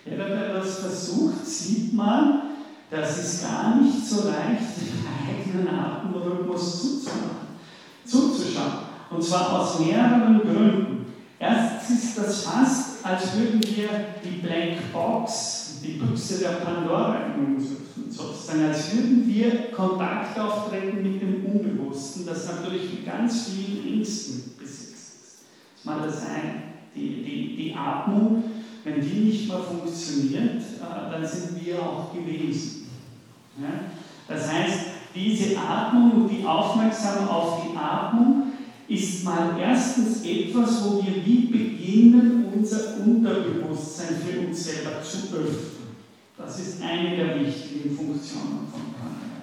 Jeder, 0.06 0.28
der 0.30 0.54
das 0.56 0.80
versucht, 0.80 1.46
sieht 1.46 1.94
man, 1.94 2.42
dass 2.90 3.18
es 3.18 3.42
gar 3.44 3.80
nicht 3.80 4.06
so 4.06 4.28
leicht 4.28 4.78
den 4.78 5.64
eigenen 5.64 5.68
Atemrhythmus 5.68 6.82
zuzumachen, 6.82 7.58
zuzuschauen. 8.06 8.92
Und 9.10 9.24
zwar 9.24 9.60
aus 9.60 9.80
mehreren 9.80 10.40
Gründen. 10.40 11.06
Erstens 11.38 12.04
ist 12.04 12.18
das 12.18 12.44
fast, 12.44 13.06
als 13.06 13.36
würden 13.36 13.62
wir 13.64 13.90
die 14.24 14.42
Black 14.42 14.92
Box, 14.94 15.80
die 15.84 15.94
Büchse 15.94 16.40
der 16.40 16.64
Pandora 16.64 17.34
in 17.36 17.56
uns 17.56 17.66
sozusagen, 18.10 18.66
als 18.66 18.94
würden 18.94 19.28
wir 19.28 19.72
Kontakt 19.72 20.38
auftreten 20.40 21.02
mit 21.02 21.22
dem 21.22 21.46
Unbewussten, 21.46 22.26
das 22.26 22.46
natürlich 22.48 22.92
mit 22.94 23.06
ganz 23.06 23.48
vielen 23.48 23.98
Ängsten 23.98 24.54
besetzt 24.60 24.92
ist. 24.94 25.46
Das 25.74 25.80
ist 25.80 25.86
mal 25.86 26.02
das 26.04 26.22
eine. 26.28 26.72
Die, 26.94 27.24
die, 27.24 27.56
die 27.56 27.76
Atmung, 27.76 28.44
wenn 28.84 29.02
die 29.02 29.20
nicht 29.20 29.48
mehr 29.48 29.60
funktioniert, 29.60 30.62
äh, 30.62 31.12
dann 31.12 31.26
sind 31.26 31.64
wir 31.64 31.80
auch 31.82 32.14
gewesen. 32.14 32.82
Das 34.28 34.52
heißt, 34.52 34.80
diese 35.14 35.58
Atmung 35.60 36.12
und 36.12 36.30
die 36.30 36.46
Aufmerksamkeit 36.46 37.30
auf 37.30 37.64
die 37.64 37.78
Atmung 37.78 38.54
ist 38.88 39.24
mal 39.24 39.58
erstens 39.60 40.24
etwas, 40.24 40.84
wo 40.84 41.04
wir 41.04 41.26
wie 41.26 41.48
beginnen, 41.48 42.46
unser 42.54 42.98
Unterbewusstsein 43.06 44.16
für 44.16 44.48
uns 44.48 44.64
selber 44.64 45.02
zu 45.02 45.36
öffnen. 45.36 45.82
Das 46.38 46.60
ist 46.60 46.82
eine 46.82 47.16
der 47.16 47.40
wichtigen 47.40 47.96
Funktionen 47.96 48.68
von 48.72 48.82
Pranayama. 48.94 49.42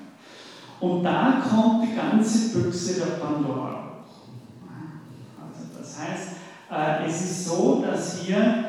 Und 0.80 1.04
da 1.04 1.42
kommt 1.48 1.88
die 1.88 1.94
ganze 1.94 2.58
Büchse 2.58 3.00
der 3.00 3.24
Pandora 3.24 4.04
Also 5.40 5.78
das 5.78 5.98
heißt, 5.98 6.28
äh, 6.70 7.08
es 7.08 7.22
ist 7.22 7.46
so, 7.46 7.84
dass 7.86 8.20
hier 8.22 8.67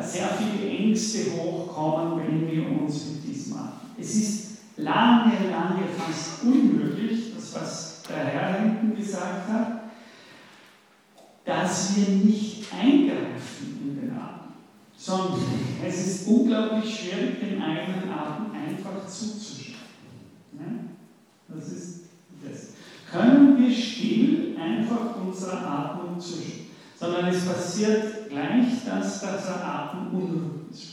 sehr 0.00 0.28
viele 0.28 0.70
Ängste 0.70 1.32
hochkommen, 1.32 2.18
wenn 2.18 2.50
wir 2.50 2.80
uns 2.80 3.06
mit 3.06 3.24
diesem 3.24 3.54
machen. 3.56 3.72
Es 3.98 4.14
ist 4.14 4.58
lange, 4.76 5.50
lange 5.50 5.84
fast 5.96 6.42
unmöglich, 6.42 7.34
das 7.34 7.54
was 7.54 8.02
der 8.08 8.24
Herr 8.24 8.60
hinten 8.60 8.96
gesagt 8.96 9.48
hat, 9.48 9.80
dass 11.44 11.96
wir 11.96 12.08
nicht 12.16 12.66
eingreifen 12.72 13.78
in 13.82 14.00
den 14.00 14.10
Atem 14.10 14.44
sondern 14.96 15.42
es 15.86 16.06
ist 16.06 16.28
unglaublich 16.28 16.98
schwierig, 16.98 17.38
den 17.38 17.60
eigenen 17.60 18.10
Atem 18.10 18.46
einfach 18.52 19.06
zuzuschauen. 19.06 19.74
Das 21.48 21.68
ist 21.68 22.04
das. 22.42 22.68
Können 23.10 23.58
wir 23.58 23.70
still 23.70 24.56
einfach 24.58 25.16
unserer 25.24 25.66
Atmung 25.66 26.18
zuschauen, 26.18 26.66
sondern 26.98 27.26
es 27.26 27.44
passiert 27.44 28.23
gleich 28.34 28.84
das, 28.84 29.20
dass 29.20 29.46
der 29.46 29.64
Atem 29.64 30.08
unruhig 30.12 30.70
ist. 30.70 30.92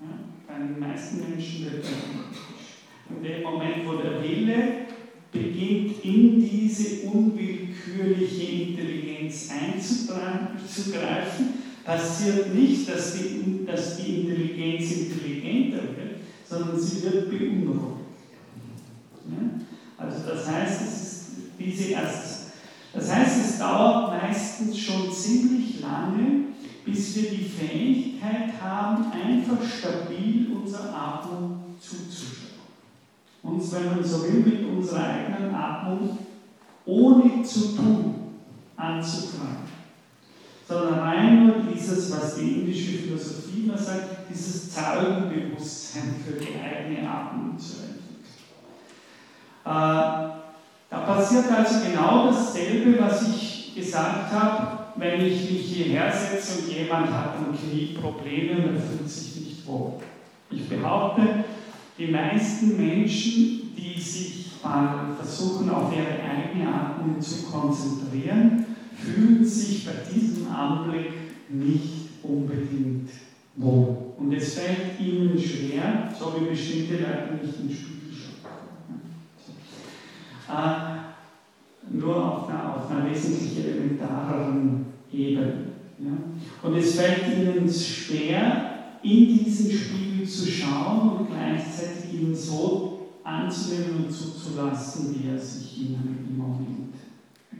Ja? 0.00 0.08
Bei 0.48 0.58
den 0.58 0.78
meisten 0.78 1.20
Menschen 1.28 1.64
wird 1.66 1.84
er 1.84 3.16
In 3.16 3.22
dem 3.22 3.42
Moment, 3.42 3.86
wo 3.86 3.92
der 3.94 4.22
Wille 4.22 4.86
beginnt, 5.30 6.04
in 6.04 6.40
diese 6.40 7.08
unwillkürliche 7.08 8.42
Intelligenz 8.42 9.50
einzugreifen, 9.50 11.46
passiert 11.84 12.54
nicht, 12.54 12.88
dass 12.88 13.14
die, 13.14 13.64
dass 13.66 13.96
die 13.98 14.20
Intelligenz 14.20 14.92
intelligenter 14.92 15.82
wird, 15.82 16.20
sondern 16.48 16.78
sie 16.78 17.02
wird 17.02 17.30
beunruhigt. 17.30 18.02
Das 20.26 20.48
heißt, 20.48 20.82
es 20.82 21.02
ist 21.02 21.24
diese 21.58 21.92
erste. 21.92 22.32
Das 22.92 23.14
heißt, 23.14 23.44
es 23.44 23.58
dauert 23.58 24.22
meistens 24.22 24.78
schon 24.78 25.10
ziemlich 25.12 25.80
lange, 25.80 26.51
bis 26.84 27.16
wir 27.16 27.30
die 27.30 27.44
Fähigkeit 27.44 28.60
haben, 28.60 29.06
einfach 29.12 29.64
stabil 29.64 30.48
unserer 30.54 30.94
Atmung 30.94 31.76
zuzuschauen. 31.80 32.52
Uns, 33.42 33.72
wenn 33.72 33.86
man 33.86 34.04
so 34.04 34.22
will, 34.22 34.40
mit 34.40 34.68
unserer 34.68 35.04
eigenen 35.04 35.54
Atmung 35.54 36.18
ohne 36.84 37.42
zu 37.42 37.76
tun 37.76 38.14
anzufangen 38.76 39.72
sondern 40.72 40.98
rein 41.00 41.46
nur 41.46 41.54
dieses, 41.72 42.10
was 42.12 42.36
die 42.36 42.60
indische 42.60 42.98
Philosophie 42.98 43.64
immer 43.64 43.76
sagt, 43.76 44.30
dieses 44.30 44.72
Zahlenbewusstsein 44.72 46.14
für 46.24 46.34
die 46.34 46.54
eigene 46.58 47.08
Atmung 47.08 47.58
zu 47.58 47.74
entwickeln. 47.82 48.24
Äh, 49.64 49.68
da 50.90 50.98
passiert 51.06 51.44
also 51.50 51.86
genau 51.86 52.26
dasselbe, 52.28 53.00
was 53.00 53.28
ich 53.28 53.74
gesagt 53.74 54.32
habe, 54.32 54.81
wenn 54.96 55.24
ich 55.24 55.50
mich 55.50 55.62
hierher 55.62 56.12
setze 56.12 56.60
und 56.60 56.72
jemand 56.72 57.10
hat 57.10 57.36
am 57.36 57.56
Knie 57.56 57.96
Probleme 58.00 58.56
und 58.56 58.74
er 58.74 58.80
fühlt 58.80 59.08
sich 59.08 59.36
nicht 59.36 59.66
wohl. 59.66 59.94
Ich 60.50 60.68
behaupte, 60.68 61.44
die 61.98 62.08
meisten 62.08 62.76
Menschen, 62.76 63.74
die 63.76 64.00
sich 64.00 64.50
mal 64.62 65.14
versuchen, 65.16 65.70
auf 65.70 65.92
ihre 65.92 66.22
eigene 66.22 66.72
Atmung 66.72 67.20
zu 67.20 67.44
konzentrieren, 67.50 68.66
fühlen 68.96 69.44
sich 69.44 69.84
bei 69.86 69.92
diesem 70.12 70.50
Anblick 70.50 71.12
nicht 71.48 72.10
unbedingt 72.22 73.10
wohl. 73.56 73.96
Und 74.16 74.32
es 74.32 74.54
fällt 74.54 75.00
ihnen 75.00 75.38
schwer, 75.38 76.12
so 76.18 76.34
wie 76.38 76.50
bestimmte 76.50 76.94
Leute 76.94 77.38
nicht 77.42 77.58
in 77.60 77.68
den 77.68 77.76
Spiegel 77.76 78.12
schauen. 78.12 79.00
Äh, 80.48 81.01
nur 81.92 82.16
auf 82.16 82.48
einer, 82.48 82.76
auf 82.76 82.90
einer 82.90 83.10
wesentlich 83.10 83.58
elementareren 83.58 84.86
Ebene. 85.12 85.66
Ja? 85.98 86.12
Und 86.62 86.76
es 86.76 86.94
fällt 86.94 87.22
ihnen 87.36 87.70
schwer, 87.70 88.68
in 89.02 89.26
diesen 89.26 89.70
Spiegel 89.70 90.26
zu 90.26 90.46
schauen 90.46 91.10
und 91.10 91.28
gleichzeitig 91.28 92.20
ihn 92.20 92.34
so 92.34 93.00
anzunehmen 93.24 94.04
und 94.04 94.12
zuzulassen, 94.12 95.14
wie 95.14 95.28
er 95.28 95.38
sich 95.38 95.78
ihnen 95.78 96.26
im 96.28 96.38
Moment 96.38 96.94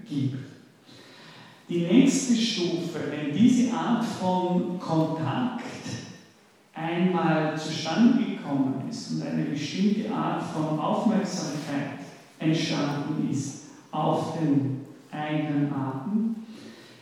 gibt. 0.09 0.37
Die 1.68 1.80
nächste 1.80 2.35
Stufe, 2.37 3.01
wenn 3.11 3.37
diese 3.37 3.72
Art 3.72 4.05
von 4.05 4.78
Kontakt 4.78 5.62
einmal 6.74 7.57
zustande 7.59 8.24
gekommen 8.24 8.85
ist 8.89 9.12
und 9.12 9.22
eine 9.22 9.45
bestimmte 9.45 10.12
Art 10.12 10.43
von 10.43 10.78
Aufmerksamkeit 10.78 12.01
entstanden 12.39 13.28
ist 13.30 13.62
auf 13.93 14.38
den 14.38 14.86
eigenen 15.12 15.72
Atem, 15.72 16.36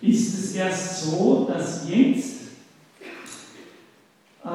ist 0.02 0.38
es 0.38 0.54
erst 0.54 1.04
so, 1.04 1.48
dass 1.48 1.88
jetzt 1.88 2.40
äh, 4.44 4.48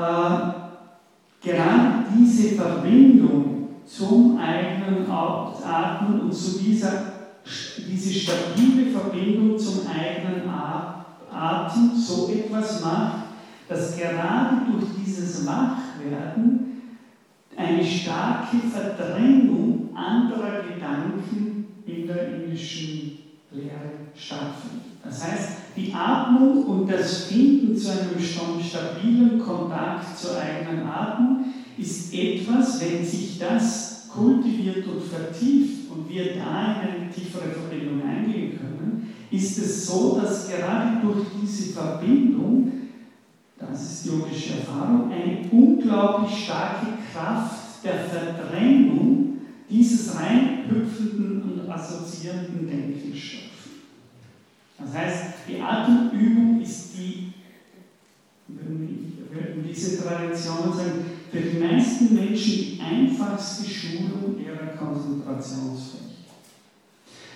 gerade 1.41 2.05
diese 2.17 2.55
Verbindung 2.55 3.69
zum 3.85 4.37
eigenen 4.37 5.09
Atmen 5.09 6.21
und 6.21 6.33
zu 6.33 6.59
dieser 6.59 7.15
diese 7.77 8.13
stabile 8.13 8.91
Verbindung 8.91 9.57
zum 9.57 9.81
eigenen 9.87 10.49
Atem 11.31 11.91
so 11.95 12.29
etwas 12.29 12.83
macht, 12.83 13.25
dass 13.69 13.97
gerade 13.97 14.57
durch 14.71 14.85
dieses 15.05 15.45
Wachwerden 15.45 16.81
eine 17.55 17.85
starke 17.85 18.57
Verdrängung 18.57 19.95
anderer 19.95 20.63
Gedanken 20.63 21.54
in 21.85 22.07
der 22.07 22.35
indischen 22.35 23.19
Lehre 23.51 24.09
stattfindet. 24.15 24.85
Das 25.03 25.23
heißt, 25.23 25.49
die 25.75 25.93
Atmung 25.93 26.65
und 26.65 26.91
das 26.91 27.25
Finden 27.25 27.77
zu 27.77 27.91
einem 27.91 28.19
stabilen 28.19 29.39
Kontakt 29.39 30.17
zur 30.17 30.39
eigenen 30.39 30.87
Atmung 30.87 31.45
ist 31.77 32.13
etwas, 32.13 32.81
wenn 32.81 33.05
sich 33.05 33.37
das 33.37 34.09
kultiviert 34.13 34.87
und 34.87 35.03
vertieft 35.03 35.91
und 35.91 36.09
wir 36.09 36.35
da 36.35 36.81
in 36.81 37.03
eine 37.03 37.11
tiefere 37.11 37.49
Verbindung 37.49 38.01
eingehen 38.07 38.57
können, 38.57 39.13
ist 39.29 39.57
es 39.57 39.85
so, 39.85 40.19
dass 40.21 40.49
gerade 40.49 41.01
durch 41.01 41.25
diese 41.41 41.73
Verbindung, 41.73 42.71
das 43.59 43.81
ist 43.81 44.05
yogische 44.05 44.53
Erfahrung, 44.59 45.11
eine 45.11 45.49
unglaublich 45.51 46.45
starke 46.45 46.87
Kraft 47.11 47.83
der 47.83 47.99
Verdrängung 48.05 49.33
dieses 49.69 50.15
reinhüpfenden 50.15 51.54
und 51.75 51.81
assoziierenden 51.81 52.67
Denkens 52.67 53.17
schafft. 53.17 53.45
Das 54.79 54.93
heißt, 54.93 55.23
die 55.47 55.59
Atemübung 55.59 56.61
ist 56.61 56.97
die, 56.97 57.33
würden 58.47 59.65
diese 59.67 60.01
Traditionen 60.03 60.73
sagen, 60.73 61.05
für 61.31 61.39
die 61.39 61.59
meisten 61.59 62.15
Menschen 62.15 62.53
die 62.53 62.79
einfachste 62.81 63.69
Schulung 63.69 64.35
ihrer 64.39 64.77
Konzentrationsfähigkeit. 64.77 66.11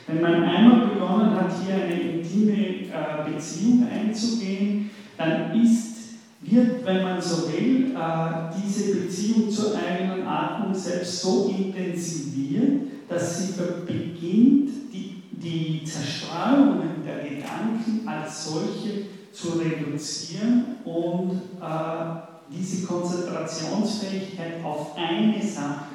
Wenn 0.08 0.22
man 0.22 0.44
einmal 0.44 0.88
begonnen 0.88 1.36
hat, 1.36 1.52
hier 1.64 1.76
eine 1.76 2.00
intime 2.00 2.54
äh, 2.56 3.32
Beziehung 3.32 3.88
einzugehen, 3.88 4.90
dann 5.18 5.62
ist, 5.62 5.98
wird, 6.42 6.86
wenn 6.86 7.04
man 7.04 7.22
so 7.22 7.52
will, 7.52 7.96
äh, 7.96 8.56
diese 8.58 8.96
Beziehung 8.96 9.50
zur 9.50 9.76
eigenen 9.78 10.26
Atmung 10.26 10.74
selbst 10.74 11.22
so 11.22 11.54
intensiviert, 11.56 12.99
dass 13.10 13.40
sie 13.40 13.54
beginnt, 13.86 14.94
die, 14.94 15.24
die 15.32 15.84
Zerstrahlungen 15.84 17.04
der 17.04 17.24
Gedanken 17.28 18.08
als 18.08 18.46
solche 18.46 19.06
zu 19.34 19.60
reduzieren 19.60 20.78
und 20.86 21.42
äh, 21.62 22.30
diese 22.52 22.86
Konzentrationsfähigkeit 22.86 24.64
auf 24.64 24.96
eine 24.96 25.42
Sache 25.42 25.90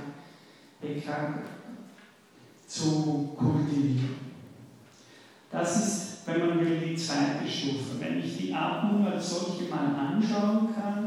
zu 2.74 3.34
kultivieren. 3.36 4.34
Das 5.50 5.76
ist, 5.76 6.26
wenn 6.26 6.40
man 6.40 6.60
will, 6.60 6.80
die 6.80 6.96
zweite 6.96 7.48
Stufe. 7.48 8.00
Wenn 8.00 8.18
ich 8.18 8.36
die 8.36 8.52
Atmung 8.52 9.06
als 9.06 9.30
solche 9.30 9.70
mal 9.70 9.94
anschauen 9.94 10.74
kann, 10.74 11.03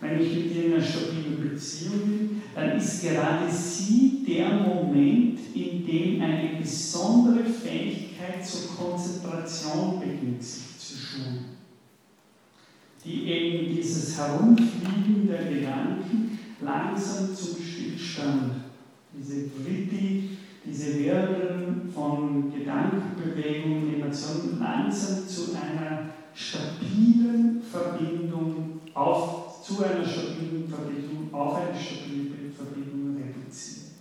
wenn 0.00 0.20
ich 0.20 0.32
mit 0.32 0.54
ihr 0.54 0.64
in 0.66 0.74
einer 0.74 0.82
stabilen 0.82 1.50
Beziehung 1.50 2.00
bin, 2.06 2.42
dann 2.54 2.76
ist 2.76 3.02
gerade 3.02 3.50
sie 3.50 4.24
der 4.26 4.48
Moment, 4.50 5.38
in 5.54 5.84
dem 5.84 6.22
eine 6.22 6.60
besondere 6.60 7.44
Fähigkeit 7.44 8.44
zur 8.44 8.76
Konzentration 8.76 10.00
beginnt, 10.00 10.42
sich 10.42 10.78
zu 10.78 10.96
schulen. 10.96 11.44
Die 13.04 13.24
eben 13.24 13.74
dieses 13.74 14.18
Herumfliegen 14.18 15.28
der 15.28 15.44
Gedanken 15.44 16.38
langsam 16.60 17.34
zum 17.34 17.56
Stillstand, 17.62 18.52
diese 19.16 19.48
Vritti, 19.48 20.30
diese 20.64 20.98
Wirren 20.98 21.90
von 21.92 22.52
Gedankenbewegungen, 22.52 23.94
Emotionen 23.94 24.58
langsam 24.60 25.26
zu 25.26 25.52
einer 25.54 26.10
stabilen 26.34 27.62
Verbindung 27.62 28.80
auf, 28.94 29.47
zu 29.68 29.84
einer 29.84 30.06
stabilen 30.06 30.66
Verbindung, 30.66 31.28
auf 31.32 31.56
eine 31.56 31.78
stabile 31.78 32.50
Verbindung 32.56 33.16
reduzieren. 33.16 33.92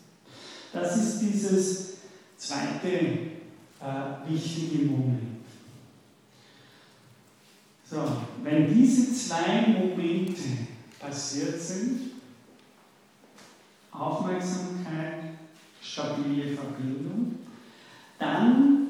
Das 0.72 0.96
ist 0.96 1.20
dieses 1.20 1.98
zweite 2.38 2.90
äh, 2.90 4.30
wichtige 4.30 4.86
Moment. 4.86 5.44
So, 7.90 7.98
wenn 8.44 8.74
diese 8.74 9.14
zwei 9.14 9.68
Momente 9.68 10.42
passiert 11.00 11.60
sind, 11.60 12.12
Aufmerksamkeit, 13.92 15.34
stabile 15.82 16.56
Verbindung, 16.56 17.36
dann 18.20 18.88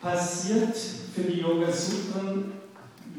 passiert 0.00 0.76
für 0.76 1.22
die 1.22 1.40
Yoga 1.40 1.70
Sutren 1.70 2.57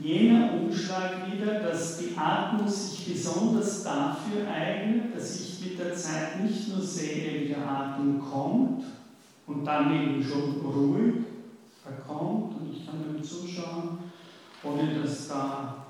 jener 0.02 0.54
Umschlag 0.54 1.32
wieder, 1.32 1.60
dass 1.60 2.00
die 2.00 2.18
Atmung 2.18 2.68
sich 2.68 3.14
besonders 3.14 3.84
dafür 3.84 4.48
eignet, 4.52 5.16
dass 5.16 5.40
ich 5.40 5.66
mit 5.66 5.80
der 5.80 5.94
Zeit 5.96 6.44
nicht 6.44 6.70
nur 6.70 6.82
sehe, 6.82 7.42
wie 7.42 7.48
der 7.50 7.68
Atem 7.68 8.22
kommt 8.22 8.84
und 9.48 9.66
dann 9.66 9.94
eben 9.94 10.24
schon 10.24 10.62
ruhig 10.62 11.14
er 11.86 12.04
kommt 12.06 12.56
und 12.56 12.72
ich 12.72 12.86
kann 12.86 13.04
dem 13.04 13.24
zuschauen, 13.24 13.98
ohne 14.64 15.02
dass 15.02 15.28
da 15.28 15.86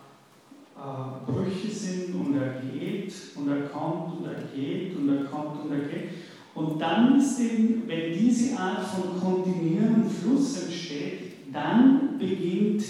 äh, 0.77 1.31
Brüche 1.31 1.69
sind 1.69 2.15
und 2.15 2.35
er 2.35 2.61
geht 2.61 3.13
und 3.35 3.49
er 3.49 3.67
kommt 3.67 4.19
und 4.19 4.25
er 4.27 4.43
geht 4.55 4.95
und 4.95 5.09
er 5.09 5.25
kommt 5.25 5.63
und 5.63 5.71
er 5.71 5.87
geht. 5.87 6.09
Und 6.55 6.79
dann 6.79 7.19
ist 7.19 7.39
eben, 7.39 7.83
wenn 7.87 8.13
diese 8.13 8.57
Art 8.57 8.85
von 8.85 9.19
kontinuierendem 9.19 10.09
Fluss 10.09 10.63
entsteht, 10.63 11.53
dann 11.53 12.17
beginnt 12.17 12.83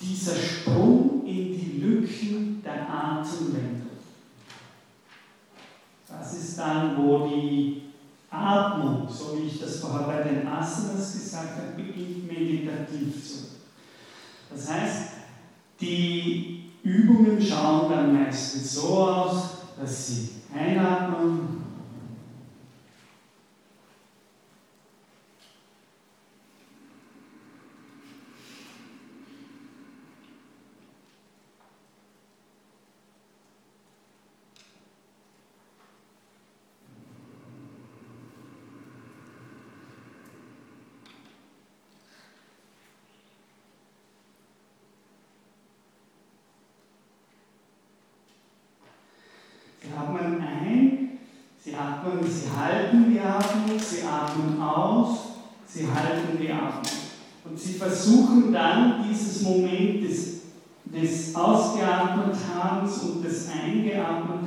dieser 0.00 0.34
Sprung 0.34 1.22
in 1.24 1.58
die 1.58 1.80
Lücken 1.82 2.62
der 2.62 2.88
Atemwände. 2.88 3.86
Das 6.08 6.34
ist 6.34 6.58
dann, 6.58 6.96
wo 6.96 7.26
die 7.28 7.82
Atmung, 8.30 9.08
so 9.08 9.38
wie 9.38 9.46
ich 9.46 9.60
das 9.60 9.80
vorher 9.80 10.06
bei 10.06 10.22
den 10.22 10.46
Asanas 10.46 11.12
gesagt 11.12 11.56
habe, 11.56 11.82
beginnt 11.82 12.26
meditativ 12.26 13.26
zu. 13.26 13.38
Das 14.50 14.70
heißt, 14.70 15.08
die 15.80 16.70
Übungen 16.82 17.40
schauen 17.40 17.90
dann 17.90 18.12
meistens 18.12 18.74
so 18.74 18.88
aus, 18.88 19.50
dass 19.78 20.06
sie 20.06 20.30
einatmen 20.54 21.66
versuchen 57.86 58.52
dann 58.52 59.04
dieses 59.08 59.42
Moment 59.42 60.02
des, 60.02 60.40
des 60.84 61.34
Ausgeatmethabens 61.34 62.98
und 62.98 63.24
des 63.24 63.48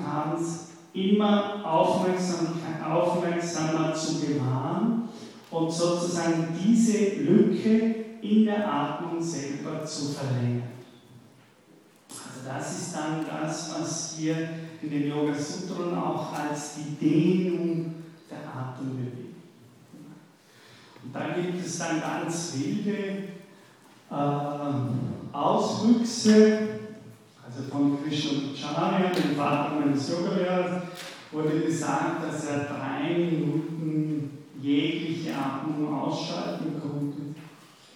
Eingeatmethabens 0.10 0.66
immer 0.94 1.66
aufmerksam, 1.66 2.48
aufmerksamer 2.84 3.94
zu 3.94 4.20
bewahren 4.22 5.10
und 5.52 5.72
sozusagen 5.72 6.48
diese 6.60 7.22
Lücke 7.22 7.96
in 8.22 8.46
der 8.46 8.72
Atmung 8.72 9.22
selber 9.22 9.86
zu 9.86 10.10
verlängern. 10.10 10.70
Also 12.10 12.48
das 12.48 12.80
ist 12.80 12.96
dann 12.96 13.26
das, 13.26 13.76
was 13.80 14.16
hier 14.18 14.50
in 14.82 14.90
den 14.90 15.10
Yoga 15.10 15.34
Sutren 15.34 15.98
auch 15.98 16.34
als 16.34 16.76
die 16.76 16.96
Dehnung 16.96 17.94
der 18.30 18.40
Atembewegung 18.40 19.30
und 21.02 21.16
da 21.16 21.30
gibt 21.30 21.66
es 21.66 21.80
dann 21.80 22.02
ganz 22.02 22.54
wilde 22.58 23.30
äh, 24.12 25.36
Auswüchse, 25.36 26.79
also 27.60 27.72
von 27.72 27.98
Krishnacharya, 28.04 29.12
dem 29.12 29.36
Vater 29.36 29.80
meines 29.80 30.10
Yogalehrers, 30.10 30.84
wurde 31.32 31.62
gesagt, 31.62 32.24
dass 32.24 32.46
er 32.46 32.60
drei 32.66 33.14
Minuten 33.14 34.38
jegliche 34.62 35.36
Atmung 35.36 35.94
ausschalten 35.94 36.80
konnte. 36.82 37.22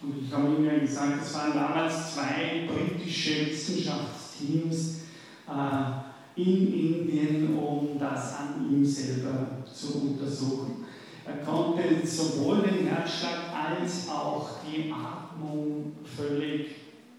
Und 0.02 0.26
ich 0.26 0.34
habe 0.34 0.56
ihm 0.56 0.66
ja 0.66 0.80
gesagt, 0.80 1.24
es 1.24 1.34
waren 1.34 1.54
damals 1.54 2.14
zwei 2.14 2.68
britische 2.68 3.48
Wissenschaftsteams 3.48 5.00
äh, 5.48 6.42
in 6.42 6.74
Indien, 6.74 7.58
um 7.58 7.98
das 8.00 8.36
an 8.38 8.68
ihm 8.70 8.86
selber 8.86 9.48
zu 9.72 10.02
untersuchen. 10.02 10.86
Er 11.26 11.38
konnte 11.38 12.06
sowohl 12.06 12.62
den 12.64 12.88
Herzschlag 12.88 13.40
als 13.54 14.10
auch 14.10 14.50
die 14.66 14.92
Atmung 14.92 15.94
völlig 16.04 16.68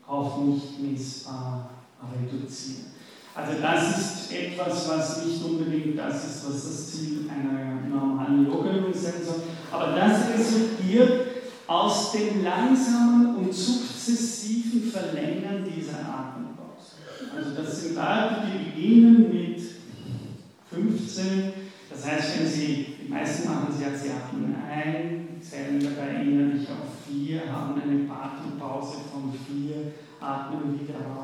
auf 0.06 0.38
nicht 0.44 0.78
messbar 0.80 1.73
reduzieren. 2.12 2.94
Also 3.34 3.60
das 3.60 3.98
ist 3.98 4.32
etwas, 4.32 4.88
was 4.88 5.24
nicht 5.24 5.44
unbedingt 5.44 5.98
das 5.98 6.24
ist, 6.24 6.46
was 6.46 6.64
das 6.64 6.92
Ziel 6.92 7.28
einer 7.28 7.88
normalen 7.88 8.46
Yoga-Übung 8.46 8.94
sein 8.94 9.24
soll, 9.24 9.42
aber 9.72 9.92
das 9.96 10.28
resultiert 10.28 11.26
aus 11.66 12.12
dem 12.12 12.44
langsamen 12.44 13.36
und 13.36 13.52
sukzessiven 13.52 14.90
Verlängern 14.90 15.64
dieser 15.64 15.98
Atempause. 15.98 16.94
Also 17.36 17.50
das 17.60 17.82
sind 17.82 17.96
Werte, 17.96 18.42
die 18.46 18.70
beginnen 18.70 19.32
mit 19.32 19.60
15, 20.70 21.52
das 21.90 22.06
heißt, 22.06 22.38
wenn 22.38 22.46
Sie, 22.46 22.86
die 23.02 23.08
meisten 23.08 23.48
machen 23.48 23.74
Sie 23.76 23.84
jetzt 23.84 24.04
die 24.04 24.10
Atmen 24.10 24.54
ein, 24.70 25.40
zählen 25.40 25.80
dabei 25.80 26.22
innerlich 26.22 26.68
auf 26.68 27.02
4, 27.08 27.52
haben 27.52 27.80
eine 27.80 28.08
Atempause 28.10 28.98
von 29.12 29.32
4, 29.32 29.92
atmen 30.20 30.78
wieder 30.78 31.00
raus. 31.06 31.23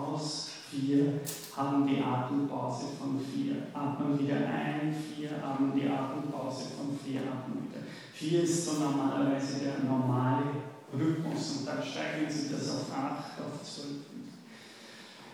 4, 0.71 1.21
haben 1.57 1.87
die 1.87 2.03
Atempause 2.03 2.87
von 2.99 3.21
4, 3.21 3.57
atmen 3.75 4.18
wieder 4.18 4.37
ein, 4.37 4.95
4, 4.95 5.31
haben 5.43 5.73
die 5.75 5.89
Atempause 5.89 6.71
von 6.77 6.97
4, 7.05 7.21
atmen 7.21 7.66
wieder. 7.66 7.83
4 8.14 8.43
ist 8.43 8.66
so 8.66 8.85
normalerweise 8.85 9.61
der 9.61 9.85
normale 9.85 10.45
Rhythmus 10.93 11.59
und 11.59 11.66
dann 11.66 11.83
steigen 11.83 12.31
sie 12.31 12.53
das 12.53 12.71
auf 12.71 12.93
8, 12.93 13.41
auf 13.41 13.62
12. 13.62 13.87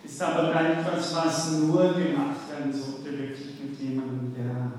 Ist 0.04 0.22
aber 0.22 0.54
etwas, 0.54 1.16
was 1.16 1.52
nur 1.58 1.92
gemacht 1.94 2.48
werden 2.48 2.72
sollte, 2.72 3.18
wirklich 3.18 3.60
mit 3.60 3.80
jemandem, 3.80 4.32
der 4.34 4.72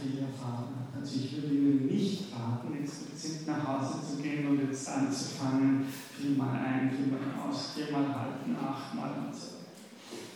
viel 0.00 0.18
Erfahrung 0.18 0.72
hat. 0.80 1.00
Also 1.00 1.16
ich 1.16 1.36
würde 1.36 1.54
Ihnen 1.54 1.86
nicht 1.86 2.32
raten, 2.32 2.74
explizit 2.74 3.46
nach 3.46 3.66
Hause 3.66 3.98
zu 4.00 4.22
gehen 4.22 4.48
und 4.48 4.58
jetzt 4.58 4.88
anzufangen, 4.88 5.86
viel 6.16 6.36
mal 6.36 6.58
ein, 6.58 6.90
viel 6.90 7.12
mal 7.12 7.48
aus, 7.48 7.72
viermal 7.74 8.08
halten, 8.08 8.56
achtmal 8.56 9.26
und 9.26 9.34
so 9.34 9.51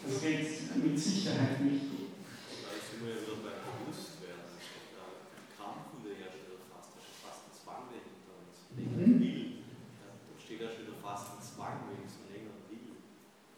das 0.07 0.23
geht 0.23 0.47
mit 0.79 0.95
Sicherheit 0.95 1.59
nicht 1.67 1.91
gut. 1.91 2.15
Da 2.63 2.71
sind 2.79 3.03
wir 3.03 3.11
ja 3.11 3.27
wieder 3.27 3.43
beim 3.43 3.59
Bewusstwerden. 3.59 4.55
Der 4.55 5.51
Kampf 5.59 5.99
der 6.07 6.15
ja 6.15 6.31
schon 6.31 6.47
wieder 6.47 6.63
fast, 6.71 6.95
fast 7.27 7.51
ein 7.51 7.55
Zwang 7.59 7.91
dahinter 7.91 8.39
uns. 8.39 8.71
Will. 8.71 9.67
Da 9.99 10.39
steht 10.39 10.63
ja 10.63 10.71
schon 10.71 10.87
wieder 10.87 11.03
fast 11.03 11.35
ein 11.35 11.43
Zwang 11.43 11.91
wegen 11.91 12.07
so 12.07 12.23
länger 12.31 12.55
Will. 12.71 13.03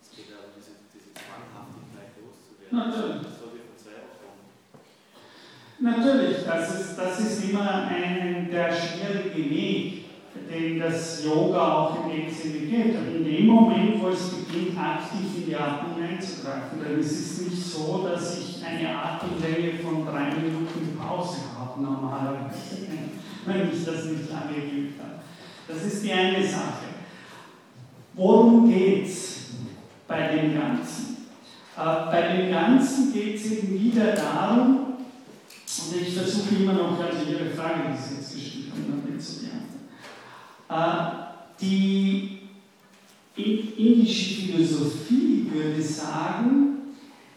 Es 0.01 0.09
geht 0.09 0.33
ja 0.33 0.49
diese, 0.57 0.89
diese 0.89 1.13
Zwanghaftigkeit 1.13 2.17
loszuwerden. 2.17 2.73
Natürlich. 2.73 3.29
Natürlich, 5.81 6.45
das 6.45 6.81
ist, 6.81 6.99
das 6.99 7.21
ist 7.21 7.45
immer 7.45 7.85
ein, 7.87 8.51
der 8.51 8.73
schwierige 8.73 9.49
Weg, 9.49 10.05
den 10.51 10.79
das 10.79 11.25
Yoga 11.25 11.73
auch 11.73 12.05
in 12.05 12.25
dem 12.25 12.31
Sinne 12.31 12.67
geht. 12.67 12.95
in 12.95 13.25
dem 13.25 13.47
Moment, 13.47 14.03
wo 14.03 14.09
es 14.09 14.31
beginnt, 14.31 14.79
aktiv 14.79 15.37
in 15.37 15.47
die 15.47 15.57
Atmung 15.57 16.03
einzugreifen, 16.03 16.81
denn 16.83 16.99
es 17.01 17.13
ist 17.13 17.51
nicht 17.51 17.65
so, 17.65 18.07
dass 18.09 18.39
ich 18.39 18.65
eine 18.65 18.97
Atemlänge 18.97 19.79
von 19.83 20.05
drei 20.07 20.31
Minuten 20.35 20.97
Pause 20.99 21.39
habe, 21.59 21.83
normalerweise, 21.83 22.87
wenn 23.47 23.71
ich 23.73 23.85
das 23.85 24.05
nicht 24.05 24.31
lange 24.31 24.61
geübt 24.61 25.01
habe. 25.01 25.21
Das 25.67 25.85
ist 25.85 26.05
die 26.05 26.13
eine 26.13 26.47
Sache. 26.47 26.89
Worum 28.15 28.69
geht 28.69 29.07
es 29.07 29.51
bei 30.07 30.29
dem 30.29 30.55
Ganzen? 30.59 31.29
Äh, 31.77 32.11
bei 32.11 32.37
dem 32.37 32.51
Ganzen 32.51 33.13
geht 33.13 33.37
es 33.37 33.53
eben 33.53 33.79
wieder 33.79 34.13
darum, 34.13 34.89
und 35.69 36.03
ich 36.03 36.15
versuche 36.15 36.55
immer 36.57 36.73
noch, 36.73 36.99
also 36.99 37.31
Ihre 37.31 37.51
Frage, 37.51 37.93
die 37.93 38.03
Sie 38.03 38.15
jetzt 38.17 38.35
gestellt 38.35 38.73
haben, 38.73 39.03
damit 39.07 39.23
zu 39.23 39.41
beantworten. 39.41 39.68
Äh, 40.69 40.75
die 41.61 42.39
indische 43.37 44.43
Philosophie 44.43 45.47
würde 45.53 45.83
sagen, 45.83 46.79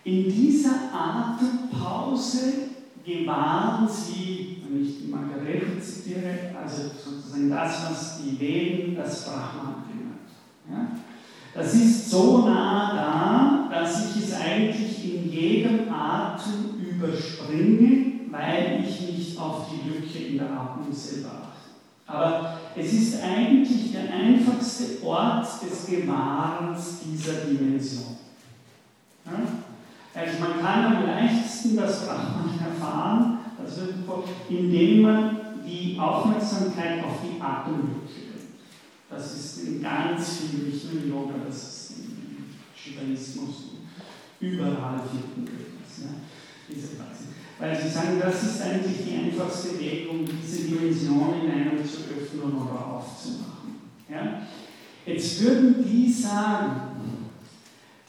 in 0.03 0.23
dieser 0.25 0.91
Atempause 0.93 2.53
gewahren 3.05 3.87
Sie, 3.87 4.57
wenn 4.63 4.83
ich 4.83 5.01
die 5.01 5.11
Margarete 5.11 5.79
zitiere, 5.79 6.55
also 6.59 6.83
sozusagen 6.83 7.49
das, 7.49 7.89
was 7.89 8.21
die 8.23 8.39
Veden 8.39 8.95
das 8.95 9.25
Brahman 9.25 9.83
genannt. 9.87 10.29
Ja? 10.69 10.97
Das 11.53 11.73
ist 11.73 12.09
so 12.09 12.45
nah 12.47 13.69
da, 13.69 13.69
dass 13.71 14.15
ich 14.15 14.23
es 14.23 14.33
eigentlich 14.33 15.15
in 15.15 15.31
jedem 15.31 15.93
Atem 15.93 16.79
überspringe 16.79 18.11
weil 18.31 18.83
ich 18.87 19.01
nicht 19.01 19.39
auf 19.39 19.67
die 19.69 19.89
Lücke 19.89 20.17
in 20.17 20.37
der 20.37 20.51
Atmung 20.51 20.91
selber. 20.91 21.50
Aber 22.11 22.59
es 22.75 22.93
ist 22.93 23.23
eigentlich 23.23 23.93
der 23.93 24.13
einfachste 24.13 25.01
Ort 25.03 25.47
des 25.63 25.85
Gewahrens 25.85 26.99
dieser 27.05 27.45
Dimension. 27.45 28.17
Ja? 29.25 29.39
Also 30.13 30.39
man 30.39 30.59
kann 30.59 30.95
am 30.95 31.05
leichtesten 31.05 31.77
das 31.77 32.05
Brahman 32.05 32.59
erfahren, 32.59 33.39
also 33.57 33.81
indem 34.49 35.01
man 35.03 35.37
die 35.65 35.97
Aufmerksamkeit 35.97 37.03
auf 37.03 37.19
die 37.23 37.41
Atemlücke 37.41 37.91
bringt. 38.03 38.51
Das 39.09 39.33
ist 39.33 39.63
in 39.63 39.81
ganz 39.81 40.37
vielen, 40.37 41.03
im 41.03 41.09
Yoga, 41.09 41.35
das 41.47 41.55
ist 41.55 41.93
im 41.99 42.45
Shivaismus, 42.75 43.55
überall 44.41 44.99
finden 45.09 45.47
wir 45.47 45.65
das. 45.81 46.03
Ja? 46.03 46.09
Diese 46.67 46.99
Weise. 46.99 47.30
Weil 47.61 47.79
sie 47.79 47.89
sagen, 47.89 48.19
das 48.19 48.41
ist 48.41 48.61
eigentlich 48.63 49.05
die 49.05 49.15
einfachste 49.15 49.79
Weg, 49.79 50.09
um 50.09 50.25
diese 50.25 50.63
Dimension 50.63 51.35
in 51.43 51.51
einem 51.51 51.85
zu 51.85 51.99
öffnen 52.09 52.55
oder 52.55 52.95
aufzumachen. 52.95 53.75
Ja? 54.09 54.41
Jetzt 55.05 55.43
würden 55.43 55.85
die 55.87 56.11
sagen, 56.11 56.81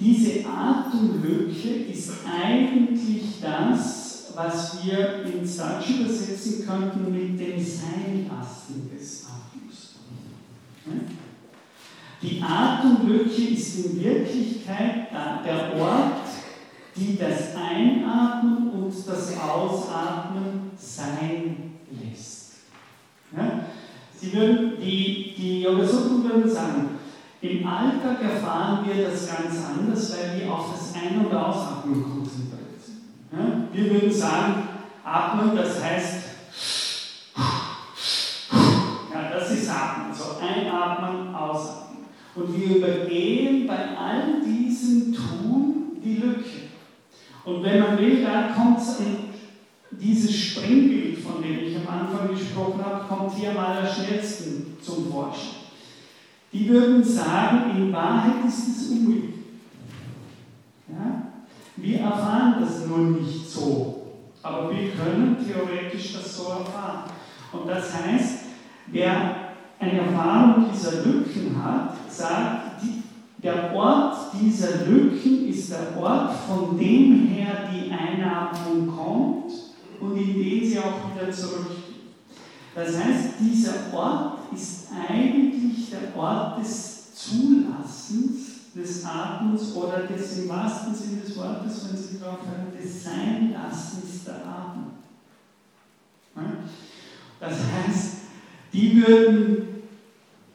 diese 0.01 0.47
Atemlücke 0.47 1.69
ist 1.93 2.13
eigentlich 2.27 3.41
das, 3.43 4.33
was 4.35 4.83
wir 4.83 5.23
ins 5.27 5.59
Deutsche 5.59 6.01
übersetzen 6.01 6.67
könnten 6.67 7.13
mit 7.13 7.39
dem 7.39 7.63
Seinlassen 7.63 8.91
des 8.91 9.27
Atems. 9.27 9.97
Die 12.23 12.43
Atemlücke 12.43 13.43
ist 13.53 13.85
in 13.85 14.03
Wirklichkeit 14.03 15.09
der 15.45 15.79
Ort, 15.79 16.23
die 16.97 17.19
das 17.19 17.55
Einatmen 17.55 18.62
und 18.93 19.09
das 19.09 19.39
Ausatmen 19.39 20.71
sein 20.77 21.73
lässt. 21.91 22.53
Sie 24.21 24.33
würden, 24.33 24.73
die, 24.81 25.35
die 25.37 25.63
Yogasutren 25.63 26.25
würden 26.25 26.51
sagen, 26.51 26.91
im 27.41 27.67
Alltag 27.67 28.23
erfahren 28.23 28.87
wir 28.87 29.09
das 29.09 29.27
ganz 29.27 29.57
anders, 29.67 30.13
weil 30.13 30.41
wir 30.41 30.53
auf 30.53 30.73
das 30.73 30.95
Ein- 30.95 31.27
und 31.27 31.35
Ausatmen 31.35 32.03
konzentriert 32.03 32.81
sind. 32.85 33.01
Ja? 33.33 33.69
Wir 33.73 33.91
würden 33.91 34.13
sagen, 34.13 34.69
atmen, 35.03 35.57
das 35.57 35.83
heißt, 35.83 36.25
ja, 39.13 39.31
das 39.33 39.51
ist 39.51 39.69
Atmen, 39.69 40.15
so 40.15 40.37
einatmen, 40.41 41.35
ausatmen. 41.35 42.07
Und 42.35 42.57
wir 42.57 42.77
übergehen 42.77 43.67
bei 43.67 43.97
all 43.99 44.41
diesem 44.45 45.13
Tun 45.13 46.01
die 46.03 46.17
Lücke. 46.17 46.62
Und 47.45 47.63
wenn 47.65 47.81
man 47.81 47.99
will, 47.99 48.23
da 48.23 48.53
kommt 48.55 48.79
dieses 49.91 50.35
Springbild, 50.35 51.19
von 51.19 51.43
dem 51.43 51.65
ich 51.65 51.77
am 51.77 51.89
Anfang 51.89 52.29
gesprochen 52.29 52.85
habe, 52.85 53.05
kommt 53.07 53.35
hier 53.35 53.51
am 53.51 53.59
allerschnellsten 53.59 54.77
zum 54.81 55.11
Vorschein. 55.11 55.63
Die 56.53 56.69
würden 56.69 57.03
sagen, 57.03 57.77
in 57.77 57.93
Wahrheit 57.93 58.47
ist 58.47 58.69
es 58.69 58.91
umgekehrt. 58.91 59.33
Ja? 60.89 61.23
Wir 61.77 62.01
erfahren 62.01 62.57
das 62.61 62.87
nur 62.87 62.99
nicht 62.99 63.51
so, 63.51 64.03
aber 64.43 64.71
wir 64.71 64.91
können 64.91 65.37
theoretisch 65.45 66.13
das 66.13 66.37
so 66.37 66.45
erfahren. 66.45 67.11
Und 67.53 67.69
das 67.69 67.93
heißt, 67.95 68.39
wer 68.89 69.55
eine 69.79 70.01
Erfahrung 70.01 70.67
dieser 70.73 71.05
Lücken 71.05 71.57
hat, 71.63 71.95
sagt, 72.09 72.72
der 73.43 73.75
Ort 73.75 74.33
dieser 74.41 74.87
Lücken 74.87 75.49
ist 75.49 75.71
der 75.71 75.97
Ort, 76.01 76.35
von 76.47 76.79
dem 76.79 77.27
her 77.27 77.69
die 77.73 77.91
Einatmung 77.91 78.87
kommt 78.87 79.53
und 80.01 80.17
in 80.17 80.35
den 80.35 80.69
sie 80.69 80.79
auch 80.79 81.15
wieder 81.15 81.31
zurückgeht. 81.33 81.83
Das 82.75 82.97
heißt, 82.97 83.35
dieser 83.41 83.93
Ort 83.93 84.39
ist 84.55 84.89
eigentlich 85.09 85.91
der 85.91 86.17
Ort 86.17 86.61
des 86.61 87.15
Zulassens 87.15 88.53
des 88.75 89.05
Atmens 89.05 89.75
oder 89.75 90.07
des 90.07 90.39
im 90.39 90.49
wahrsten 90.49 90.95
Sinne 90.95 91.21
des 91.21 91.37
Wortes, 91.37 91.89
wenn 91.89 91.97
Sie 91.97 92.19
darauf 92.19 92.39
hören, 92.41 92.73
des 92.81 93.05
Seinlassens 93.05 94.25
der 94.25 94.37
Atmung. 94.37 94.93
Das 97.39 97.53
heißt, 97.53 98.13
die 98.73 98.97
würden, 98.97 99.83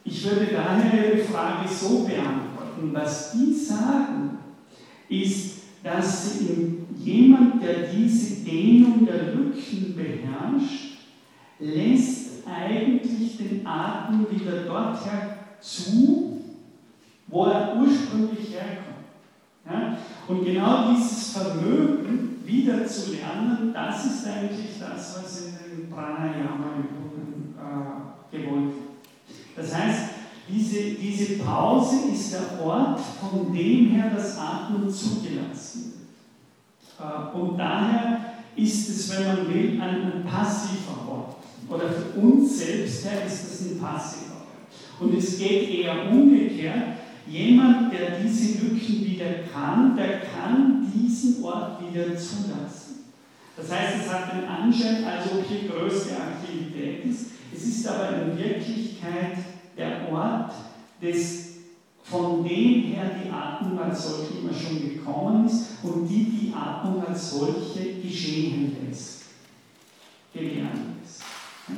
ich 0.04 0.24
würde 0.26 0.48
daher 0.52 1.16
Ihre 1.16 1.24
Frage 1.24 1.68
so 1.70 2.00
beantworten, 2.00 2.47
was 2.82 3.34
die 3.34 3.54
sagen, 3.54 4.38
ist, 5.10 5.58
dass 5.84 6.40
jemand, 6.98 7.62
der 7.64 7.88
diese 7.88 8.44
Dehnung 8.44 9.06
der 9.06 9.34
Lücken 9.34 9.96
beherrscht, 9.96 10.98
lässt 11.60 12.46
eigentlich 12.48 13.38
den 13.38 13.66
Atem 13.66 14.28
wieder 14.30 14.64
dorthin 14.64 15.38
zu, 15.60 16.42
wo 17.28 17.46
er 17.46 17.78
ursprünglich 17.78 18.54
herkommt. 18.54 19.06
Ja? 19.66 19.98
Und 20.28 20.46
genau 20.46 20.94
dieses 20.94 21.32
Vermögen, 21.32 22.28
wieder 22.48 22.86
zu 22.86 23.12
lernen, 23.12 23.74
das 23.74 24.06
ist 24.06 24.26
eigentlich 24.26 24.80
das, 24.80 25.18
was 25.18 25.42
in 25.42 25.82
den 25.82 25.90
Pranayama-Übungen 25.92 27.56
äh, 27.58 28.38
gewollt 28.38 28.74
wird. 28.74 28.88
Das 29.56 29.76
heißt, 29.76 30.04
diese, 30.50 30.92
diese 30.92 31.44
Pause 31.44 31.96
ist 32.14 32.34
der 32.34 32.66
Ort, 32.66 33.00
von 33.20 33.54
dem 33.54 33.92
her 33.92 34.12
das 34.16 34.38
Atmen 34.38 34.90
zugelassen 34.90 35.94
wird. 36.98 37.00
Äh, 37.00 37.38
und 37.38 37.58
daher 37.58 38.22
ist 38.56 38.90
es, 38.90 39.10
wenn 39.12 39.28
man 39.28 39.54
will, 39.54 39.82
ein, 39.82 40.26
passiver 40.26 41.08
Ort. 41.10 41.36
Oder 41.70 41.90
für 41.90 42.20
uns 42.20 42.60
selbst 42.60 43.06
her 43.06 43.26
ist 43.26 43.44
das 43.44 43.62
ein 43.62 43.80
passiver 43.80 44.36
Ort. 44.36 45.02
Und 45.02 45.18
es 45.18 45.38
geht 45.38 45.70
eher 45.70 46.10
umgekehrt. 46.10 46.98
Jemand, 47.28 47.92
der 47.92 48.20
diese 48.22 48.64
Lücken 48.64 49.06
wieder 49.06 49.26
kann, 49.54 49.98
der 49.98 50.22
kann 50.22 50.92
diesen 50.94 51.44
Ort 51.44 51.82
wieder 51.82 52.16
zulassen. 52.16 52.88
Das 53.58 53.70
heißt, 53.70 54.06
es 54.06 54.14
hat 54.14 54.34
den 54.34 54.48
Anschein, 54.48 55.04
als 55.04 55.26
ob 55.32 55.44
hier 55.46 55.70
größte 55.70 56.16
Aktivität 56.16 57.04
ist. 57.06 57.32
Es 57.54 57.64
ist 57.66 57.88
aber 57.88 58.22
in 58.22 58.38
Wirklichkeit 58.38 59.38
der 59.78 60.12
Ort, 60.12 60.54
des, 61.02 61.48
von 62.04 62.44
dem 62.44 62.84
her 62.84 63.12
die 63.24 63.30
Atmung 63.30 63.80
als 63.80 64.08
solche 64.08 64.40
immer 64.40 64.54
schon 64.54 64.82
gekommen 64.82 65.46
ist 65.46 65.84
und 65.84 66.08
die 66.08 66.24
die 66.24 66.54
Atmung 66.54 67.06
als 67.06 67.32
solche 67.32 67.94
geschehen 68.02 68.76
lässt, 68.88 69.26
lässt. 70.34 71.22
Ja. 71.68 71.76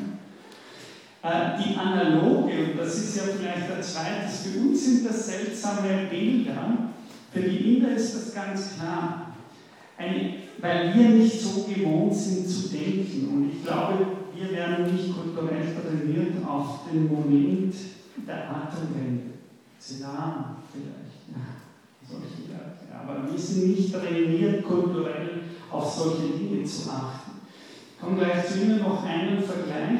Äh, 1.22 1.62
die 1.62 1.76
analoge, 1.76 2.72
und 2.72 2.78
das 2.78 2.98
ist 2.98 3.18
ja 3.18 3.24
vielleicht 3.24 3.70
der 3.70 3.82
zweite, 3.82 4.30
für 4.30 4.60
uns 4.60 4.86
sind 4.86 5.10
das 5.10 5.28
seltsame 5.28 6.08
Bilder, 6.10 6.78
für 7.34 7.42
die 7.42 7.76
Inder 7.76 7.96
ist 7.96 8.16
das 8.16 8.34
ganz 8.34 8.76
klar. 8.76 9.34
Eine, 9.98 10.36
weil 10.60 10.96
wir 10.96 11.10
nicht 11.10 11.42
so 11.42 11.64
gewohnt 11.64 12.16
sind 12.16 12.48
zu 12.48 12.70
denken. 12.70 13.30
Und 13.34 13.52
ich 13.52 13.64
glaube, 13.64 14.06
wir 14.40 14.52
werden 14.52 14.92
nicht 14.92 15.14
kulturell 15.14 15.76
trainiert 15.76 16.46
auf 16.48 16.90
den 16.92 17.08
Moment 17.08 17.76
der 18.28 18.50
Atemwende. 18.50 19.34
Sedan 19.78 20.58
vielleicht. 20.72 21.28
Ja, 21.30 22.08
solche 22.08 22.50
Werte. 22.50 22.86
Aber 22.94 23.32
wir 23.32 23.40
sind 23.40 23.76
nicht 23.76 23.94
trainiert, 23.94 24.64
kulturell 24.64 25.42
auf 25.72 25.94
solche 25.94 26.38
Dinge 26.38 26.64
zu 26.64 26.90
achten. 26.90 27.32
Ich 27.94 28.02
komme 28.02 28.18
gleich 28.18 28.48
zu 28.48 28.62
Ihnen 28.62 28.80
noch 28.80 29.04
einen 29.04 29.42
Vergleich. 29.42 30.00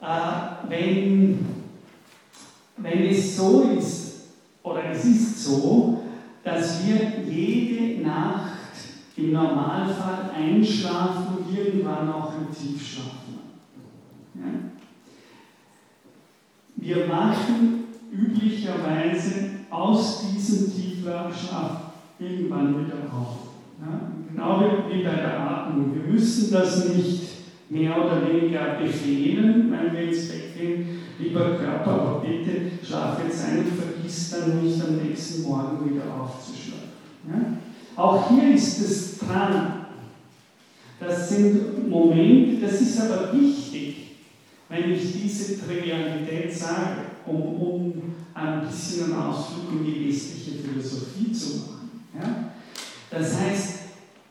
Äh, 0.00 0.68
wenn, 0.68 1.46
wenn 2.76 3.06
es 3.06 3.36
so 3.36 3.62
ist, 3.78 4.04
oder 4.62 4.90
es 4.90 5.04
ist 5.04 5.44
so, 5.44 6.02
dass 6.42 6.86
wir 6.86 7.24
jede 7.24 8.02
Nacht 8.02 8.53
im 9.16 9.32
Normalfall 9.32 10.30
einschlafen 10.36 11.38
und 11.38 11.56
irgendwann 11.56 12.12
auch 12.12 12.32
im 12.34 12.52
Tiefschlaf 12.52 13.24
ja? 14.34 14.44
Wir 16.76 17.06
machen 17.06 17.84
üblicherweise 18.12 19.50
aus 19.70 20.22
diesem 20.22 20.72
Tiefschlaf 20.72 21.92
irgendwann 22.18 22.84
wieder 22.84 22.96
auf. 23.12 23.48
Ja? 23.80 24.10
Genau 24.30 24.60
wie 24.90 25.02
bei 25.02 25.14
der 25.14 25.40
Atmung. 25.40 25.94
Wir 25.94 26.12
müssen 26.12 26.52
das 26.52 26.88
nicht 26.94 27.22
mehr 27.70 27.96
oder 27.96 28.28
weniger 28.28 28.74
befehlen, 28.74 29.72
wenn 29.72 29.92
wir 29.92 30.08
ins 30.08 30.28
Bett 30.28 30.56
gehen. 30.56 31.00
Lieber 31.18 31.56
Körper, 31.56 31.92
aber 31.92 32.20
bitte 32.20 32.72
schlaf 32.84 33.18
jetzt 33.24 33.44
ein 33.44 33.58
und 33.60 33.68
vergiss 33.68 34.30
dann 34.30 34.62
nicht 34.62 34.82
am 34.82 34.96
nächsten 34.96 35.42
Morgen 35.44 35.88
wieder 35.88 36.02
aufzuschlafen. 36.12 36.90
Ja? 37.28 37.63
Auch 37.96 38.28
hier 38.28 38.54
ist 38.54 38.80
es 38.80 39.18
dran. 39.18 39.86
Das 40.98 41.28
sind 41.28 41.88
Momente, 41.88 42.66
das 42.66 42.80
ist 42.80 43.00
aber 43.00 43.32
wichtig, 43.32 44.16
wenn 44.68 44.92
ich 44.92 45.22
diese 45.22 45.60
Trivialität 45.60 46.52
sage, 46.52 47.02
um, 47.26 47.60
um 47.60 48.02
ein 48.32 48.66
bisschen 48.66 49.12
einen 49.12 49.22
Ausflug 49.22 49.72
in 49.72 49.84
die 49.84 50.08
westliche 50.08 50.62
Philosophie 50.62 51.32
zu 51.32 51.58
machen. 51.58 51.90
Ja? 52.18 52.52
Das 53.10 53.38
heißt, 53.38 53.70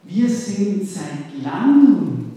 wir 0.03 0.29
sind 0.29 0.87
seit 0.87 1.43
langem 1.43 2.31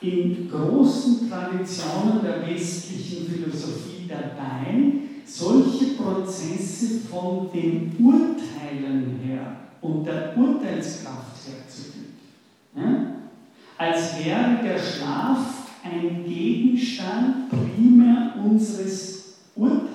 in 0.00 0.50
großen 0.50 1.28
Traditionen 1.30 2.22
der 2.22 2.46
westlichen 2.46 3.26
Philosophie 3.26 4.08
dabei, 4.08 4.92
solche 5.24 5.94
Prozesse 5.94 7.00
von 7.10 7.50
den 7.52 7.92
Urteilen 7.98 9.20
her 9.24 9.65
und 9.80 10.04
der 10.04 10.36
Urteilskraft 10.36 11.36
herzugeben. 11.46 12.14
Ja? 12.74 13.14
Als 13.78 14.24
wäre 14.24 14.58
der 14.62 14.78
Schlaf 14.78 15.38
ein 15.84 16.24
Gegenstand 16.24 17.50
primär 17.50 18.34
unseres 18.42 19.36
Urteils. 19.54 19.92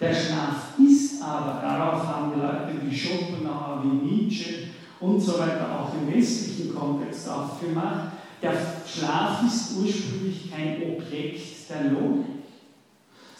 Der 0.00 0.12
Schlaf 0.12 0.78
ist 0.78 1.22
aber, 1.22 1.60
darauf 1.62 2.06
haben 2.06 2.40
Leute 2.40 2.74
wie 2.82 2.94
Schopenhauer, 2.94 3.84
wie 3.84 4.06
Nietzsche 4.06 4.68
und 5.00 5.20
so 5.20 5.38
weiter 5.38 5.80
auch 5.80 5.92
im 5.94 6.12
westlichen 6.12 6.74
Kontext 6.74 7.28
aufgemacht, 7.28 8.12
der 8.42 8.52
Schlaf 8.86 9.42
ist 9.46 9.78
ursprünglich 9.78 10.50
kein 10.50 10.82
Objekt 10.82 11.70
der 11.70 11.92
Logik 11.92 12.34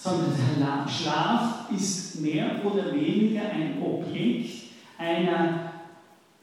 sondern 0.05 0.35
der 0.59 0.93
Schlaf 0.93 1.71
ist 1.71 2.04
mehr 2.21 2.61
oder 2.65 2.93
weniger 2.95 3.43
ein 3.51 3.83
Objekt 3.83 4.65
einer 4.99 5.73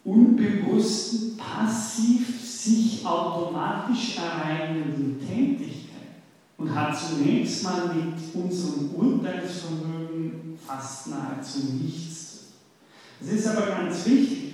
unbewussten, 0.03 1.37
passiv 1.37 2.39
sich 2.41 3.05
automatisch 3.05 4.17
ereignenden 4.17 5.19
Tätigkeit 5.19 5.91
und 6.57 6.73
hat 6.73 6.97
zunächst 6.97 7.63
mal 7.63 7.93
mit 7.93 8.15
unserem 8.33 8.91
Urteilsvermögen 8.95 10.57
fast 10.65 11.07
nahezu 11.07 11.59
nichts. 11.81 12.47
Das 13.19 13.29
ist 13.29 13.47
aber 13.47 13.67
ganz 13.67 14.05
wichtig. 14.05 14.53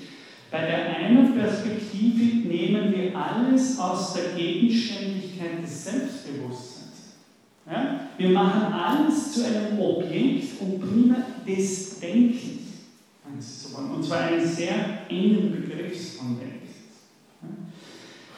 Bei 0.49 0.61
der 0.61 0.95
einen 0.95 1.34
Perspektive 1.38 2.47
nehmen 2.47 2.93
wir 2.95 3.15
alles 3.18 3.78
aus 3.80 4.13
der 4.13 4.34
Gegenständigkeit 4.36 5.63
des 5.63 5.84
Selbstbewusstseins. 5.86 6.76
Ja? 7.70 7.99
Wir 8.18 8.30
machen 8.30 8.74
alles 8.74 9.34
zu 9.34 9.45
einem 9.45 9.80
Objekt 9.80 10.61
und 10.61 10.80
primär 10.80 11.26
des 11.45 11.99
Denkens. 11.99 12.68
Und 13.26 14.03
zwar 14.03 14.22
einen 14.22 14.47
sehr 14.47 15.09
engen 15.09 15.51
Begriff 15.51 16.18
von 16.18 16.38
Denkens. 16.39 16.57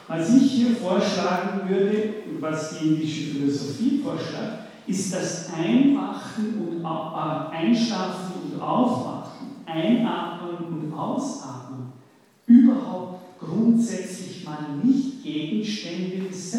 Was 0.07 0.35
ich 0.35 0.51
hier 0.51 0.75
vorschlagen 0.75 1.69
würde 1.69 2.13
und 2.27 2.41
was 2.41 2.79
die 2.79 2.87
indische 2.87 3.35
Philosophie 3.35 4.01
vorschlägt, 4.03 4.69
ist 4.87 5.13
das 5.13 5.53
Einwachen 5.53 6.67
und 6.67 6.83
äh, 6.83 7.55
Einschlafen 7.55 8.51
und 8.51 8.59
Aufwachen, 8.59 9.47
Einatmen 9.67 10.81
und 10.81 10.93
Ausatmen 10.93 11.93
überhaupt 12.47 13.39
grundsätzlich 13.39 14.43
mal 14.43 14.77
nicht 14.83 15.21
Gegenstände 15.21 16.27
des 16.27 16.51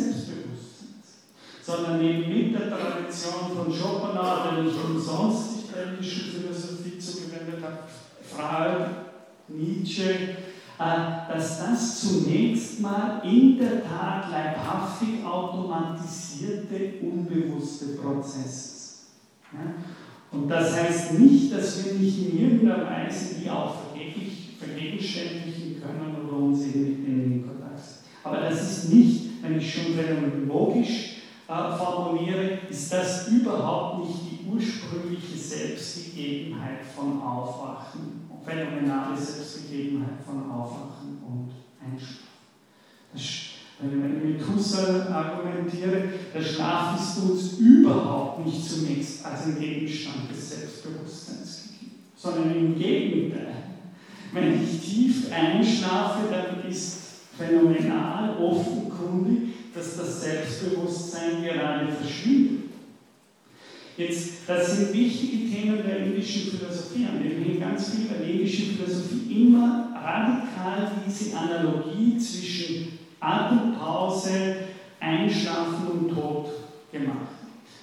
sondern 1.71 2.03
eben 2.03 2.29
mit 2.29 2.55
der 2.55 2.71
Tradition 2.71 3.57
von 3.57 3.73
Schopenhauer, 3.73 4.53
der 4.53 4.63
nicht 4.65 4.77
umsonst 4.83 5.75
der 5.75 5.93
indischen 5.93 6.33
Philosophie 6.33 6.99
zugewendet 6.99 7.63
hat, 7.63 7.89
Freud, 8.23 8.91
Nietzsche, 9.49 10.11
äh, 10.79 11.33
dass 11.33 11.59
das 11.61 12.01
zunächst 12.01 12.81
mal 12.81 13.23
in 13.25 13.59
der 13.59 13.85
Tat 13.85 14.31
leibhaftig 14.31 15.25
automatisierte, 15.25 16.95
unbewusste 17.03 17.97
Prozesse 17.97 18.79
sind. 19.51 19.75
Und 20.33 20.49
das 20.49 20.77
heißt 20.77 21.19
nicht, 21.19 21.53
dass 21.53 21.85
wir 21.85 21.95
nicht 21.95 22.19
in 22.19 22.39
irgendeiner 22.39 22.87
Weise 22.87 23.35
die 23.41 23.51
auch 23.51 23.75
vergegenständlichen 24.59 25.83
können 25.83 26.17
oder 26.25 26.37
uns 26.37 26.67
eben 26.67 26.83
mit 26.83 27.07
denen 27.07 27.33
in 27.33 27.47
Kontakt 27.47 27.81
sind. 27.81 27.99
Aber 28.23 28.37
das 28.37 28.63
ist 28.63 28.93
nicht, 28.93 29.43
wenn 29.43 29.59
ich 29.59 29.75
schon 29.75 29.95
phänomenologisch 29.95 31.20
formuliere, 31.77 32.59
ist 32.69 32.93
das 32.93 33.29
überhaupt 33.29 34.07
nicht 34.07 34.19
die 34.31 34.47
ursprüngliche 34.49 35.37
Selbstgegebenheit 35.37 36.85
von 36.95 37.21
Aufwachen 37.21 38.21
phänomenale 38.45 39.17
Selbstgegebenheit 39.17 40.23
von 40.25 40.51
Aufwachen 40.51 41.19
und 41.27 41.51
Einschlafen. 41.81 42.29
Wenn 43.83 44.17
ich 44.17 44.39
mit 44.39 44.49
Husserl 44.49 45.09
argumentiere, 45.09 46.03
der 46.35 46.43
Schlaf 46.43 47.01
ist 47.01 47.23
uns 47.23 47.59
überhaupt 47.59 48.45
nicht 48.45 48.63
zunächst 48.69 49.25
als 49.25 49.47
ein 49.47 49.59
Gegenstand 49.59 50.31
des 50.31 50.51
Selbstbewusstseins 50.51 51.63
gegeben, 51.63 52.03
sondern 52.15 52.55
im 52.55 52.79
Gegenteil. 52.79 53.55
Wenn 54.33 54.63
ich 54.63 54.81
tief 54.81 55.33
einschlafe, 55.33 56.29
dann 56.31 56.71
ist 56.71 56.99
phänomenal 57.37 58.37
offenkundig, 58.37 59.55
dass 59.81 59.97
das 59.97 60.23
Selbstbewusstsein 60.23 61.43
gerade 61.43 61.91
verschwindet. 61.91 62.65
Jetzt, 63.97 64.33
das 64.47 64.77
sind 64.77 64.93
wichtige 64.93 65.51
Themen 65.51 65.83
der 65.87 66.05
indischen 66.05 66.51
Philosophie, 66.51 67.07
an 67.07 67.23
denen 67.23 67.43
hängt 67.43 67.61
ganz 67.61 67.91
viel 67.91 68.07
bei 68.07 68.19
der 68.19 68.29
indischen 68.29 68.77
Philosophie 68.77 69.45
immer 69.45 69.91
radikal 69.95 70.93
diese 71.07 71.37
Analogie 71.37 72.19
zwischen 72.19 72.99
Atempause, 73.21 74.57
Einschlafen 75.01 75.87
und 75.89 76.15
Tod 76.15 76.51
gemacht. 76.93 77.29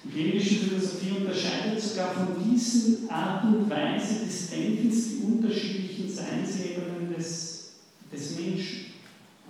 Die 0.03 0.21
indische 0.21 0.55
Philosophie 0.55 1.17
unterscheidet 1.17 1.81
sogar 1.81 2.13
von 2.13 2.27
diesen 2.43 3.09
Art 3.09 3.43
und 3.43 3.69
Weise 3.69 4.25
des 4.25 4.51
Denkens 4.51 5.09
die 5.09 5.25
unterschiedlichen 5.25 6.09
Seinsebenen 6.09 7.13
des, 7.15 7.73
des 8.11 8.39
Menschen. 8.39 8.85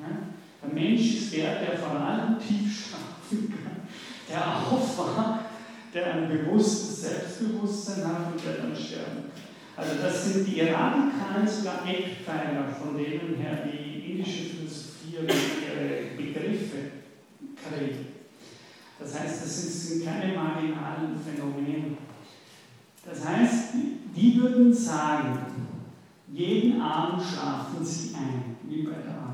Ja? 0.01 0.26
Der 0.68 0.74
Mensch 0.74 1.15
ist 1.15 1.34
der, 1.34 1.59
der 1.59 1.78
vor 1.78 1.99
allem 1.99 2.38
tief 2.39 2.88
schlafen 2.88 3.49
kann, 3.49 3.88
der 4.30 4.57
aufwacht 4.57 5.47
der 5.93 6.13
ein 6.13 6.30
bewusstes 6.30 7.01
Selbstbewusstsein 7.01 8.05
hat 8.05 8.34
und 8.34 8.45
der 8.45 8.63
dann 8.63 8.76
sterben 8.76 9.32
kann. 9.34 9.47
Also 9.76 10.01
das 10.01 10.26
sind 10.26 10.47
die 10.47 10.61
radikalen 10.61 11.47
sogar 11.47 11.88
Eckpfeiler, 11.88 12.68
von 12.68 12.97
denen 12.97 13.36
her 13.39 13.63
die 13.65 14.11
indische 14.11 14.43
Philosophie 14.43 15.18
ihre 15.18 16.18
Begriffe 16.18 16.78
kriegt. 17.55 18.07
Das 18.99 19.20
heißt, 19.20 19.43
das 19.43 19.88
sind 19.88 20.05
keine 20.05 20.34
marginalen 20.34 21.15
Phänomene. 21.24 21.97
Das 23.05 23.26
heißt, 23.26 23.76
die 24.15 24.41
würden 24.41 24.74
sagen, 24.74 25.39
jeden 26.34 26.82
Abend 26.82 27.24
schlafen 27.24 27.86
sie 27.86 28.15
ein, 28.15 28.57
wie 28.68 28.82
bei 28.82 28.91
der. 28.93 29.26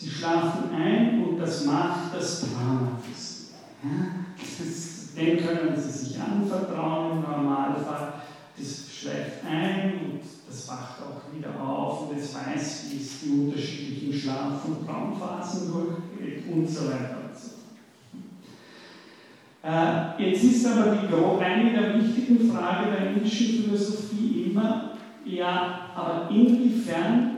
Sie 0.00 0.08
schlafen 0.10 0.70
ein 0.72 1.24
und 1.24 1.38
das 1.38 1.64
macht 1.64 2.14
das 2.14 2.42
Prana-Wissen. 2.42 3.48
Ja? 3.82 3.90
Das 4.36 4.98
dem 5.18 5.44
können 5.44 5.76
Sie 5.76 5.90
sich 5.90 6.20
anvertrauen 6.20 7.18
im 7.18 7.22
Normalfall. 7.22 8.12
Das 8.56 8.86
schläft 8.92 9.44
ein 9.44 9.92
und 9.94 10.20
das 10.48 10.68
wacht 10.68 10.98
auch 11.02 11.34
wieder 11.36 11.60
auf 11.60 12.08
und 12.08 12.16
es 12.16 12.34
weiß, 12.34 12.86
wie 12.90 12.96
es 13.02 13.20
die 13.20 13.30
unterschiedlichen 13.30 14.12
Schlaf- 14.12 14.64
und 14.66 14.86
Traumphasen 14.86 15.72
durchgeht 15.72 16.44
und 16.52 16.68
so 16.68 16.86
weiter 16.86 17.18
und 17.28 17.36
so 17.36 17.48
fort. 17.50 17.58
Äh, 20.18 20.30
jetzt 20.30 20.44
ist 20.44 20.66
aber 20.66 20.96
die, 20.96 21.44
eine 21.44 21.72
der 21.72 21.94
wichtigen 22.00 22.50
Fragen 22.50 22.92
der 22.92 23.10
indischen 23.10 23.64
Philosophie 23.64 24.50
immer, 24.50 24.92
ja, 25.24 25.80
aber 25.94 26.30
inwiefern, 26.30 27.36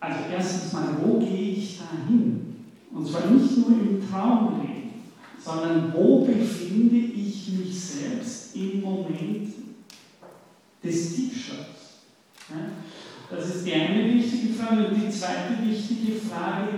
also 0.00 0.18
erstens 0.32 0.72
mal, 0.72 0.96
wo 1.02 1.18
gehe 1.18 1.52
ich 1.52 1.57
da 1.78 2.08
hin? 2.08 2.56
Und 2.92 3.06
zwar 3.06 3.30
nicht 3.30 3.56
nur 3.58 3.68
im 3.68 4.08
Traumleben 4.08 4.78
sondern 5.48 5.92
wo 5.94 6.24
befinde 6.24 6.96
ich 6.96 7.48
mich 7.52 7.80
selbst 7.80 8.54
im 8.56 8.82
Moment 8.82 9.48
des? 10.82 11.18
Ja? 12.50 12.56
Das 13.30 13.54
ist 13.54 13.66
die 13.66 13.72
eine 13.72 14.12
wichtige 14.14 14.54
Frage. 14.54 14.88
Und 14.88 14.96
die 14.96 15.10
zweite 15.10 15.62
wichtige 15.64 16.18
Frage, 16.18 16.68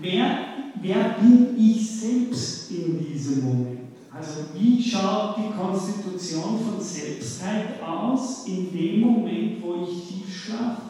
wer, 0.00 0.38
wer 0.80 1.16
bin 1.20 1.56
ich 1.58 1.88
selbst 1.88 2.70
in 2.70 2.98
diesem 2.98 3.44
Moment? 3.44 3.80
Also 4.12 4.44
wie 4.56 4.80
schaut 4.82 5.36
die 5.38 5.56
Konstitution 5.56 6.60
von 6.60 6.80
Selbstheit 6.80 7.82
aus 7.82 8.46
in 8.46 8.72
dem 8.72 9.00
Moment, 9.00 9.60
wo 9.60 9.82
ich 9.82 10.08
tief 10.08 10.32
schlafe? 10.32 10.82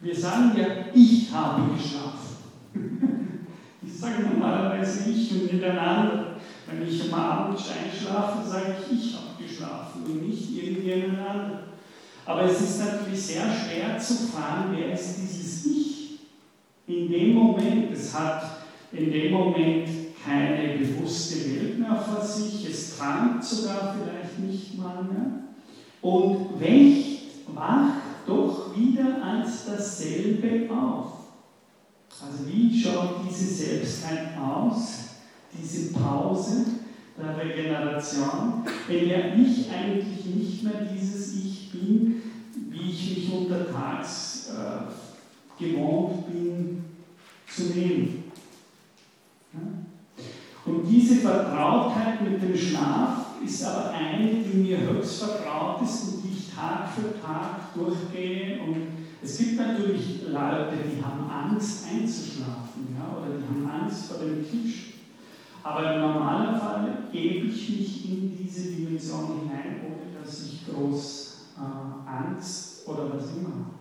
Wir 0.00 0.14
sagen 0.14 0.52
ja, 0.56 0.66
ich 0.94 1.30
habe 1.32 1.74
geschlafen. 1.74 2.36
Ich 3.80 4.04
sage 4.04 4.22
normalerweise 4.22 5.10
ich 5.10 5.32
und 5.32 5.52
nicht 5.52 5.64
ein 5.64 5.78
anderer. 5.78 6.36
Wenn 6.66 6.86
ich 6.86 7.02
am 7.10 7.18
Abend 7.18 7.58
einschlafe, 7.58 8.46
sage 8.46 8.76
ich, 8.80 8.98
ich 8.98 9.14
habe 9.16 9.42
geschlafen 9.42 10.02
und 10.04 10.28
nicht 10.28 10.50
irgendjemand 10.56 11.18
anderer. 11.18 11.62
Aber 12.26 12.42
es 12.42 12.60
ist 12.60 12.78
natürlich 12.80 13.20
sehr 13.20 13.44
schwer 13.44 13.98
zu 13.98 14.28
fragen, 14.28 14.76
wer 14.76 14.92
ist 14.92 15.16
dieses 15.16 15.66
Ich? 15.66 16.18
In 16.86 17.10
dem 17.10 17.34
Moment, 17.34 17.90
es 17.92 18.14
hat 18.14 18.42
in 18.92 19.10
dem 19.10 19.32
Moment 19.32 19.88
keine 20.24 20.78
bewusste 20.78 21.36
Welt 21.50 21.78
mehr 21.78 21.96
vor 21.96 22.24
sich, 22.24 22.68
es 22.68 22.98
trank 22.98 23.42
sogar 23.42 23.96
vielleicht 23.98 24.38
nicht 24.38 24.78
mal 24.78 25.02
mehr 25.02 25.44
und 26.02 26.60
wächt, 26.60 27.46
wacht 27.54 28.07
doch 28.28 28.76
wieder 28.76 29.24
als 29.24 29.64
dasselbe 29.66 30.70
auf. 30.72 31.12
Also 32.20 32.46
wie 32.46 32.78
schaut 32.78 33.20
diese 33.28 33.46
Selbstheit 33.46 34.36
aus, 34.38 34.98
diese 35.52 35.92
Pause 35.92 36.66
der 37.16 37.36
Regeneration, 37.36 38.64
wenn 38.86 39.08
ja 39.08 39.18
ich 39.34 39.70
eigentlich 39.70 40.24
nicht 40.26 40.62
mehr 40.62 40.86
dieses 40.92 41.34
Ich 41.36 41.70
bin, 41.72 42.22
wie 42.70 42.90
ich 42.90 43.16
mich 43.16 43.32
untertags 43.32 44.50
äh, 44.50 45.62
gewohnt 45.62 46.26
bin 46.30 46.84
zu 47.48 47.62
nehmen. 47.74 48.24
Ja? 49.52 49.60
Und 50.64 50.86
diese 50.86 51.16
Vertrautheit 51.16 52.20
mit 52.22 52.42
dem 52.42 52.56
Schlaf 52.56 53.26
ist 53.44 53.64
aber 53.64 53.90
eine, 53.90 54.28
die 54.28 54.58
mir 54.58 54.78
höchst 54.78 55.22
vertraut 55.22 55.82
ist 55.82 56.04
und 56.04 56.17
Tag 56.58 56.88
für 56.90 57.20
Tag 57.20 57.72
durchgehe 57.74 58.60
und 58.60 58.76
es 59.22 59.38
gibt 59.38 59.56
natürlich 59.56 60.22
Leute, 60.26 60.74
die 60.84 61.02
haben 61.02 61.30
Angst 61.30 61.86
einzuschlafen 61.86 62.96
ja, 62.96 63.16
oder 63.16 63.36
die 63.36 63.46
haben 63.46 63.82
Angst 63.82 64.06
vor 64.06 64.18
dem 64.18 64.44
Tisch. 64.48 64.94
Aber 65.62 65.94
im 65.94 66.00
normalen 66.00 66.58
Fall 66.58 66.88
gebe 67.12 67.46
ich 67.46 67.68
mich 67.68 68.10
in 68.10 68.36
diese 68.36 68.72
Dimension 68.72 69.40
hinein, 69.40 69.80
ohne 69.84 70.18
dass 70.18 70.46
ich 70.46 70.66
groß 70.66 71.48
äh, 71.58 72.08
Angst 72.08 72.86
oder 72.86 73.12
was 73.12 73.36
immer 73.36 73.48
habe. 73.48 73.78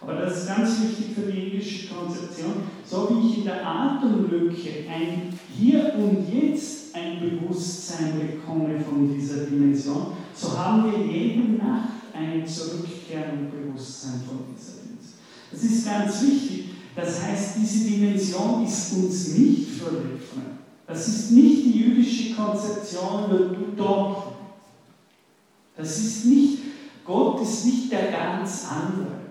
Aber 0.00 0.14
das 0.14 0.38
ist 0.38 0.48
ganz 0.48 0.82
wichtig 0.82 1.14
für 1.14 1.32
die 1.32 1.48
indische 1.48 1.92
Konzeption. 1.94 2.52
So 2.84 3.08
wie 3.10 3.28
ich 3.28 3.38
in 3.38 3.44
der 3.44 3.66
Atemlücke 3.66 4.84
ein 4.90 5.32
Hier 5.56 5.94
und 5.96 6.26
Jetzt 6.32 6.94
ein 6.94 7.20
Bewusstsein 7.20 8.20
bekomme 8.20 8.78
von 8.80 9.12
dieser 9.12 9.46
Dimension, 9.46 10.12
so 10.34 10.58
haben 10.58 10.90
wir 10.90 10.98
jede 11.06 11.52
Nacht 11.52 11.88
ein 12.14 12.46
Zurückkehren 12.46 13.38
und 13.38 13.50
Bewusstsein 13.50 14.22
von 14.26 14.40
dieser 14.54 14.82
Dimension. 14.82 15.14
Das 15.50 15.62
ist 15.62 15.86
ganz 15.86 16.22
wichtig. 16.22 16.64
Das 16.94 17.22
heißt, 17.22 17.56
diese 17.58 17.90
Dimension 17.90 18.64
ist 18.64 18.92
uns 18.92 19.28
nicht 19.38 19.70
fremd. 19.80 20.20
Das 20.86 21.08
ist 21.08 21.30
nicht 21.30 21.64
die 21.64 21.78
jüdische 21.78 22.34
Konzeption, 22.34 23.30
du 23.30 23.76
doch. 23.76 24.32
Das 25.76 25.98
ist 25.98 26.26
nicht, 26.26 26.58
Gott 27.04 27.40
ist 27.40 27.64
nicht 27.64 27.90
der 27.90 28.10
ganz 28.10 28.66
andere 28.70 29.22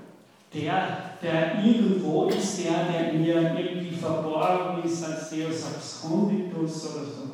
der, 0.54 1.16
der 1.22 1.64
irgendwo 1.64 2.26
ist, 2.26 2.60
der, 2.64 2.92
der 2.92 3.14
mir 3.14 3.58
irgendwie 3.58 3.96
verborgen 3.96 4.84
ist 4.84 5.04
als 5.04 5.30
Deus 5.30 5.64
absconditus 5.66 6.86
oder 6.86 7.06
so. 7.06 7.31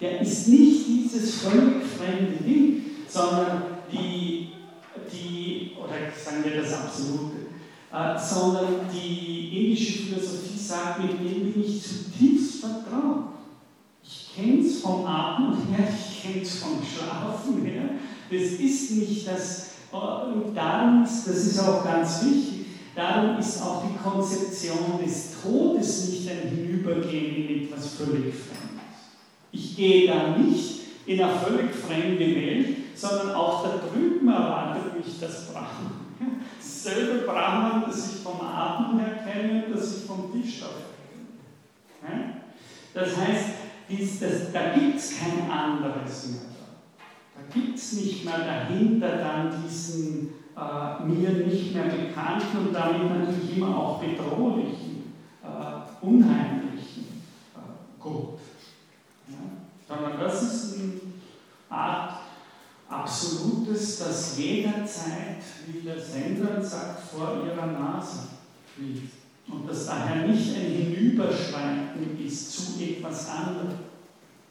Der 0.00 0.20
ist 0.20 0.48
nicht 0.48 0.86
dieses 0.86 1.36
völlig 1.36 1.84
fremde 1.84 2.42
Ding, 2.44 2.82
sondern 3.08 3.62
die, 3.92 4.48
die 5.12 5.72
oder 5.78 5.94
sagen 6.16 6.44
wir 6.44 6.62
das 6.62 6.72
Absolute, 6.72 7.44
äh, 7.92 8.18
sondern 8.18 8.88
die 8.92 9.66
indische 9.66 10.04
Philosophie 10.04 10.58
sagt, 10.58 11.00
mit 11.00 11.12
dem 11.12 11.52
bin 11.52 11.64
ich 11.64 11.82
zutiefst 11.82 12.60
vertraut. 12.60 13.34
Ich 14.02 14.30
kenne 14.34 14.60
es 14.60 14.80
vom 14.80 15.06
Atmen 15.06 15.56
her, 15.68 15.86
ich 16.10 16.22
kenne 16.22 16.42
es 16.42 16.58
vom 16.58 16.80
Schlafen 16.82 17.64
her. 17.64 17.90
Das 18.30 18.42
ist 18.42 18.90
nicht 18.90 19.28
das 19.28 19.74
und 19.94 20.56
darum 20.56 21.04
das 21.04 21.26
ist 21.26 21.58
auch 21.60 21.84
ganz 21.84 22.24
wichtig, 22.24 22.66
darum 22.96 23.38
ist 23.38 23.62
auch 23.62 23.84
die 23.86 23.96
Konzeption 23.96 24.98
des 25.04 25.40
Todes 25.40 26.08
nicht 26.08 26.28
ein 26.28 26.48
Hinübergehen 26.48 27.36
in 27.36 27.64
etwas 27.64 27.94
völlig 27.94 28.34
Fremdes. 28.34 28.53
Ich 29.54 29.76
gehe 29.76 30.08
da 30.08 30.36
nicht 30.36 30.80
in 31.06 31.22
eine 31.22 31.38
völlig 31.38 31.74
fremde 31.74 32.18
Welt, 32.18 32.76
sondern 32.94 33.34
auch 33.34 33.62
da 33.62 33.80
drüben 33.86 34.28
erwartet 34.28 34.96
mich 34.96 35.20
das 35.20 35.46
Brahman. 35.46 36.04
Dasselbe 36.58 37.26
Brahman, 37.26 37.84
das 37.86 38.14
ich 38.14 38.20
vom 38.22 38.40
Atem 38.40 38.98
her 38.98 39.24
kenne, 39.24 39.64
das 39.72 39.98
ich 39.98 40.04
vom 40.04 40.32
Tisch 40.32 40.62
kenne. 42.00 42.34
Das 42.92 43.16
heißt, 43.16 44.52
da 44.52 44.74
gibt 44.74 44.96
es 44.96 45.18
kein 45.18 45.50
anderes 45.50 46.28
mehr. 46.28 46.40
Da 47.34 47.52
gibt 47.52 47.76
es 47.76 47.92
nicht 47.94 48.24
mehr 48.24 48.38
dahinter 48.38 49.16
dann 49.16 49.62
diesen 49.62 50.30
äh, 50.56 51.04
mir 51.04 51.30
nicht 51.46 51.74
mehr 51.74 51.84
bekannten 51.84 52.58
und 52.58 52.72
damit 52.72 53.10
natürlich 53.10 53.56
immer 53.56 53.76
auch 53.76 54.00
bedrohlichen, 54.00 55.14
äh, 55.42 56.06
unheimlichen 56.06 57.24
äh, 57.56 58.00
Gott. 58.00 58.38
Ja? 59.28 59.36
Sondern 59.88 60.20
das 60.20 60.42
ist 60.42 60.78
eine 60.78 61.00
Art 61.68 62.14
Absolutes, 62.86 63.98
das 63.98 64.36
jederzeit, 65.04 65.42
wie 65.66 65.80
der 65.80 66.00
Sender 66.00 66.62
sagt, 66.62 67.10
vor 67.10 67.42
ihrer 67.44 67.66
Nase 67.66 68.28
liegt. 68.78 69.12
Und 69.48 69.68
das 69.68 69.86
daher 69.86 70.26
nicht 70.26 70.56
ein 70.56 70.72
Hinüberschreiten 70.72 72.18
ist 72.24 72.52
zu 72.52 72.82
etwas 72.82 73.28
anderem 73.28 73.74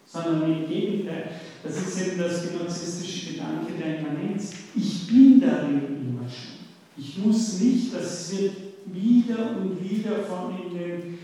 sondern 0.06 0.44
im 0.44 0.68
Gegenteil. 0.68 1.32
Das 1.64 1.76
ist 1.76 2.08
eben 2.08 2.20
das 2.20 2.48
genozistische 2.48 3.34
Gedanke 3.34 3.74
der 3.80 4.00
Immanenz. 4.00 4.52
Ich 4.76 5.08
bin 5.08 5.42
darin 5.42 5.82
immer 6.02 6.30
schon. 6.30 6.54
Ich 6.96 7.18
muss 7.18 7.60
nicht, 7.60 7.94
das 7.96 8.32
wird 8.32 8.54
wieder 8.86 9.58
und 9.58 9.82
wieder 9.82 10.20
von 10.24 10.54
in 10.56 10.78
den 10.78 11.20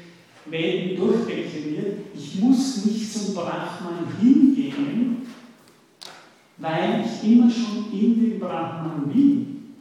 Welten 0.50 0.98
durchdekliniert, 0.98 2.00
ich 2.16 2.40
muss 2.40 2.86
nicht 2.86 3.14
zum 3.14 3.36
Brahman 3.36 4.08
hingehen, 4.20 5.18
weil 6.60 7.06
ich 7.06 7.32
immer 7.32 7.50
schon 7.50 7.92
in 7.92 8.22
dem 8.22 8.40
Brahman 8.40 9.10
bin. 9.12 9.76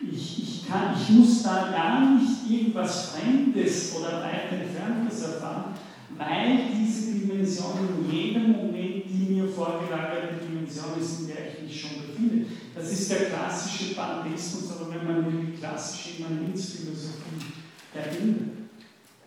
Ich, 0.00 0.42
ich, 0.42 0.68
kann, 0.68 0.94
ich 0.94 1.10
muss 1.10 1.42
da 1.42 1.70
gar 1.72 2.14
nicht 2.14 2.48
irgendwas 2.48 3.10
Fremdes 3.10 3.94
oder 3.96 4.22
weit 4.22 4.52
Entferntes 4.52 5.22
erfahren, 5.22 5.74
weil 6.16 6.58
diese 6.78 7.12
Dimension 7.12 7.72
in 7.98 8.10
jedem 8.10 8.52
Moment 8.52 9.04
die 9.08 9.34
mir 9.34 9.48
vorgelagerte 9.48 10.44
Dimension 10.44 11.00
ist, 11.00 11.20
in 11.20 11.26
der 11.28 11.52
ich 11.52 11.62
mich 11.62 11.80
schon 11.80 12.02
befinde. 12.06 12.46
Das 12.74 12.92
ist 12.92 13.10
der 13.10 13.26
klassische 13.26 13.94
Pantheismus, 13.94 14.76
oder 14.76 14.94
wenn 14.94 15.06
man 15.06 15.26
will, 15.26 15.46
die 15.46 15.58
klassische 15.58 16.18
Immanenzphilosophie 16.18 17.52
der 17.94 18.20
Inder. 18.20 18.44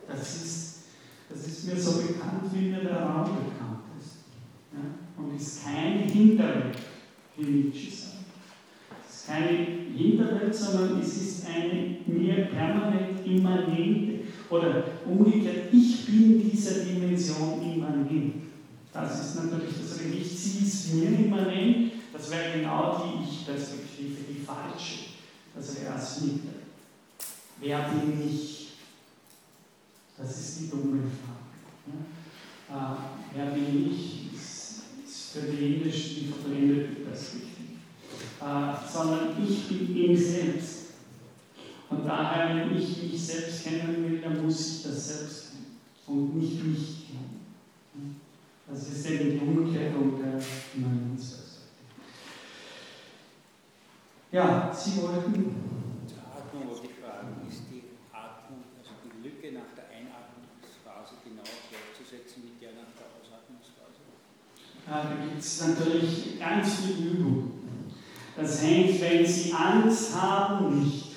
Das 0.08 0.36
ist, 0.36 0.78
das 1.30 1.48
ist 1.48 1.68
mir 1.68 1.80
so 1.80 2.02
bekannt, 2.02 2.44
wie 2.54 2.70
mir 2.70 2.82
der 2.82 3.02
Raum 3.02 3.24
bekannt? 3.24 3.61
Und 5.22 5.36
ist 5.36 5.64
keine 5.64 6.04
Hinterwelt, 6.04 6.78
wie 7.38 7.44
Nietzsche 7.44 7.92
sagt. 7.92 8.26
Es 9.08 9.16
ist 9.16 9.28
keine 9.28 9.68
Hinterwelt, 9.96 10.54
sondern 10.56 11.00
es 11.00 11.22
ist 11.22 11.46
eine 11.48 11.98
mir 12.08 12.46
permanent 12.46 13.26
immanente 13.26 14.22
oder 14.50 14.84
umgekehrt, 15.06 15.72
ich 15.72 16.06
bin 16.06 16.50
dieser 16.50 16.84
Dimension 16.84 17.62
immanent. 17.62 18.36
Das 18.94 19.22
ist 19.22 19.36
natürlich 19.36 19.76
das 19.80 20.00
Relicht, 20.02 20.38
sie 20.38 20.66
ist 20.66 20.94
mir 20.94 21.08
immanent, 21.08 21.94
das 22.12 22.30
wäre 22.30 22.60
genau 22.60 23.04
die 23.06 23.24
Ich-Perspektive, 23.24 24.18
die 24.30 24.44
falsche. 24.44 25.12
Das 25.56 25.76
wäre 25.76 25.94
das 25.94 26.22
Mitte. 26.22 26.50
Wer 27.60 27.90
bin 27.90 28.22
ich? 28.28 28.70
Das 30.18 30.40
ist 30.40 30.60
die 30.60 30.70
dumme 30.70 31.02
Frage. 31.02 31.52
Ja? 32.70 32.94
Äh, 32.94 32.98
wer 33.36 33.46
bin 33.48 33.92
ich? 33.92 34.21
Ist, 35.32 35.38
ist 35.38 35.46
für 35.46 35.52
die 35.52 35.76
indische, 35.76 36.20
die 36.20 36.28
verblendete 36.28 37.02
Perspektive. 37.02 37.52
Äh, 38.42 38.92
sondern 38.92 39.48
ich 39.48 39.68
bin 39.68 39.96
ihm 39.96 40.18
selbst. 40.18 40.80
Und 41.90 42.06
daher, 42.06 42.56
wenn 42.56 42.78
ich 42.78 43.04
mich 43.04 43.22
selbst 43.22 43.64
kennen 43.64 44.04
will, 44.04 44.20
dann 44.20 44.44
muss 44.44 44.60
ich 44.60 44.84
das 44.84 45.08
selbst 45.08 45.52
kennen 45.52 45.78
und 46.08 46.36
nicht 46.36 46.64
mich 46.64 47.08
kennen. 47.08 48.20
Das 48.68 48.88
ist 48.88 49.10
eben 49.10 49.32
die 49.32 49.46
Umkehrung 49.46 50.22
der 50.22 50.42
Immanenzperspektive. 50.76 51.62
Ja, 54.32 54.74
Sie 54.74 55.02
wollten. 55.02 55.56
Zur 56.08 56.24
Atmung 56.24 56.70
wollte 56.70 56.88
ich 56.88 57.04
fragen, 57.04 57.48
ist 57.50 57.64
die 57.70 57.84
Atmung, 58.14 58.64
also 58.80 58.92
die 59.04 59.28
Lücke 59.28 59.52
nach 59.52 59.76
der 59.76 59.92
Einatmungsphase 59.92 61.16
genau 61.24 61.44
gleichzusetzen 61.44 62.44
mit 62.46 62.62
der 62.62 62.72
nach 62.72 62.96
der 62.96 63.01
da 64.88 65.04
gibt 65.24 65.40
es 65.40 65.68
natürlich 65.68 66.40
ganz 66.40 66.76
viel 66.76 67.08
Übung. 67.08 67.52
Das 68.36 68.64
hängt, 68.64 69.02
wenn 69.02 69.26
Sie 69.26 69.54
Angst 69.54 70.16
haben, 70.20 70.80
nicht. 70.84 71.12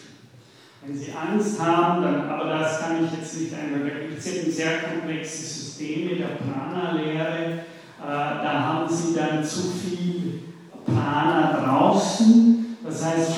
Wenn 0.85 0.97
Sie 0.97 1.13
Angst 1.13 1.61
haben, 1.61 2.03
dann, 2.03 2.29
aber 2.29 2.59
das 2.59 2.81
kann 2.81 3.05
ich 3.05 3.19
jetzt 3.19 3.41
nicht 3.41 3.55
einmal, 3.55 3.89
da 3.89 4.01
gibt 4.01 4.19
es 4.19 4.57
sehr 4.57 4.83
komplexe 4.83 5.43
Systeme 5.43 6.17
der 6.17 6.37
Prana-Lehre, 6.37 7.53
äh, 7.55 7.63
da 8.03 8.61
haben 8.61 8.95
Sie 8.95 9.15
dann 9.15 9.43
zu 9.43 9.63
viel 9.71 10.41
Prana 10.85 11.65
draußen, 11.65 12.77
das 12.85 13.05
heißt, 13.05 13.33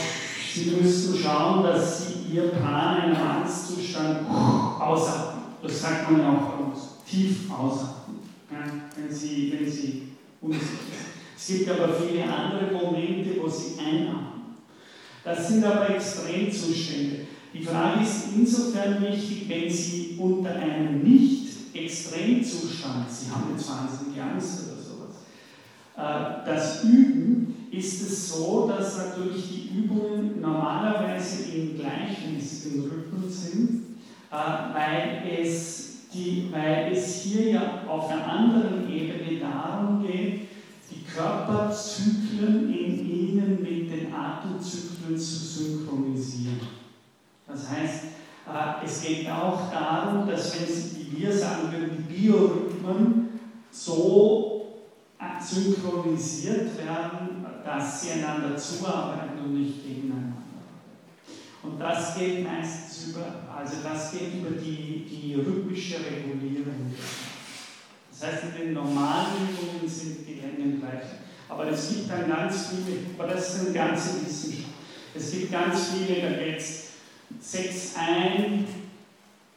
Sie 0.54 0.70
müssen 0.70 1.16
schauen, 1.16 1.62
dass 1.62 2.08
Sie 2.08 2.34
Ihr 2.34 2.48
Prana 2.48 3.04
im 3.04 3.16
Angstzustand 3.16 4.26
ausatmen. 4.28 5.44
Das 5.62 5.80
sagt 5.80 6.10
man 6.10 6.20
ja 6.20 6.28
auch 6.30 7.06
tief 7.08 7.50
ausatmen, 7.50 8.20
ja, 8.50 8.58
wenn, 8.96 9.14
Sie, 9.14 9.54
wenn 9.56 9.70
Sie 9.70 10.15
sind. 10.52 10.62
Es 11.36 11.47
gibt 11.47 11.70
aber 11.70 11.94
viele 11.94 12.24
andere 12.24 12.73
Momente, 12.73 13.40
wo 13.40 13.48
Sie 13.48 13.78
einatmen. 13.78 14.56
Das 15.23 15.47
sind 15.48 15.64
aber 15.64 15.90
Extremzustände. 15.90 17.27
Die 17.52 17.62
Frage 17.62 18.02
ist 18.02 18.24
insofern 18.35 19.01
wichtig, 19.02 19.48
wenn 19.48 19.70
Sie 19.70 20.16
unter 20.18 20.55
einem 20.55 21.02
Nicht-Extremzustand, 21.02 23.10
Sie 23.10 23.31
haben 23.31 23.51
jetzt 23.52 23.68
wahnsinnig 23.68 24.18
Angst 24.20 24.62
oder 24.66 24.77
sowas, 24.82 25.27
äh, 25.97 26.47
das 26.47 26.82
üben, 26.85 27.68
ist 27.70 28.02
es 28.02 28.28
so, 28.31 28.68
dass 28.68 28.98
natürlich 28.98 29.44
die 29.51 29.70
Übungen 29.78 30.40
normalerweise 30.40 31.44
in 31.52 31.78
gleichmäßigen 31.78 32.82
Rhythmen 32.82 33.31
sind, 33.31 33.85
äh, 34.31 34.35
weil 34.74 35.23
es, 35.40 35.85
die, 36.16 36.48
weil 36.51 36.93
es 36.93 37.22
hier 37.22 37.51
ja 37.51 37.82
auf 37.86 38.10
einer 38.10 38.26
anderen 38.26 38.90
Ebene 38.90 39.38
darum 39.38 40.02
geht, 40.06 40.48
die 40.90 41.05
Körperzyklen 41.05 42.72
in 42.72 43.10
ihnen 43.10 43.59
mit 43.60 43.93
den 43.93 44.12
Atemzyklen 44.12 45.18
zu 45.18 45.36
synchronisieren. 45.36 46.60
Das 47.47 47.70
heißt, 47.70 48.05
äh, 48.47 48.84
es 48.84 49.02
geht 49.02 49.28
auch 49.28 49.70
darum, 49.70 50.28
dass 50.28 50.59
wenn 50.59 50.66
Sie, 50.66 51.06
wie 51.10 51.22
wir 51.22 51.32
sagen 51.32 51.70
würden, 51.72 52.06
die 52.09 52.14
Biorhythmen 52.14 53.28
so 53.70 54.66
äh, 55.18 55.43
synchronisiert 55.43 56.76
werden, 56.78 57.44
dass 57.64 58.02
sie 58.02 58.12
einander 58.12 58.56
zuarbeiten 58.56 59.38
und 59.44 59.60
nicht. 59.60 59.85
Und 61.66 61.80
das 61.80 62.16
geht 62.16 62.44
meistens 62.44 63.09
über, 63.09 63.26
also 63.55 63.76
das 63.82 64.12
geht 64.12 64.34
über 64.34 64.51
die, 64.51 65.05
die 65.05 65.34
rhythmische 65.34 65.97
Regulierung. 65.97 66.94
Das 68.10 68.28
heißt, 68.28 68.44
in 68.44 68.66
den 68.66 68.74
normalen 68.74 69.48
Übungen 69.51 69.88
sind 69.88 70.26
die 70.26 70.34
Längen 70.34 70.80
gleich. 70.80 71.02
Aber 71.48 71.66
es 71.68 71.88
gibt 71.88 72.10
dann 72.10 72.28
ganz 72.28 72.68
viele, 72.68 72.98
aber 73.18 73.32
das 73.32 73.55
ist 73.55 73.66
eine 73.66 73.74
ganze 73.74 74.24
Wissenschaft. 74.24 74.70
Es 75.14 75.30
gibt 75.32 75.52
ganz 75.52 75.88
viele, 75.90 76.22
da 76.22 76.36
geht 76.36 76.59
es 76.59 76.86
6 77.40 77.94
ein, 77.97 78.66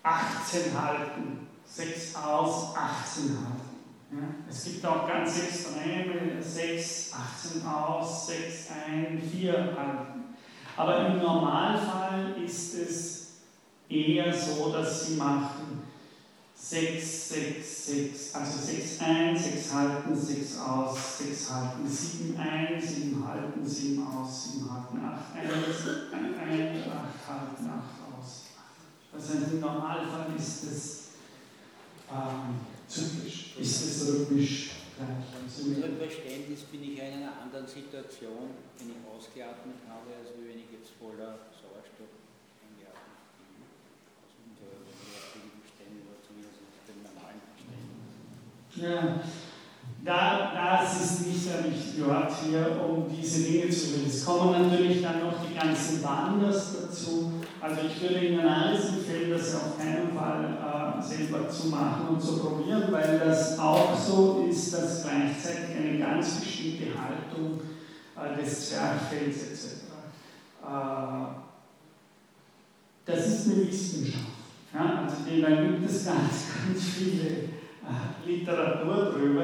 18 0.03 0.81
halten, 0.81 1.47
6 1.65 2.15
aus, 2.15 2.75
18 2.75 3.23
halten. 3.29 3.69
Ja? 4.11 4.35
Es 4.49 4.63
gibt 4.65 4.85
auch 4.85 5.07
ganz 5.07 5.37
extreme 5.39 6.41
6, 6.41 7.13
18 7.13 7.67
aus, 7.67 8.27
6 8.27 8.67
ein, 8.87 9.21
4 9.21 9.53
halten. 9.53 10.18
Aber 10.79 11.07
im 11.07 11.17
Normalfall 11.17 12.35
ist 12.41 12.73
es 12.75 13.27
eher 13.89 14.33
so, 14.33 14.71
dass 14.71 15.07
sie 15.07 15.15
machen 15.15 15.81
6, 16.55 17.29
6, 17.29 17.85
6, 17.85 18.35
also 18.35 18.65
6 18.65 19.01
ein, 19.01 19.37
6 19.37 19.73
halten, 19.73 20.15
6 20.15 20.57
aus, 20.59 21.17
6 21.17 21.51
halten, 21.53 21.85
7 21.85 22.39
ein, 22.39 22.81
7 22.81 23.27
halten, 23.27 23.67
7 23.67 24.07
aus, 24.07 24.53
7 24.53 24.71
halten, 24.71 25.03
8 25.03 25.35
ein, 25.35 25.49
1, 26.49 26.87
8 26.87 27.27
halten, 27.27 27.69
8 27.69 28.17
aus. 28.17 28.43
Das 29.11 29.29
heißt, 29.31 29.51
im 29.51 29.59
Normalfall 29.59 30.27
ist 30.37 30.63
es 30.63 30.99
ähm, 32.09 32.55
zyklisch, 32.87 33.57
ist 33.59 33.81
es 33.83 34.07
rhythmisch 34.07 34.78
Unserem 34.99 35.95
Verständnis 35.97 36.67
bin 36.67 36.83
ich 36.83 36.99
in 36.99 37.23
einer 37.23 37.31
anderen 37.39 37.65
Situation, 37.65 38.51
wenn 38.77 38.91
ich 38.91 38.99
ausgeatmet 39.07 39.79
habe, 39.87 40.11
als 40.19 40.35
wenn 40.35 40.59
ich 40.59 40.67
jetzt 40.75 40.91
voller 40.99 41.39
Sauerstoff 41.55 42.19
eingeatmet 42.59 43.23
bin. 43.39 43.63
Aus 44.19 44.35
derartigen 44.59 45.55
Verständnis 45.63 46.03
oder 46.03 46.19
zumindest 46.19 46.59
aus 46.67 46.83
dem 46.83 46.99
normalen 47.07 47.39
Verständnis. 47.47 48.19
Ja. 48.75 49.23
Da, 50.03 50.53
das 50.55 51.01
ist 51.01 51.27
nicht 51.27 51.45
der 51.49 51.65
richtige 51.65 52.07
Ort 52.07 52.31
hier, 52.41 52.79
um 52.81 53.05
diese 53.09 53.43
Dinge 53.43 53.69
zu 53.69 53.91
lösen. 53.91 54.05
Es 54.07 54.25
kommen 54.25 54.69
natürlich 54.69 55.01
dann 55.01 55.19
noch 55.19 55.33
die 55.45 55.53
ganzen 55.53 56.01
Wanders 56.03 56.73
dazu. 56.81 57.33
Also 57.59 57.81
ich 57.85 58.01
würde 58.01 58.25
Ihnen 58.25 58.47
alles 58.47 58.89
empfehlen, 58.89 59.31
das 59.31 59.55
auf 59.55 59.77
keinen 59.77 60.17
Fall 60.17 60.57
äh, 60.57 61.03
selber 61.03 61.49
zu 61.49 61.67
machen 61.67 62.07
und 62.09 62.21
zu 62.21 62.37
probieren, 62.39 62.83
weil 62.91 63.19
das 63.19 63.59
auch 63.59 63.97
so 63.97 64.47
ist, 64.49 64.73
dass 64.73 65.03
gleichzeitig 65.03 65.75
eine 65.77 65.99
ganz 65.99 66.39
bestimmte 66.39 66.85
Haltung 66.97 67.59
äh, 68.15 68.41
des 68.41 68.69
Zwerchfells 68.69 69.37
etc. 69.51 69.83
Äh, 70.63 71.25
das 73.05 73.27
ist 73.27 73.51
eine 73.51 73.67
Wissenschaft. 73.67 74.23
Ja? 74.73 75.03
Also 75.03 75.15
da 75.41 75.61
gibt 75.61 75.89
es 75.89 76.05
ganz, 76.05 76.45
ganz 76.67 76.83
viele 76.83 77.29
äh, 77.29 78.25
Literatur 78.25 79.11
drüber. 79.11 79.43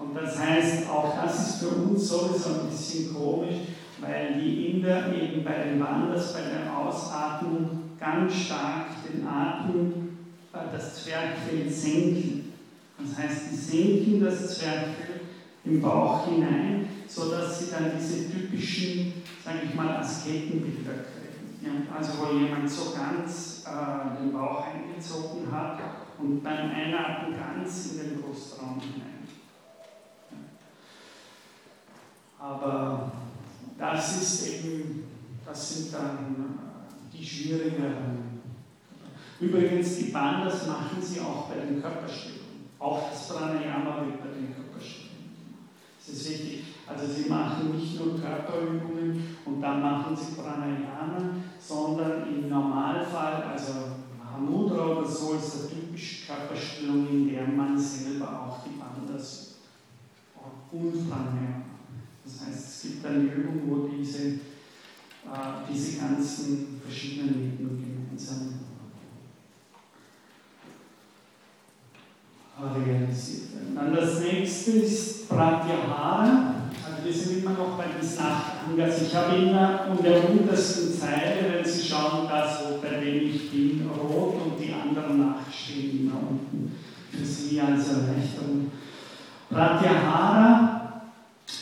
Und 0.00 0.14
das 0.14 0.38
heißt, 0.38 0.88
auch 0.88 1.14
das 1.22 1.48
ist 1.48 1.58
für 1.58 1.68
uns 1.68 2.08
sowieso 2.08 2.60
ein 2.60 2.70
bisschen 2.70 3.14
komisch, 3.14 3.56
weil 4.00 4.40
die 4.40 4.66
Inder 4.68 5.12
eben 5.14 5.44
bei 5.44 5.64
den 5.64 5.80
Wanders, 5.80 6.32
bei 6.32 6.40
der 6.40 6.74
Ausatmung 6.74 7.90
ganz 7.98 8.34
stark 8.34 8.86
den 9.06 9.26
Atem, 9.26 10.16
äh, 10.52 10.58
das 10.72 11.04
Zwerchfell 11.04 11.68
senken. 11.68 12.52
Das 12.98 13.18
heißt, 13.18 13.50
die 13.50 13.56
senken 13.56 14.24
das 14.24 14.58
Zwerchfell 14.58 15.20
im 15.64 15.82
Bauch 15.82 16.26
hinein, 16.26 16.88
sodass 17.06 17.58
sie 17.58 17.70
dann 17.70 17.92
diese 17.98 18.30
typischen, 18.30 19.12
sage 19.44 19.58
ich 19.68 19.74
mal, 19.74 19.96
Asketenbilder 19.96 20.92
kriegen. 20.92 21.20
Ja, 21.62 21.94
also 21.94 22.12
wo 22.18 22.38
jemand 22.38 22.70
so 22.70 22.92
ganz 22.92 23.64
äh, 23.66 24.18
den 24.18 24.32
Bauch 24.32 24.64
eingezogen 24.66 25.52
hat 25.52 25.78
und 26.18 26.42
beim 26.42 26.70
Einatmen 26.70 27.38
ganz 27.38 27.92
in 27.92 27.98
den 27.98 28.22
Brustraum 28.22 28.80
hinein. 28.80 29.20
Aber 32.38 33.12
das 34.00 34.22
ist 34.22 34.46
eben, 34.46 35.04
das 35.44 35.74
sind 35.74 35.92
dann 35.92 36.34
äh, 37.12 37.16
die 37.16 37.24
schwierigeren. 37.24 38.40
Übrigens, 39.38 39.98
die 39.98 40.04
Bandas 40.04 40.66
machen 40.66 41.02
sie 41.02 41.20
auch 41.20 41.48
bei 41.48 41.56
den 41.56 41.82
Körperstellungen. 41.82 42.40
Auch 42.78 43.10
das 43.10 43.28
Pranayama 43.28 44.06
wird 44.06 44.22
bei 44.22 44.28
den 44.28 44.54
Körperstellungen. 44.54 45.10
Das 45.98 46.16
ist 46.16 46.30
wichtig. 46.30 46.64
Also 46.86 47.12
sie 47.12 47.28
machen 47.28 47.76
nicht 47.76 48.00
nur 48.00 48.18
Körperübungen 48.18 49.36
und 49.44 49.60
dann 49.60 49.82
machen 49.82 50.16
sie 50.16 50.34
Pranayama, 50.34 51.34
sondern 51.58 52.26
im 52.26 52.48
Normalfall, 52.48 53.42
also 53.52 53.72
Mahamudra 54.18 54.98
oder 54.98 55.06
so, 55.06 55.34
ist 55.34 55.60
eine 55.60 55.68
typische 55.68 56.26
Körperstellung, 56.26 57.06
in 57.10 57.28
der 57.28 57.46
man 57.46 57.78
selber 57.78 58.46
auch 58.46 58.64
die 58.64 58.78
Bandas 58.78 59.56
und 60.72 61.10
Pranayama 61.10 61.69
das 62.38 62.46
heißt, 62.46 62.68
es 62.68 62.82
gibt 62.82 63.06
eine 63.06 63.24
Übung, 63.24 63.62
wo 63.66 63.88
diese, 63.88 64.28
äh, 64.28 64.38
diese 65.72 65.98
ganzen 65.98 66.80
verschiedenen 66.84 67.34
Ebenen 67.34 67.78
gemeinsam 67.78 68.60
realisiert 72.62 73.54
werden. 73.54 73.74
Dann 73.74 73.94
das 73.94 74.20
nächste 74.20 74.72
ist 74.72 75.28
Pratyahara. 75.28 76.54
Also 76.84 77.04
wir 77.04 77.12
sind 77.12 77.38
immer 77.38 77.52
noch 77.52 77.78
bei 77.78 77.86
diesen 78.00 78.22
acht 78.22 78.52
Angas. 78.68 79.02
Ich 79.02 79.14
habe 79.14 79.36
immer 79.36 79.86
um 79.90 80.02
der 80.02 80.28
untersten 80.28 80.92
Zeile, 80.92 81.54
wenn 81.54 81.64
Sie 81.64 81.88
schauen, 81.88 82.28
das, 82.28 82.80
bei 82.82 83.00
dem 83.00 83.30
ich 83.30 83.50
bin, 83.50 83.88
rot 83.88 84.34
und 84.44 84.60
die 84.60 84.72
anderen 84.72 85.30
acht 85.30 85.52
stehen 85.52 86.00
immer 86.00 86.20
unten 86.28 86.72
für 87.10 87.24
Sie 87.24 87.60
als 87.60 87.88
Erleichterung. 87.88 88.70
Pratyahara 89.48 90.69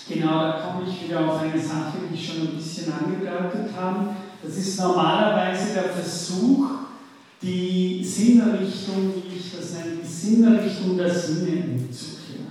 Genau, 0.09 0.41
da 0.41 0.53
komme 0.53 0.89
ich 0.89 1.05
wieder 1.05 1.21
auf 1.21 1.43
eine 1.43 1.61
Sache, 1.61 1.99
die 2.11 2.15
ich 2.15 2.27
schon 2.27 2.49
ein 2.49 2.57
bisschen 2.57 2.91
angedeutet 2.91 3.77
habe. 3.77 4.09
Das 4.43 4.57
ist 4.57 4.81
normalerweise 4.81 5.75
der 5.75 5.83
Versuch, 5.83 6.67
die 7.43 8.03
Sinnrichtung, 8.03 9.13
wie 9.15 9.37
ich 9.37 9.55
das 9.55 9.75
nenne, 9.75 9.99
die 10.03 10.07
Sinnrichtung 10.07 10.97
der 10.97 11.11
Sinne 11.11 11.63
umzukehren. 11.63 12.47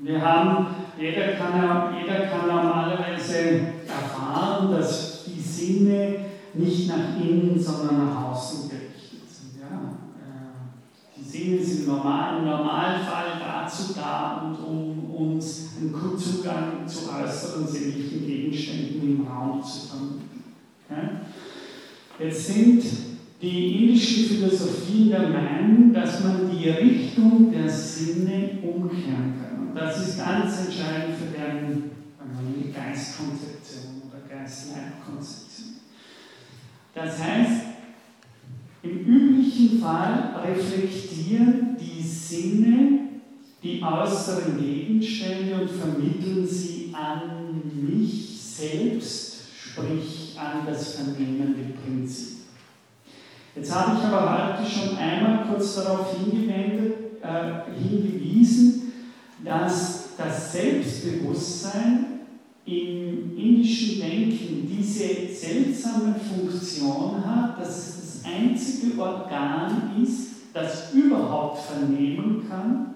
Wir 0.00 0.20
haben, 0.20 0.66
jeder 0.98 1.28
kann, 1.28 1.94
jeder 1.98 2.26
kann 2.26 2.46
normalerweise 2.46 3.60
erfahren, 3.88 4.70
dass 4.72 5.24
die 5.24 5.40
Sinne 5.40 6.16
nicht 6.52 6.88
nach 6.88 7.18
innen, 7.18 7.58
sondern 7.58 8.06
nach 8.06 8.32
außen 8.32 8.68
gerichtet 8.68 9.30
sind. 9.30 9.62
Ja? 9.62 9.96
Äh, 10.20 11.16
die 11.16 11.24
Sinne 11.24 11.64
sind 11.64 11.88
normal, 11.88 12.38
im 12.38 12.44
Normalfall 12.44 13.40
dazu 13.40 13.94
da, 13.94 14.42
und 14.44 14.62
um 14.62 14.91
uns 15.14 15.70
einen 15.80 16.18
Zugang 16.18 16.86
zu 16.86 17.10
äußeren 17.10 17.66
sinnlichen 17.66 18.26
Gegenständen 18.26 19.02
im 19.02 19.26
Raum 19.26 19.62
zu 19.62 19.88
vermitteln. 19.88 21.20
Jetzt 22.18 22.46
sind 22.46 22.84
die 23.40 23.88
indischen 23.88 24.24
Philosophien 24.26 25.10
der 25.10 25.28
Meinung, 25.28 25.92
dass 25.92 26.22
man 26.22 26.50
die 26.50 26.68
Richtung 26.68 27.50
der 27.50 27.68
Sinne 27.68 28.58
umkehren 28.62 29.34
kann. 29.40 29.68
Und 29.68 29.74
das 29.74 30.08
ist 30.08 30.18
ganz 30.18 30.66
entscheidend 30.66 31.16
für 31.16 31.36
deren 31.36 31.90
Geistkonzeption 32.72 34.02
oder 34.08 34.20
Geist-Leib-Konzeption. 34.28 35.76
Das 36.94 37.22
heißt, 37.22 37.62
im 38.82 38.98
üblichen 39.00 39.80
Fall 39.80 40.34
reflektieren 40.44 41.76
die 41.78 42.02
Sinne 42.02 42.98
die 43.62 43.80
äußeren 43.82 44.58
Gegenstände 44.58 45.54
und 45.60 45.70
vermitteln 45.70 46.46
sie 46.46 46.92
an 46.92 47.62
mich 47.74 48.40
selbst, 48.40 49.42
sprich 49.56 50.36
an 50.36 50.66
das 50.66 50.94
vernehmende 50.96 51.72
Prinzip. 51.84 52.38
Jetzt 53.54 53.74
habe 53.74 53.98
ich 53.98 54.04
aber 54.04 54.58
heute 54.58 54.68
schon 54.68 54.96
einmal 54.96 55.46
kurz 55.46 55.76
darauf 55.76 56.16
äh, 56.16 57.72
hingewiesen, 57.80 58.92
dass 59.44 60.16
das 60.16 60.52
Selbstbewusstsein 60.52 62.06
im 62.64 63.36
indischen 63.36 64.00
Denken 64.00 64.68
diese 64.68 65.28
seltsame 65.32 66.14
Funktion 66.14 67.24
hat, 67.24 67.60
dass 67.60 67.68
es 67.68 68.22
das 68.22 68.32
einzige 68.32 69.00
Organ 69.00 70.02
ist, 70.02 70.30
das 70.52 70.92
überhaupt 70.94 71.62
vernehmen 71.62 72.46
kann 72.48 72.91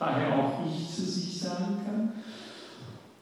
daher 0.00 0.34
auch 0.34 0.52
ich 0.66 0.92
zu 0.92 1.02
sich 1.02 1.38
sagen 1.38 1.76
kann. 1.84 2.12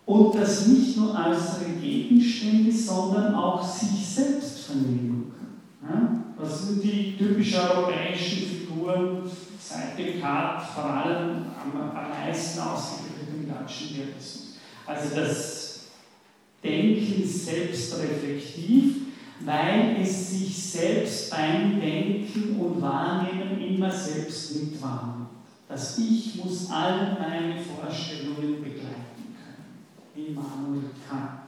Und 0.06 0.34
dass 0.34 0.66
nicht 0.68 0.96
nur 0.96 1.10
äußere 1.10 1.72
Gegenstände, 1.78 2.72
sondern 2.72 3.34
auch 3.34 3.62
sich 3.62 4.06
selbst 4.06 4.60
vernehmen 4.60 5.32
kann. 5.36 5.90
Ja? 5.90 6.24
Was 6.38 6.68
sind 6.68 6.82
die 6.82 7.16
typisch 7.18 7.54
europäischen 7.54 8.46
Figuren 8.46 9.28
seit 9.60 9.98
Descartes 9.98 10.68
vor 10.74 10.84
allem 10.84 11.46
am, 11.60 11.90
am 11.94 12.10
meisten 12.10 12.60
ausgebildet 12.60 13.28
im 13.34 13.48
deutschen 13.48 13.96
Realismus? 13.96 14.56
Also 14.86 15.14
das 15.14 15.80
Denken 16.64 17.22
ist 17.22 17.44
selbstreflektiv. 17.44 18.94
weil 19.44 19.98
es 20.02 20.30
sich 20.30 20.56
selbst 20.56 21.30
beim 21.30 21.80
Denken 21.80 22.56
und 22.58 22.82
Wahrnehmen 22.82 23.60
immer 23.60 23.90
selbst 23.90 24.56
mitwahrnimmt. 24.56 25.28
Das 25.68 25.98
Ich 25.98 26.17
muss 26.48 26.70
all 26.70 27.18
meine 27.20 27.56
Vorstellungen 27.60 28.62
begleiten 28.62 29.34
können. 29.36 30.28
Immanuel 30.28 30.90
Kant. 31.08 31.40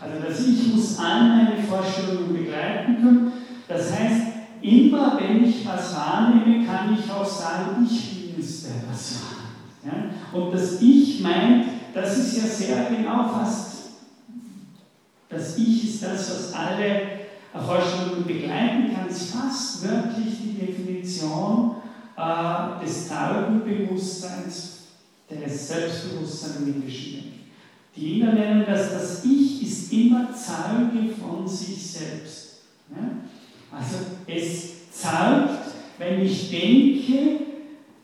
Also 0.00 0.26
das 0.26 0.46
Ich 0.46 0.74
muss 0.74 0.98
all 0.98 1.28
meine 1.28 1.62
Vorstellungen 1.62 2.32
begleiten 2.32 2.96
können. 2.96 3.32
Das 3.66 3.92
heißt, 3.92 4.22
immer 4.62 5.18
wenn 5.18 5.44
ich 5.44 5.66
was 5.66 5.96
wahrnehme, 5.96 6.64
kann 6.64 6.96
ich 6.96 7.10
auch 7.10 7.24
sagen, 7.24 7.84
ich 7.84 8.34
bin 8.34 8.40
es, 8.40 8.64
der 8.64 8.72
das 8.88 9.20
wahrnimmt. 9.22 10.14
Und 10.32 10.54
das 10.54 10.80
Ich 10.80 11.20
meint, 11.20 11.66
das 11.92 12.18
ist 12.18 12.36
ja 12.36 12.44
sehr 12.44 12.84
genau 12.90 13.28
fast 13.28 13.74
das 15.28 15.58
Ich 15.58 15.84
ist 15.88 16.02
das, 16.02 16.30
was 16.30 16.52
alle 16.52 17.00
Vorstellungen 17.52 18.24
begleiten 18.24 18.94
kann, 18.94 19.08
ist 19.08 19.34
fast 19.34 19.82
wirklich 19.82 20.38
die 20.40 20.64
Definition 20.64 21.76
äh, 22.16 22.84
des 22.84 23.08
Taubenbewusstseins, 23.08 24.84
des 25.30 25.68
Selbstbewusstseins 25.68 26.56
im 26.58 26.80
Menschen. 26.80 27.32
Die 27.96 28.20
Inder 28.20 28.32
nennen 28.32 28.64
das, 28.66 28.90
das 28.92 29.24
Ich 29.24 29.62
ist 29.62 29.92
immer 29.92 30.28
Zeuge 30.32 31.14
von 31.14 31.46
sich 31.46 31.86
selbst. 31.86 32.62
Ja? 32.90 33.76
Also 33.76 33.96
es 34.26 34.90
zeugt, 34.90 35.74
wenn 35.98 36.22
ich 36.22 36.50
denke, 36.50 37.40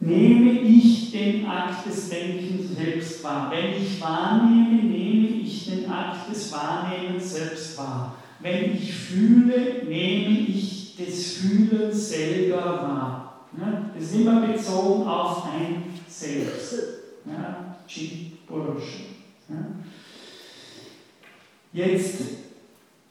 nehme 0.00 0.52
ich 0.60 1.10
den 1.12 1.46
Akt 1.46 1.86
des 1.86 2.08
Denkens 2.08 2.76
selbst 2.76 3.22
wahr. 3.22 3.52
Wenn 3.52 3.82
ich 3.82 4.00
wahrnehme, 4.00 4.82
nehme 4.84 5.28
ich 5.42 5.70
den 5.70 5.90
Akt 5.90 6.30
des 6.30 6.52
Wahrnehmens 6.52 7.34
selbst 7.34 7.76
wahr. 7.76 8.16
Wenn 8.40 8.74
ich 8.74 8.92
fühle, 8.92 9.84
nehme 9.86 10.38
ich 10.38 10.96
das 10.96 11.32
Fühlen 11.32 11.92
selber 11.92 12.56
wahr. 12.56 13.19
Das 13.94 14.02
ist 14.02 14.14
immer 14.14 14.46
bezogen 14.46 15.06
auf 15.06 15.44
ein 15.52 15.84
Selbst. 16.08 16.74
Ja, 17.26 17.74
Jetzt 21.72 22.18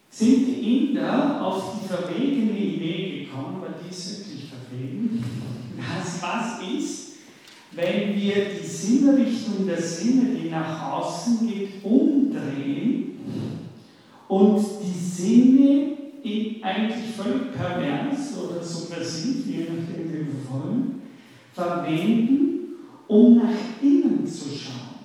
sind 0.09 0.47
die 0.47 0.89
Inder 0.89 1.45
auf 1.45 1.76
die 1.80 1.88
verwegene 1.88 2.57
Idee 2.57 3.26
gekommen, 3.26 3.61
weil 3.61 3.76
die 3.84 3.89
ist 3.89 4.19
wirklich 4.19 4.49
verwegen. 4.49 5.23
Das 5.77 6.21
was 6.21 6.67
ist, 6.67 7.09
wenn 7.71 8.15
wir 8.15 8.35
die 8.59 8.65
Sinnrichtung 8.65 9.65
der 9.65 9.81
Sinne, 9.81 10.35
die 10.35 10.49
nach 10.49 10.91
außen 10.91 11.47
geht, 11.47 11.84
umdrehen 11.84 13.19
und 14.27 14.65
die 14.84 14.99
Sinne 14.99 15.89
in 16.23 16.63
eigentlich 16.63 17.15
völlig 17.15 17.53
pervers 17.53 18.38
oder 18.38 18.61
subversiv, 18.61 19.45
je 19.45 19.67
nachdem 19.69 20.13
wie 20.13 20.39
wollen, 20.51 21.01
verwenden, 21.53 22.59
um 23.07 23.38
nach 23.38 23.81
innen 23.81 24.26
zu 24.26 24.49
schauen. 24.49 24.99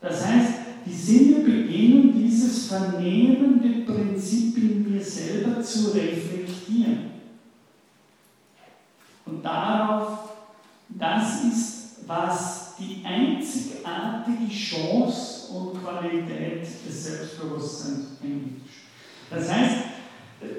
Das 0.00 0.26
heißt, 0.26 0.54
die 0.84 0.92
Sinne 0.92 1.44
beginnen, 1.44 2.12
dieses 2.12 2.66
vernehmende 2.66 3.90
Prinzip 3.92 4.56
in 4.58 4.92
mir 4.92 5.00
selber 5.00 5.62
zu 5.62 5.90
reflektieren. 5.90 7.12
Und 9.24 9.44
darauf, 9.44 10.34
das 10.88 11.44
ist, 11.44 11.82
was 12.06 12.74
die 12.78 13.04
einzigartige 13.04 14.52
Chance 14.52 15.52
und 15.52 15.82
Qualität 15.82 16.62
des 16.62 17.04
Selbstbewusstseins 17.04 18.18
ermöglicht. 18.20 18.66
Das 19.30 19.50
heißt, 19.50 19.76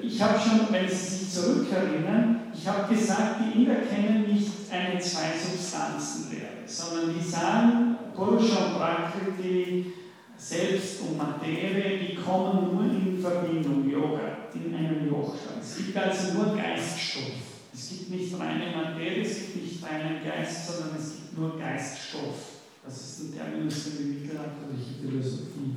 ich 0.02 0.20
habe 0.22 0.38
schon, 0.38 0.72
wenn 0.72 0.88
Sie 0.88 0.94
sich 0.94 1.32
zurückerinnern, 1.32 2.52
ich 2.54 2.66
habe 2.66 2.94
gesagt, 2.94 3.40
die 3.40 3.58
Inder 3.60 3.76
kennen 3.76 4.26
nicht 4.32 4.50
eine 4.70 4.98
Zwei-Substanzen-Lehre, 4.98 6.66
sondern 6.66 7.14
die 7.14 7.24
sagen, 7.24 7.96
Purusha 8.14 8.66
und 8.66 8.74
Prakriti, 8.74 9.92
Selbst 10.36 11.00
und 11.02 11.16
Materie, 11.16 11.98
die 11.98 12.14
kommen 12.16 12.74
nur 12.74 12.84
in 12.84 13.18
Verbindung, 13.20 13.88
Yoga, 13.88 14.48
in 14.54 14.74
einem 14.74 15.06
Yoga. 15.08 15.34
Es 15.60 15.76
gibt 15.76 15.96
also 15.96 16.34
nur 16.34 16.56
Geiststoff. 16.56 17.54
Es 17.72 17.88
gibt 17.88 18.10
nicht 18.10 18.38
reine 18.38 18.70
Materie, 18.74 19.22
es 19.22 19.36
gibt 19.38 19.62
nicht 19.62 19.84
reinen 19.84 20.24
Geist, 20.24 20.66
sondern 20.66 20.96
es 20.96 21.14
gibt 21.14 21.38
nur 21.38 21.58
Geiststoff. 21.58 22.54
Das 22.84 22.94
ist 22.94 23.20
ein 23.20 23.34
Terminus, 23.36 23.84
den 23.84 23.98
die 23.98 24.04
mittelalterliche 24.20 25.00
Philosophie 25.02 25.76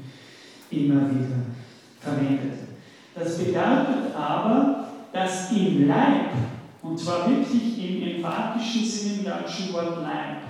immer 0.69 1.09
wieder 1.09 1.45
verwendet. 1.99 2.66
Das 3.17 3.37
bedeutet 3.37 4.15
aber, 4.15 4.87
dass 5.11 5.51
im 5.51 5.87
Leib, 5.87 6.31
und 6.83 6.99
zwar 6.99 7.29
wirklich 7.29 7.77
im 7.83 8.15
emphatischen 8.15 8.85
Sinne 8.85 9.13
im 9.19 9.25
deutschen 9.25 9.73
Wort 9.73 9.97
Leib, 10.03 10.43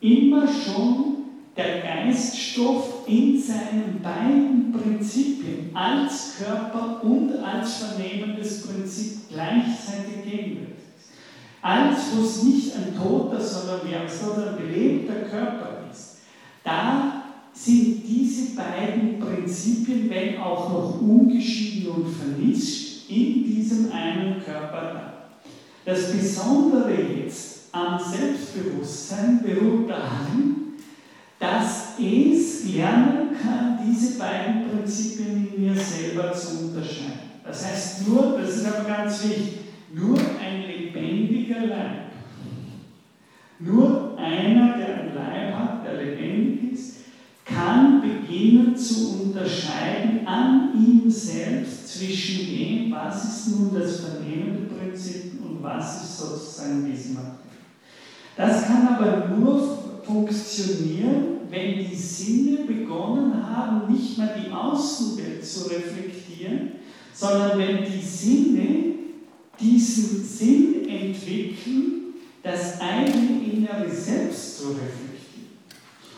immer 0.00 0.46
schon 0.46 1.14
der 1.56 1.80
Geiststoff 1.80 3.06
in 3.06 3.40
seinen 3.40 4.00
beiden 4.02 4.72
Prinzipien 4.72 5.70
als 5.74 6.36
Körper 6.38 7.02
und 7.02 7.32
als 7.42 7.76
vernehmendes 7.76 8.66
Prinzip 8.66 9.28
gleichzeitig 9.30 10.24
gegenwärtig 10.24 10.74
alles, 11.64 12.14
wo 12.14 12.22
es 12.22 12.42
nicht 12.42 12.76
ein 12.76 12.94
toter, 12.94 13.40
sondern 13.40 13.80
ein 13.80 14.56
belebter 14.58 15.20
Körper 15.30 15.86
ist, 15.90 16.18
da 16.62 17.23
sind 17.64 18.02
diese 18.06 18.54
beiden 18.54 19.18
Prinzipien, 19.18 20.10
wenn 20.10 20.38
auch 20.38 20.68
noch 20.68 21.00
ungeschieden 21.00 21.90
und 21.92 22.06
vermischt, 22.08 23.08
in 23.08 23.44
diesem 23.44 23.90
einen 23.90 24.42
Körper 24.44 24.92
da. 24.92 25.14
Das 25.84 26.12
Besondere 26.12 26.92
jetzt 26.92 27.68
am 27.72 27.98
Selbstbewusstsein 27.98 29.42
beruht 29.42 29.88
daran, 29.88 30.74
dass 31.38 31.94
es 31.98 32.74
lernen 32.74 33.30
kann, 33.40 33.78
diese 33.86 34.18
beiden 34.18 34.68
Prinzipien 34.68 35.48
in 35.54 35.62
mir 35.62 35.74
selber 35.74 36.32
zu 36.32 36.66
unterscheiden. 36.66 37.30
Das 37.44 37.66
heißt 37.66 38.08
nur, 38.08 38.38
das 38.38 38.56
ist 38.56 38.66
aber 38.66 38.88
ganz 38.88 39.24
wichtig, 39.24 39.58
nur 39.92 40.18
ein 40.18 40.62
lebendiger 40.66 41.66
Leib. 41.66 42.04
Nur 43.58 44.18
einer, 44.18 44.76
der 44.76 45.00
ein 45.00 45.14
Leib 45.14 45.54
hat, 45.54 45.86
der 45.86 46.02
lebendig 46.02 46.72
ist, 46.72 46.93
kann 47.44 48.00
beginnen 48.00 48.76
zu 48.76 49.22
unterscheiden 49.22 50.26
an 50.26 50.70
ihm 50.74 51.10
selbst 51.10 51.88
zwischen 51.88 52.46
dem, 52.46 52.90
was 52.90 53.24
ist 53.24 53.48
nun 53.48 53.78
das 53.78 54.00
vernehmende 54.00 54.74
Prinzip 54.74 55.32
und 55.44 55.62
was 55.62 56.02
ist 56.02 56.18
sozusagen 56.18 56.90
Wissenmaterial. 56.90 57.38
Das 58.36 58.66
kann 58.66 58.88
aber 58.88 59.28
nur 59.28 60.00
funktionieren, 60.02 61.34
wenn 61.50 61.78
die 61.78 61.94
Sinne 61.94 62.64
begonnen 62.64 63.34
haben, 63.46 63.92
nicht 63.92 64.18
mehr 64.18 64.34
die 64.36 64.50
Außenwelt 64.50 65.44
zu 65.44 65.68
reflektieren, 65.68 66.72
sondern 67.12 67.58
wenn 67.58 67.84
die 67.84 68.04
Sinne 68.04 68.94
diesen 69.60 70.24
Sinn 70.24 70.88
entwickeln, 70.88 72.14
das 72.42 72.80
eigene 72.80 73.44
innere 73.44 73.88
Selbst 73.88 74.58
zu 74.58 74.68
reflektieren. 74.68 75.13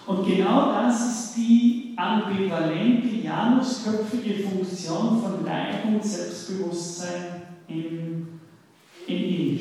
Und 0.07 0.25
genau 0.25 0.73
das 0.73 1.01
ist 1.01 1.37
die 1.37 1.95
ambivalente, 1.97 3.09
janusköpfige 3.09 4.49
Funktion 4.49 5.21
von 5.21 5.45
Leib 5.45 5.85
und 5.87 6.05
Selbstbewusstsein 6.05 7.43
im, 7.67 8.29
im. 9.09 9.61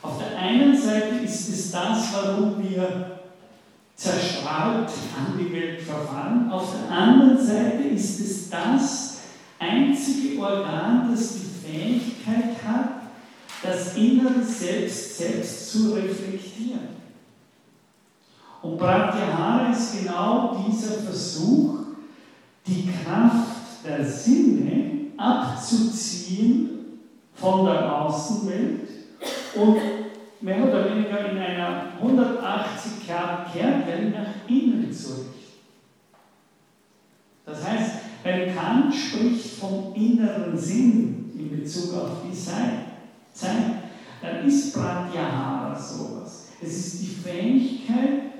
Auf 0.00 0.18
der 0.18 0.36
einen 0.36 0.76
Seite 0.76 1.24
ist 1.24 1.48
es 1.48 1.70
das, 1.70 2.12
warum 2.12 2.62
wir 2.62 3.20
zerstrahlt 3.94 4.88
an 5.16 5.38
die 5.38 5.52
Welt 5.52 5.82
verfallen. 5.82 6.50
Auf 6.50 6.72
der 6.72 6.96
anderen 6.96 7.38
Seite 7.38 7.82
ist 7.84 8.18
es 8.18 8.50
das 8.50 9.18
einzige 9.58 10.40
Organ, 10.40 11.10
das 11.12 11.34
die 11.34 11.68
Fähigkeit 11.68 12.56
hat, 12.66 13.02
das 13.62 13.96
innere 13.96 14.42
Selbst 14.42 15.18
selbst 15.18 15.70
zu 15.70 15.94
reflektieren. 15.94 16.91
Und 18.62 18.78
Pratyahara 18.78 19.72
ist 19.72 19.98
genau 19.98 20.56
dieser 20.66 20.94
Versuch, 21.02 21.78
die 22.64 22.88
Kraft 22.92 23.84
der 23.84 24.04
Sinne 24.04 25.08
abzuziehen 25.16 27.00
von 27.34 27.66
der 27.66 28.00
Außenwelt 28.00 28.88
und 29.56 29.76
mehr 30.40 30.62
oder 30.64 30.90
weniger 30.90 31.30
in 31.30 31.38
einer 31.38 31.92
180 32.00 33.06
Grad 33.06 33.52
Kehrtwelle 33.52 34.10
nach 34.10 34.48
innen 34.48 34.92
zu 34.92 35.08
richten. 35.08 35.32
Das 37.44 37.68
heißt, 37.68 37.90
wenn 38.22 38.54
Kant 38.54 38.94
spricht 38.94 39.58
vom 39.58 39.92
inneren 39.94 40.56
Sinn 40.56 41.32
in 41.36 41.60
Bezug 41.60 41.94
auf 41.94 42.10
die 42.24 42.36
Zeit, 42.36 42.86
dann 44.22 44.46
ist 44.46 44.72
Pratyahara 44.72 45.76
sowas. 45.76 46.48
Es 46.62 46.76
ist 46.76 47.02
die 47.02 47.06
Fähigkeit, 47.06 48.31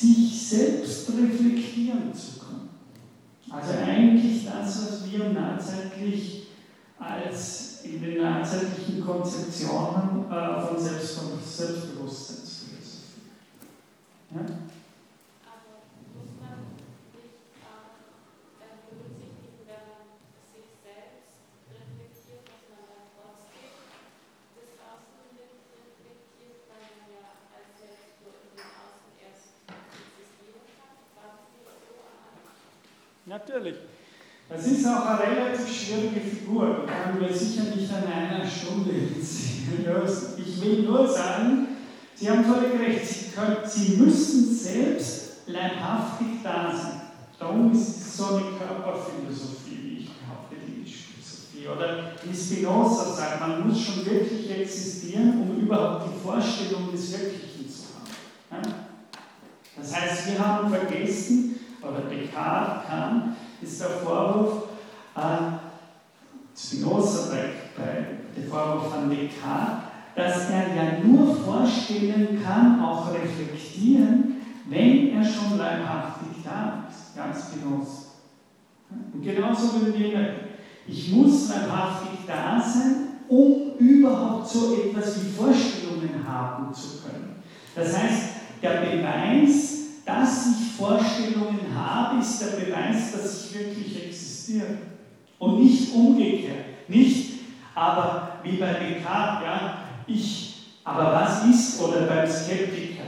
sich 0.00 0.48
selbst 0.48 1.10
reflektieren 1.10 2.14
zu 2.14 2.38
können. 2.38 2.68
Also 3.50 3.72
eigentlich 3.78 4.44
das, 4.44 4.86
was 4.86 5.10
wir 5.10 5.30
nahzeitlich 5.30 6.48
als 6.98 7.80
in 7.84 8.02
den 8.02 8.22
einzelnen 8.24 9.04
Konzeptionen 9.04 10.30
äh, 10.30 10.60
von 10.60 10.78
Selbst 10.78 11.18
Selbstbewusstseinsphilosophie. 11.56 13.22
Ja? 14.34 14.40
Das 34.58 34.66
ist 34.66 34.84
auch 34.88 35.06
eine 35.06 35.20
relativ 35.20 35.72
schwierige 35.72 36.18
Figur, 36.18 36.82
die 36.82 36.90
können 36.90 37.20
wir 37.20 37.32
sicher 37.32 37.62
nicht 37.76 37.88
an 37.92 38.12
einer 38.12 38.44
Stunde 38.44 38.90
lösen. 38.90 40.34
Ich 40.36 40.60
will 40.60 40.82
nur 40.82 41.06
sagen, 41.06 41.68
Sie 42.16 42.28
haben 42.28 42.44
völlig 42.44 42.80
recht, 42.80 43.06
Sie, 43.06 43.30
können, 43.30 43.58
Sie 43.64 43.96
müssen 43.98 44.52
selbst 44.52 45.46
leibhaftig 45.46 46.42
da 46.42 46.76
sein. 46.76 47.02
Darum 47.38 47.70
ist 47.70 47.98
es 47.98 48.16
so 48.16 48.24
eine 48.34 48.46
Körperphilosophie, 48.58 49.78
wie 49.80 49.98
ich 50.00 50.10
behaupte, 50.18 50.56
die 50.56 50.82
Philosophie. 50.82 51.68
Oder 51.68 52.14
wie 52.24 52.36
Spinoza 52.36 53.14
sagt, 53.14 53.40
man 53.40 53.68
muss 53.68 53.80
schon 53.80 54.04
wirklich 54.04 54.50
existieren, 54.50 55.40
um 55.40 55.60
überhaupt 55.60 56.06
die 56.12 56.20
Vorstellung 56.20 56.90
des 56.90 57.12
Wirklichen 57.12 57.70
zu 57.70 57.84
haben. 58.50 58.74
Das 59.76 59.94
heißt, 59.94 60.32
wir 60.32 60.44
haben 60.44 60.68
vergessen, 60.68 61.60
oder 61.80 62.10
Descartes 62.10 62.88
kam, 62.88 63.36
ist 63.62 63.80
der 63.80 63.88
Vorwurf 63.88 64.64
an 65.14 65.60
Spinoza 66.56 67.34
der 68.36 68.48
Vorwurf 68.48 68.92
an 68.94 69.10
Descartes, 69.10 69.84
dass 70.14 70.50
er 70.50 70.74
ja 70.74 71.04
nur 71.04 71.34
vorstellen 71.36 72.40
kann, 72.42 72.82
auch 72.82 73.12
reflektieren, 73.12 74.36
wenn 74.68 75.10
er 75.10 75.24
schon 75.24 75.56
leibhaftig 75.56 76.42
da 76.44 76.84
ist. 76.90 77.16
Ja, 77.16 77.26
Spinoza. 77.32 78.08
Und 79.12 79.22
genauso 79.22 79.86
wie 79.86 79.98
wir. 79.98 80.34
Ich 80.86 81.12
muss 81.12 81.50
leibhaftig 81.50 82.20
da 82.26 82.60
sein, 82.60 83.08
um 83.28 83.76
überhaupt 83.78 84.48
so 84.48 84.74
etwas 84.74 85.22
wie 85.22 85.30
Vorstellungen 85.30 86.26
haben 86.26 86.72
zu 86.72 87.02
können. 87.02 87.42
Das 87.76 87.96
heißt, 87.96 88.22
der 88.62 88.80
Beweis 88.80 89.77
dass 90.08 90.46
ich 90.46 90.72
Vorstellungen 90.72 91.60
habe, 91.76 92.20
ist 92.20 92.40
der 92.40 92.56
Beweis, 92.56 93.12
dass 93.12 93.44
ich 93.44 93.58
wirklich 93.58 94.06
existiere. 94.06 94.78
Und 95.38 95.62
nicht 95.62 95.94
umgekehrt. 95.94 96.64
Nicht, 96.88 97.40
aber 97.74 98.38
wie 98.42 98.56
bei 98.56 98.72
Descartes, 98.72 99.44
ja, 99.44 99.78
ich, 100.06 100.54
aber 100.82 101.12
was 101.12 101.44
ist, 101.44 101.80
oder 101.82 102.06
beim 102.06 102.26
Skeptiker, 102.26 103.04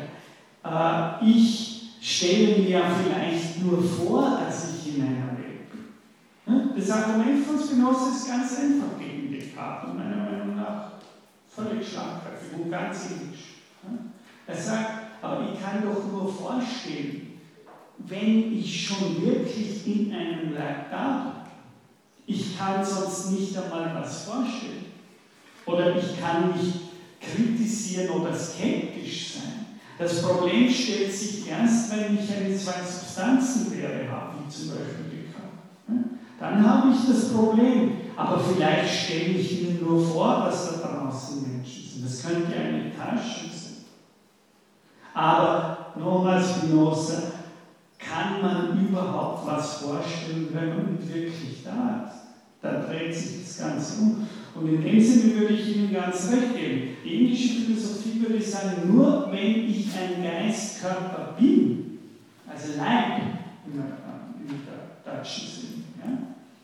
äh, 0.62 1.26
ich 1.26 1.94
stelle 2.02 2.58
mir 2.58 2.82
vielleicht 3.02 3.62
nur 3.64 3.82
vor, 3.82 4.38
dass 4.44 4.74
ich 4.74 4.96
in 4.96 5.02
einer 5.02 5.38
Welt 5.38 5.70
bin. 5.70 6.70
Das 6.76 6.90
Argument 6.90 7.44
von 7.46 7.58
Spinoza 7.58 8.10
ist 8.10 8.28
ganz 8.28 8.58
einfach 8.58 8.98
gegen 8.98 9.32
Descartes 9.32 9.94
meiner 9.94 10.16
Meinung 10.16 10.56
nach 10.56 10.92
völlig 11.48 11.88
schlagkräftig 11.88 12.60
und 12.62 12.70
ganz 12.70 13.10
indisch. 13.10 13.62
Er 14.46 14.56
sagt, 14.56 15.09
aber 15.22 15.48
ich 15.52 15.60
kann 15.62 15.82
doch 15.82 16.10
nur 16.10 16.32
vorstellen, 16.32 17.40
wenn 17.98 18.52
ich 18.56 18.86
schon 18.86 19.24
wirklich 19.24 19.86
in 19.86 20.12
einem 20.12 20.54
Leib 20.54 20.90
da 20.90 21.44
bin. 22.26 22.34
Ich 22.34 22.56
kann 22.56 22.84
sonst 22.84 23.32
nicht 23.32 23.56
einmal 23.56 23.94
was 24.00 24.24
vorstellen. 24.24 24.86
Oder 25.66 25.96
ich 25.96 26.18
kann 26.20 26.52
nicht 26.52 26.90
kritisieren 27.20 28.10
oder 28.10 28.34
skeptisch 28.34 29.34
sein. 29.34 29.66
Das 29.98 30.22
Problem 30.22 30.70
stellt 30.70 31.12
sich 31.12 31.46
erst, 31.48 31.90
wenn 31.90 32.18
ich 32.18 32.34
eine 32.34 32.56
Zwei-Substanzen-Lehre 32.56 34.10
habe, 34.10 34.36
wie 34.38 34.50
zum 34.50 34.68
Beispiel 34.68 35.10
die 35.12 35.30
Körper. 35.30 36.08
Dann 36.38 36.66
habe 36.66 36.88
ich 36.92 37.06
das 37.06 37.32
Problem. 37.34 37.92
Aber 38.16 38.38
vielleicht 38.38 39.04
stelle 39.04 39.34
ich 39.38 39.62
Ihnen 39.62 39.80
nur 39.82 40.06
vor, 40.06 40.44
dass 40.46 40.80
da 40.80 40.88
draußen 40.88 41.42
Menschen 41.42 41.84
sind. 41.84 42.04
Das 42.04 42.22
könnte 42.22 42.54
eine 42.54 42.90
Tasche. 42.94 43.49
Aber 45.14 45.92
nochmal 45.96 46.42
Spinoza, 46.42 47.22
kann 47.98 48.40
man 48.40 48.88
überhaupt 48.88 49.46
was 49.46 49.78
vorstellen, 49.78 50.48
wenn 50.52 50.68
man 50.68 50.94
nicht 50.94 51.14
wirklich 51.14 51.64
da 51.64 52.06
ist? 52.06 52.20
Dann 52.62 52.86
dreht 52.86 53.14
sich 53.14 53.44
das 53.44 53.58
Ganze 53.58 54.02
um. 54.02 54.26
Und 54.54 54.68
in 54.68 54.82
dem 54.82 55.00
Sinne 55.00 55.40
würde 55.40 55.54
ich 55.54 55.76
Ihnen 55.76 55.92
ganz 55.92 56.30
recht 56.30 56.56
geben. 56.56 56.96
Die 57.04 57.24
indische 57.24 57.60
Philosophie 57.60 58.20
würde 58.20 58.36
ich 58.36 58.50
sagen, 58.50 58.92
nur 58.92 59.30
wenn 59.30 59.68
ich 59.68 59.88
ein 59.96 60.22
Geistkörper 60.22 61.36
bin, 61.38 61.98
also 62.48 62.78
Leib 62.78 63.22
der 65.04 65.14
deutschen 65.14 65.48
Sinne, 65.48 65.84
ja? 65.98 66.10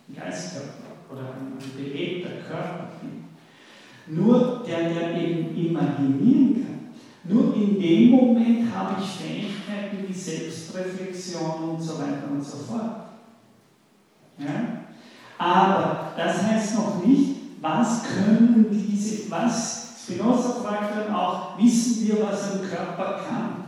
ein 0.09 0.15
Geistkörper 0.15 0.97
oder 1.11 1.35
ein 1.35 1.57
belebter 1.77 2.43
Körper 2.47 2.89
bin, 3.01 4.17
nur 4.17 4.65
der, 4.67 4.91
der 4.91 5.17
eben 5.17 5.57
imaginieren 5.57 6.55
kann, 6.55 6.76
nur 7.29 7.55
in 7.55 7.81
dem 7.81 8.11
Moment 8.11 8.75
habe 8.75 9.03
ich 9.03 9.09
Fähigkeiten 9.09 10.07
wie 10.07 10.13
Selbstreflexion 10.13 11.71
und 11.71 11.81
so 11.81 11.99
weiter 11.99 12.29
und 12.31 12.45
so 12.45 12.59
fort. 12.59 13.07
Ja? 14.39 14.85
Aber 15.39 16.13
das 16.17 16.43
heißt 16.43 16.77
noch 16.77 17.05
nicht, 17.05 17.37
was 17.61 18.03
können 18.05 18.67
diese, 18.71 19.31
was 19.31 20.03
Spinoza 20.03 20.61
fragt 20.63 20.97
dann 20.97 21.15
auch, 21.15 21.59
wissen 21.59 22.07
wir, 22.07 22.23
was 22.23 22.53
ein 22.53 22.61
Körper 22.61 23.21
kann? 23.29 23.65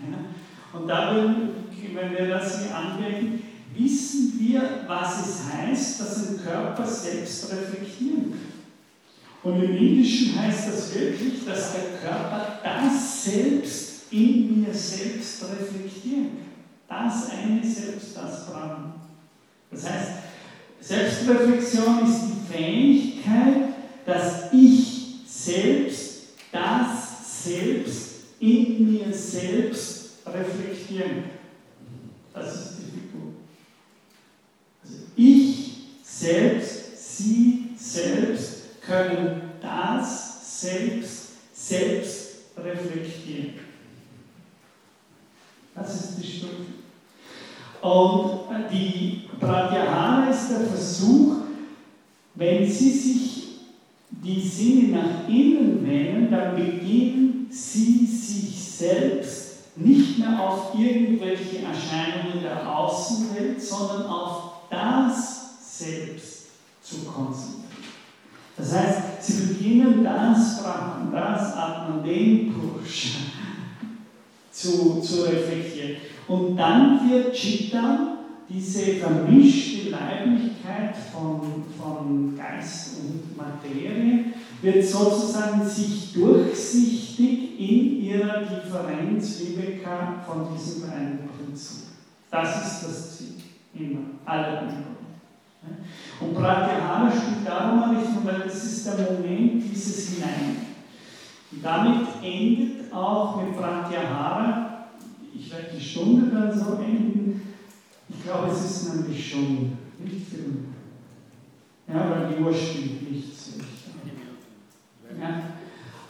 Ja? 0.00 0.78
Und 0.78 0.86
da, 0.86 1.14
wenn 1.16 2.12
wir 2.12 2.28
das 2.28 2.60
hier 2.60 2.76
anwenden, 2.76 3.42
wissen 3.74 4.34
wir, 4.38 4.62
was 4.86 5.26
es 5.26 5.52
heißt, 5.52 6.00
dass 6.00 6.28
ein 6.28 6.40
Körper 6.42 6.86
selbst 6.86 7.50
reflektieren 7.50 8.30
kann. 8.30 8.55
Und 9.46 9.62
im 9.62 9.76
Indischen 9.76 10.36
heißt 10.36 10.66
das 10.66 10.92
wirklich, 10.92 11.44
dass 11.46 11.72
der 11.74 12.00
Körper 12.02 12.58
das 12.64 13.24
selbst 13.26 14.02
in 14.10 14.60
mir 14.60 14.74
selbst 14.74 15.44
reflektieren 15.44 16.30
kann. 16.88 17.06
Das 17.06 17.30
eine 17.30 17.64
Selbst, 17.64 18.16
das 18.16 18.46
Brahman. 18.46 18.94
Das 19.70 19.88
heißt, 19.88 20.10
Selbstreflexion 20.80 22.08
ist 22.08 22.22
die 22.22 22.52
Fähigkeit, 22.52 23.68
dass 24.04 24.52
ich 24.52 25.20
selbst 25.28 26.22
das 26.50 27.44
selbst 27.44 28.08
in 28.40 28.94
mir 28.94 29.14
selbst 29.14 30.10
reflektieren 30.26 31.22
kann. 31.22 32.42
Das 32.42 32.52
ist 32.52 32.78
die 32.78 32.98
Figur. 32.98 33.34
Also 34.82 34.96
ich 35.14 35.76
selbst, 36.02 37.16
sie 37.16 37.68
selbst 37.76 38.56
können 38.86 39.42
das 39.60 40.60
selbst, 40.60 41.32
selbst 41.52 42.36
reflektieren. 42.56 43.54
Das 45.74 45.94
ist 45.94 46.18
die 46.18 46.26
Stufe. 46.26 46.52
Und 47.82 48.70
die 48.72 49.24
Pratyahara 49.38 50.30
ist 50.30 50.50
der 50.50 50.60
Versuch, 50.60 51.36
wenn 52.34 52.70
Sie 52.70 52.90
sich 52.90 53.46
die 54.10 54.40
Sinne 54.40 54.96
nach 54.96 55.28
innen 55.28 55.86
wenden, 55.86 56.30
dann 56.30 56.56
beginnen 56.56 57.46
Sie 57.50 58.06
sich 58.06 58.58
selbst 58.62 59.76
nicht 59.76 60.18
mehr 60.18 60.40
auf 60.40 60.74
irgendwelche 60.78 61.66
Erscheinungen 61.86 62.42
der 62.42 62.76
Außenwelt, 62.76 63.62
sondern 63.62 64.06
auf 64.06 64.52
das 64.70 65.78
Selbst 65.78 66.46
zu 66.82 67.04
konzentrieren. 67.04 67.64
Das 68.56 68.72
heißt, 68.72 69.00
sie 69.20 69.46
beginnen 69.46 70.02
das 70.02 70.62
Brahman, 70.62 71.12
das 71.12 71.54
Atman, 71.54 72.02
den 72.02 72.52
Purusha 72.52 73.18
zu, 74.50 75.00
zu 75.00 75.22
reflektieren. 75.24 75.96
Und 76.26 76.56
dann 76.56 77.08
wird 77.08 77.34
Chitta, 77.34 78.16
diese 78.48 78.94
vermischte 78.94 79.90
Leiblichkeit 79.90 80.94
von, 81.12 81.64
von 81.78 82.36
Geist 82.36 82.96
und 83.00 83.36
Materie, 83.36 84.32
wird 84.62 84.84
sozusagen 84.84 85.68
sich 85.68 86.12
durchsichtig 86.14 87.45
in 87.58 88.02
ihrer 88.02 88.40
Differenz 88.40 89.40
Viveka 89.40 90.22
von 90.26 90.48
diesem 90.54 90.90
einen 90.90 91.28
Prinzip. 91.28 91.86
Das 92.30 92.66
ist 92.66 92.84
das 92.84 93.16
Ziel, 93.16 93.34
immer, 93.74 94.00
aller 94.24 94.62
Übungen. 94.62 94.96
Und 96.20 96.34
Pratyahara 96.34 97.10
spielt 97.10 97.46
darum 97.46 97.96
Richtung, 97.96 98.24
weil 98.24 98.40
das 98.40 98.64
ist 98.64 98.86
der 98.86 99.12
Moment 99.12 99.62
dieses 99.70 100.10
Hinein. 100.10 100.56
Und 101.52 101.64
damit 101.64 102.06
endet 102.22 102.92
auch 102.92 103.42
mit 103.42 103.56
Pratyahara, 103.56 104.88
ich 105.34 105.50
werde 105.50 105.68
die 105.76 105.84
Stunde 105.84 106.30
dann 106.30 106.58
so 106.58 106.74
enden, 106.74 107.54
ich 108.08 108.22
glaube, 108.22 108.50
es 108.52 108.64
ist 108.64 108.94
nämlich 108.94 109.30
schon 109.30 109.76
nicht 109.98 110.28
viel. 110.28 110.66
Ja, 111.88 112.10
weil 112.10 112.34
die 112.34 112.42
Uhr 112.42 112.54
stimmt 112.54 113.10
nicht. 113.10 113.26
Ja. 115.18 115.42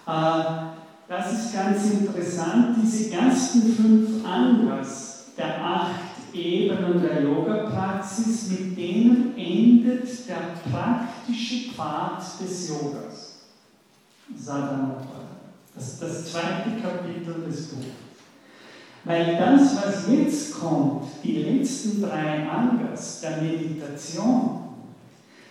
Äh, 0.06 0.75
das 1.08 1.32
ist 1.32 1.54
ganz 1.54 1.84
interessant. 1.90 2.76
Diese 2.82 3.12
ersten 3.12 3.62
fünf 3.62 4.24
Angas 4.24 5.26
der 5.36 5.64
acht 5.64 6.00
Ebenen 6.32 7.00
der 7.00 7.22
Yoga-Praxis, 7.22 8.50
mit 8.50 8.76
denen 8.76 9.36
endet 9.36 10.28
der 10.28 10.70
praktische 10.70 11.72
Pfad 11.72 12.22
des 12.40 12.68
Yogas. 12.68 13.36
Sadhanapada. 14.36 15.26
Das 15.74 15.98
das 15.98 16.32
zweite 16.32 16.80
Kapitel 16.82 17.44
des 17.46 17.68
Buches. 17.68 17.86
Weil 19.04 19.36
das, 19.36 19.76
was 19.76 20.08
jetzt 20.10 20.58
kommt, 20.58 21.04
die 21.22 21.42
letzten 21.42 22.02
drei 22.02 22.48
Angas 22.48 23.20
der 23.20 23.40
Meditation, 23.40 24.62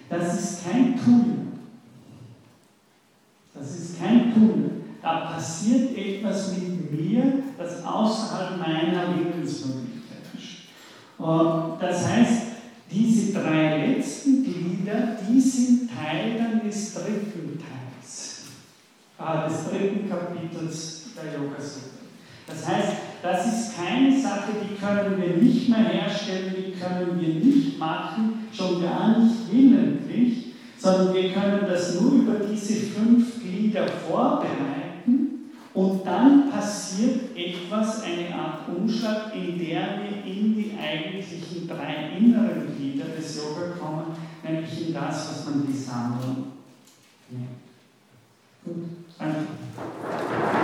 das 0.09 0.33
ist 0.33 0.65
kein 0.65 0.99
Tunnel. 0.99 1.37
Das 3.53 3.71
ist 3.71 3.97
kein 3.97 4.33
Tunnel. 4.33 4.71
Da 5.05 5.17
passiert 5.35 5.95
etwas 5.95 6.53
mit 6.53 6.91
mir, 6.91 7.43
das 7.59 7.85
außerhalb 7.85 8.57
meiner 8.57 9.15
Willensmöglichkeit 9.15 10.25
ist. 10.33 10.65
Das 11.79 12.07
heißt, 12.07 12.41
diese 12.89 13.39
drei 13.39 13.85
letzten 13.85 14.43
Glieder, 14.43 15.17
die 15.29 15.39
sind 15.39 15.91
Teil 15.91 16.39
dann 16.39 16.67
des 16.67 16.95
dritten 16.95 17.59
Teils, 17.59 18.45
äh, 19.19 19.47
des 19.47 19.69
dritten 19.69 20.09
Kapitels 20.09 21.03
der 21.15 21.39
Yoga 21.39 21.61
Sutra. 21.61 22.01
Das 22.47 22.67
heißt, 22.67 22.93
das 23.21 23.45
ist 23.45 23.77
keine 23.77 24.19
Sache, 24.19 24.53
die 24.63 24.75
können 24.75 25.21
wir 25.21 25.37
nicht 25.37 25.69
mehr 25.69 25.87
herstellen, 25.87 26.55
die 26.57 26.71
können 26.71 27.21
wir 27.21 27.35
nicht 27.45 27.77
machen, 27.77 28.47
schon 28.51 28.81
gar 28.81 29.19
nicht 29.19 29.35
willentlich, 29.51 30.53
sondern 30.79 31.13
wir 31.13 31.31
können 31.31 31.67
das 31.67 32.01
nur 32.01 32.11
über 32.13 32.39
diese 32.39 32.73
fünf 32.73 33.39
Glieder 33.43 33.87
vorbereiten 33.87 34.84
und 35.75 36.07
dann 36.07 36.49
passiert 36.49 37.35
etwas, 37.35 38.01
eine 38.03 38.33
Art 38.33 38.69
Umschlag, 38.69 39.35
in 39.35 39.59
der 39.59 39.99
wir 39.99 40.23
in 40.25 40.55
die 40.55 40.71
eigentlichen 40.81 41.67
drei 41.67 42.17
inneren 42.17 42.73
Glieder 42.75 43.07
des 43.07 43.35
Yoga 43.35 43.75
kommen, 43.77 44.15
nämlich 44.41 44.87
in 44.87 44.93
das, 44.93 45.29
was 45.29 45.45
man 45.45 45.67
die 45.67 45.77
Sammlung 45.77 46.45
nennt. 47.29 47.49
Gut, 48.63 48.85
einfach. 49.19 50.54